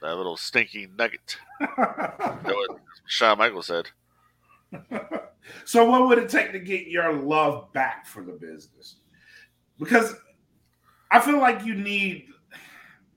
[0.00, 1.36] That little stinky nugget.
[1.74, 2.70] what
[3.06, 3.88] Shawn Michaels said.
[5.64, 8.96] so, what would it take to get your love back for the business?
[9.78, 10.14] Because
[11.10, 12.28] I feel like you need,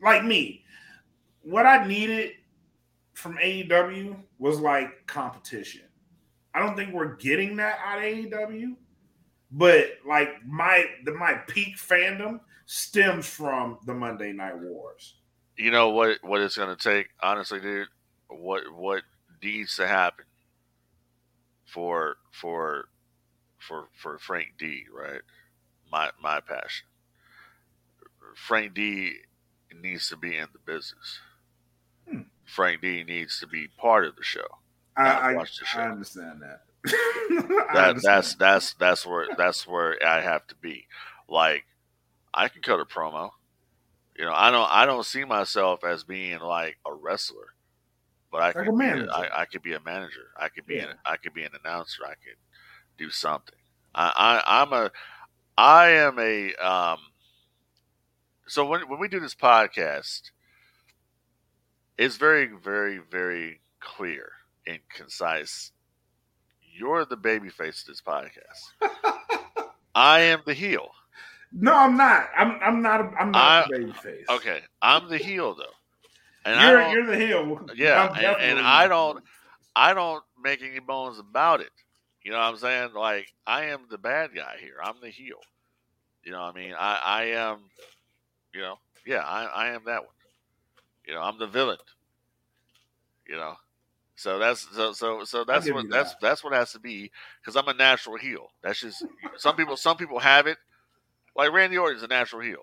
[0.02, 0.64] like me,
[1.42, 2.32] what I needed
[3.14, 5.84] from AEW was like competition.
[6.54, 8.76] I don't think we're getting that out of AEW,
[9.52, 15.16] but like my the my peak fandom stems from the Monday Night Wars.
[15.58, 17.88] You know what what it's going to take, honestly, dude.
[18.30, 19.04] What what
[19.42, 20.26] needs to happen
[21.74, 22.86] for for
[23.58, 25.22] for for Frank D, right?
[25.92, 26.86] My my passion.
[28.36, 29.14] Frank D
[29.82, 31.20] needs to be in the business.
[32.08, 32.22] Hmm.
[32.46, 34.46] Frank D needs to be part of the show.
[34.96, 35.46] I, I,
[35.76, 36.62] I understand that.
[37.74, 38.02] that understand.
[38.04, 40.86] that's that's that's where that's where I have to be.
[41.28, 41.66] Like
[42.34, 43.32] I can cut a promo.
[44.18, 47.53] You know, I don't I don't see myself as being like a wrestler,
[48.34, 50.32] but I like could be a, I, I could be a manager.
[50.36, 50.90] I could be yeah.
[50.90, 52.02] an I could be an announcer.
[52.04, 52.38] I could
[52.98, 53.60] do something.
[53.94, 54.92] I, I I'm a
[55.56, 56.98] I am a um.
[58.48, 60.32] So when when we do this podcast,
[61.96, 64.32] it's very very very clear
[64.66, 65.72] and concise.
[66.76, 69.68] You're the baby face of this podcast.
[69.96, 70.90] I am the heel.
[71.52, 72.30] No, I'm not.
[72.36, 73.00] I'm I'm not.
[73.00, 74.26] A, I'm not I, the baby face.
[74.28, 75.66] Okay, I'm the heel though.
[76.46, 77.68] And you're you're the heel.
[77.76, 79.24] Yeah, and, and I don't
[79.76, 81.72] I don't make any bones about it.
[82.24, 82.90] You know what I'm saying?
[82.96, 84.76] Like I am the bad guy here.
[84.84, 85.38] I'm the heel.
[86.24, 86.74] You know what I mean?
[86.78, 87.60] I I am.
[88.54, 90.14] You know, yeah, I I am that one.
[91.08, 91.78] You know, I'm the villain.
[93.28, 93.56] You know,
[94.16, 96.22] so that's so so so that's what that's that.
[96.22, 97.12] that's what has to be
[97.42, 98.48] because I'm a natural heel.
[98.62, 99.04] That's just
[99.38, 100.58] some people some people have it.
[101.36, 102.62] Like Randy Orton's a natural heel.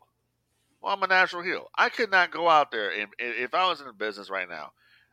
[0.80, 1.66] Well, I'm a natural heel.
[1.76, 4.70] I could not go out there and if I was in the business right now,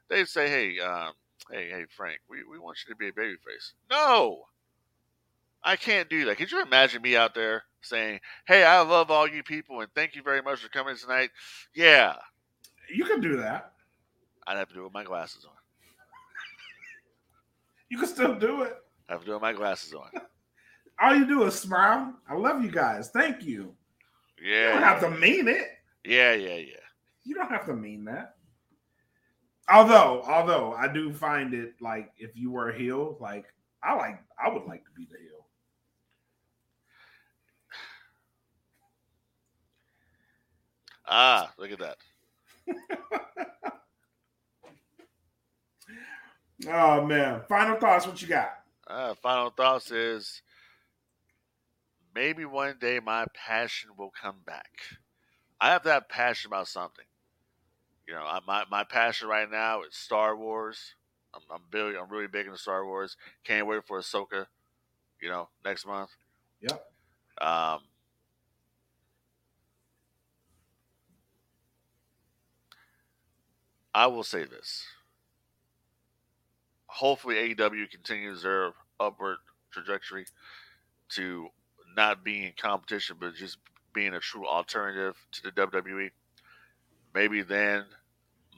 [0.10, 1.14] they'd say, "Hey, um,
[1.52, 4.44] hey, hey, Frank, we, we want you to be a babyface." No,
[5.64, 6.38] I can't do that.
[6.38, 10.16] Could you imagine me out there saying, "Hey, I love all you people and thank
[10.16, 11.32] you very much for coming tonight"?
[11.76, 12.16] Yeah,
[12.94, 13.74] you can do that.
[14.48, 15.52] I'd have to do it with my glasses on.
[17.90, 18.76] You can still do it.
[19.08, 20.10] I have to do it with my glasses on.
[21.02, 22.14] All you do is smile.
[22.30, 23.10] I love you guys.
[23.10, 23.74] Thank you.
[24.44, 24.68] Yeah.
[24.68, 25.68] You don't have to mean it.
[26.04, 26.74] Yeah, yeah, yeah.
[27.24, 28.36] You don't have to mean that.
[29.70, 33.46] Although, although I do find it like if you were a heel, like
[33.84, 35.46] I like I would like to be the heel.
[41.06, 41.98] Ah, look at that.
[46.68, 47.42] Oh man!
[47.48, 48.08] Final thoughts.
[48.08, 48.50] What you got?
[48.88, 50.42] Uh, final thoughts is
[52.18, 54.72] maybe one day my passion will come back.
[55.62, 57.06] I have that passion about something.
[58.08, 60.96] You know, I, my my passion right now is Star Wars.
[61.36, 63.18] I'm I'm, big, I'm really big into Star Wars.
[63.44, 64.48] Can't wait for Ahsoka.
[65.22, 66.10] You know, next month.
[66.62, 66.84] Yep.
[67.40, 67.80] Um,
[73.94, 74.86] I will say this
[76.88, 79.38] hopefully AEW continues their upward
[79.72, 80.26] trajectory
[81.10, 81.50] to
[81.98, 83.58] not being in competition, but just
[83.94, 86.12] being a true alternative to the WWE.
[87.14, 87.86] Maybe then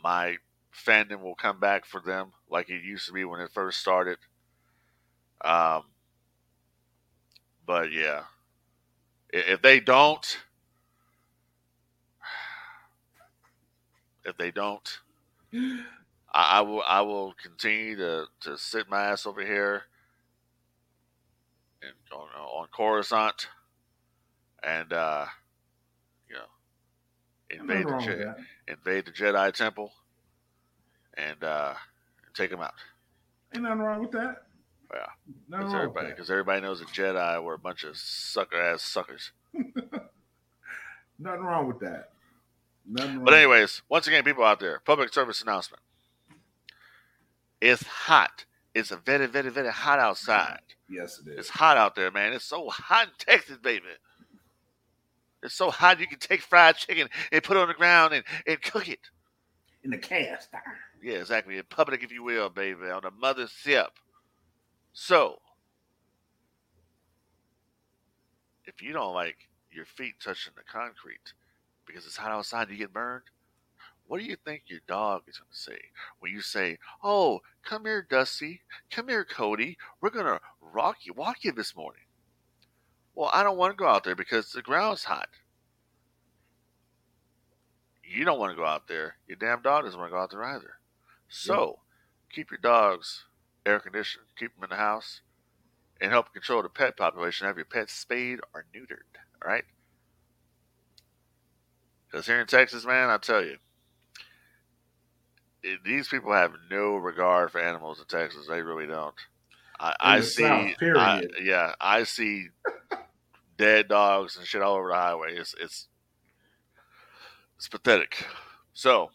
[0.03, 0.35] my
[0.75, 4.17] fandom will come back for them like it used to be when it first started.
[5.43, 5.83] Um,
[7.65, 8.23] but yeah,
[9.31, 10.37] if they don't,
[14.25, 14.99] if they don't,
[15.53, 19.83] I, I will I will continue to, to sit my ass over here
[21.81, 23.47] and on, on Coruscant,
[24.63, 25.25] and uh,
[26.29, 26.41] you know,
[27.49, 29.91] invade the Je- invade the Jedi Temple,
[31.15, 31.73] and uh,
[32.33, 32.73] take them out.
[33.53, 34.43] Ain't nothing wrong with that.
[34.93, 35.05] Yeah,
[35.49, 39.31] because everybody, because everybody knows the Jedi were a bunch of sucker ass suckers.
[39.53, 42.09] nothing wrong with that.
[42.87, 45.83] Nothing but anyways, once again, people out there, public service announcement.
[47.61, 48.45] It's hot.
[48.73, 50.61] It's a very, very, very hot outside.
[50.89, 51.39] Yes, it is.
[51.39, 52.33] It's hot out there, man.
[52.33, 53.85] It's so hot in Texas, baby.
[55.43, 58.23] It's so hot you can take fried chicken and put it on the ground and,
[58.45, 58.99] and cook it.
[59.83, 60.63] In the cast iron.
[61.01, 61.57] Yeah, exactly.
[61.57, 63.91] In public, if you will, baby, on the mother's ship.
[64.91, 65.39] So,
[68.65, 69.37] if you don't like
[69.71, 71.33] your feet touching the concrete
[71.85, 73.23] because it's hot outside, you get burned.
[74.09, 75.77] What do you think your dog is going to say
[76.17, 78.61] when you say, "Oh, come here, Dusty.
[78.89, 79.77] Come here, Cody.
[80.01, 82.01] We're going to rock you, walk you this morning."
[83.13, 85.29] Well, I don't want to go out there because the ground's hot.
[88.03, 89.17] You don't want to go out there.
[89.27, 90.79] Your damn dog doesn't want to go out there either.
[91.27, 91.81] So,
[92.33, 93.25] keep your dogs
[93.63, 95.21] air conditioned, keep them in the house,
[96.01, 97.45] and help control the pet population.
[97.45, 99.19] Have your pets spayed or neutered.
[99.39, 99.65] All right.
[102.07, 103.57] Because here in Texas, man, I tell you,
[105.83, 108.47] these people have no regard for animals in Texas.
[108.47, 109.15] They really don't.
[109.79, 112.49] I, I see, I, yeah, I see
[113.57, 115.35] dead dogs and shit all over the highway.
[115.35, 115.87] It's it's
[117.57, 118.25] it's pathetic.
[118.73, 119.11] So,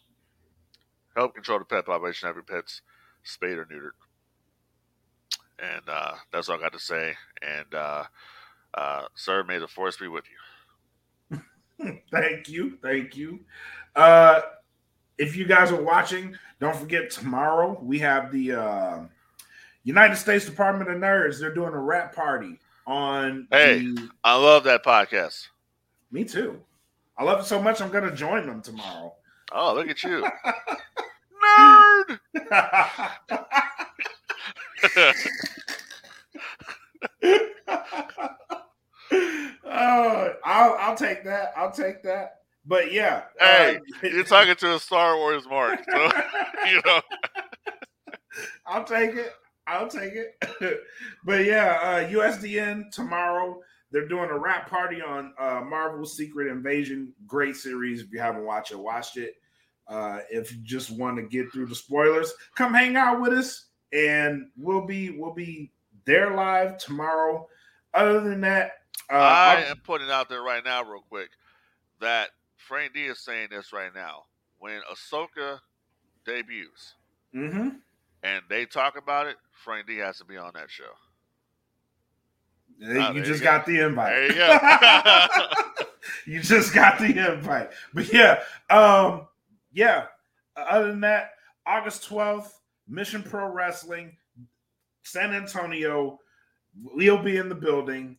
[1.15, 2.27] help control the pet population.
[2.27, 2.81] Have your pets
[3.23, 3.91] spayed or neutered.
[5.57, 7.13] And uh, that's all I got to say.
[7.41, 8.03] And uh,
[8.73, 10.25] uh, sir, may the force be with
[11.31, 11.41] you.
[12.11, 13.39] thank you, thank you.
[15.17, 18.99] If you guys are watching, don't forget tomorrow we have the uh,
[19.83, 21.39] United States Department of Nerds.
[21.39, 23.47] They're doing a rap party on.
[23.51, 24.09] Hey, the...
[24.23, 25.47] I love that podcast.
[26.11, 26.61] Me too.
[27.17, 27.81] I love it so much.
[27.81, 29.13] I'm going to join them tomorrow.
[29.51, 30.25] Oh, look at you,
[31.45, 32.19] nerd!
[39.65, 41.53] oh, I'll I'll take that.
[41.55, 42.41] I'll take that.
[42.65, 46.11] But yeah, hey, uh, you're talking to a Star Wars mark, so
[46.67, 47.01] you know.
[48.65, 49.33] I'll take it.
[49.67, 50.79] I'll take it.
[51.25, 53.61] but yeah, uh, USDN tomorrow.
[53.91, 57.13] They're doing a rap party on uh, Marvel's Secret Invasion.
[57.27, 58.01] Great series.
[58.01, 59.35] If you haven't watched it, watched it.
[59.87, 63.67] Uh, if you just want to get through the spoilers, come hang out with us,
[63.93, 65.71] and we'll be we'll be
[66.05, 67.47] there live tomorrow.
[67.93, 68.71] Other than that,
[69.09, 71.29] uh, I am putting it out there right now, real quick,
[72.01, 72.29] that
[72.67, 74.23] Frank D is saying this right now.
[74.57, 75.59] When Ahsoka
[76.25, 76.95] debuts,
[77.35, 77.69] mm-hmm.
[78.23, 80.83] and they talk about it, Frank D has to be on that show.
[82.79, 84.09] you, oh, you just you got the invite.
[84.09, 85.85] There you go.
[86.25, 87.69] you just got the invite.
[87.93, 89.27] But yeah, um,
[89.71, 90.05] yeah.
[90.55, 91.31] Other than that,
[91.67, 92.49] August 12th,
[92.87, 94.15] Mission Pro Wrestling,
[95.03, 96.19] San Antonio.
[96.81, 98.17] We'll be in the building.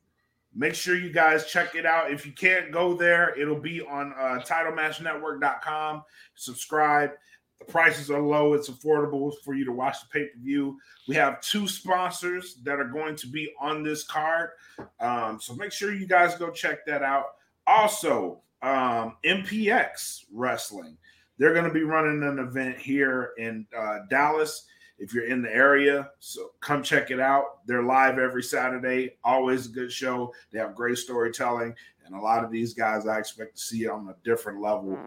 [0.59, 2.11] Make sure you guys check it out.
[2.11, 6.03] If you can't go there, it'll be on uh, titlematchnetwork.com.
[6.35, 7.11] Subscribe.
[7.59, 8.55] The prices are low.
[8.55, 10.79] It's affordable for you to watch the pay per view.
[11.09, 14.51] We have two sponsors that are going to be on this card.
[14.99, 17.27] Um, so make sure you guys go check that out.
[17.67, 20.97] Also, um, MPX Wrestling.
[21.39, 24.65] They're going to be running an event here in uh, Dallas
[24.99, 26.11] if you're in the area.
[26.19, 27.67] So come check it out.
[27.67, 29.17] They're live every Saturday.
[29.25, 30.33] Always a good show.
[30.53, 31.75] They have great storytelling,
[32.05, 34.99] and a lot of these guys I expect to see on a different level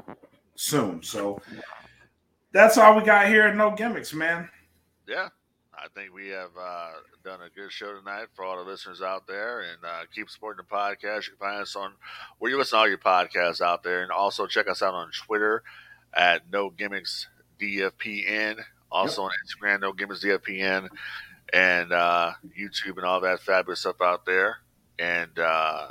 [0.55, 1.01] soon.
[1.03, 1.41] So
[2.51, 4.49] that's all we got here at No Gimmicks, man.
[5.07, 5.29] Yeah.
[5.81, 6.91] I think we have uh,
[7.23, 10.65] done a good show tonight for all the listeners out there, and uh, keep supporting
[10.69, 11.27] the podcast.
[11.27, 11.93] You can find us on
[12.37, 15.09] where you listen to all your podcasts out there, and also check us out on
[15.11, 15.63] Twitter
[16.13, 17.27] at No Gimmicks
[17.61, 18.57] DFPN.
[18.91, 19.31] Also yep.
[19.31, 20.87] on Instagram, No Gimmicks DFPN,
[21.53, 24.57] and uh, YouTube and all that fabulous stuff out there.
[24.97, 25.87] And uh,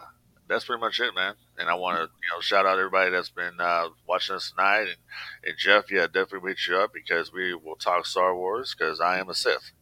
[0.48, 1.34] that's pretty much it, man.
[1.58, 4.82] And I want to you know shout out everybody that's been uh, watching us tonight.
[4.82, 4.96] And,
[5.44, 9.18] and Jeff, yeah, definitely meet you up because we will talk Star Wars because I
[9.18, 9.72] am a Sith.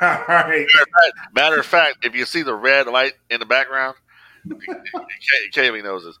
[0.00, 0.66] All right.
[0.66, 3.94] Matter of, fact, matter of fact, if you see the red light in the background,
[5.54, 6.18] Kaylee knows this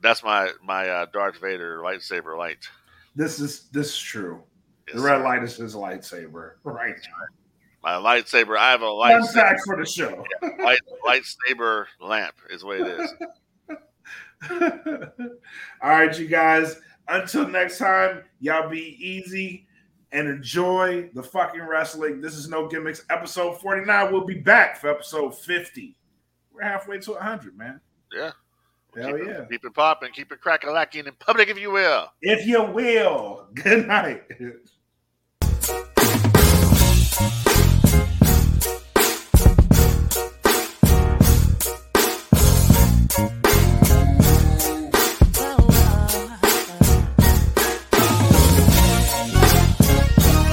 [0.00, 2.68] that's my my uh, Darth Vader lightsaber light.
[3.16, 4.42] This is this is true.
[4.86, 6.94] Yes, the red light is his lightsaber, right?
[7.82, 8.56] My lightsaber.
[8.56, 9.24] I have a lightsaber.
[9.24, 10.24] Fun fact for the show.
[10.42, 13.14] Yeah, light, lightsaber lamp is what it is.
[15.82, 16.80] All right, you guys.
[17.08, 19.66] Until next time, y'all be easy.
[20.12, 22.20] and enjoy the fucking wrestling.
[22.20, 24.12] This is No Gimmicks, episode 49.
[24.12, 25.96] We'll be back for episode 50.
[26.52, 27.80] We're halfway to 100, man.
[28.12, 28.32] Yeah.
[29.00, 29.32] Hell keep yeah.
[29.42, 32.06] It, keep it popping, keep it cracking, lacking in public, if you will.
[32.22, 33.48] If you will.
[33.54, 34.22] Good night.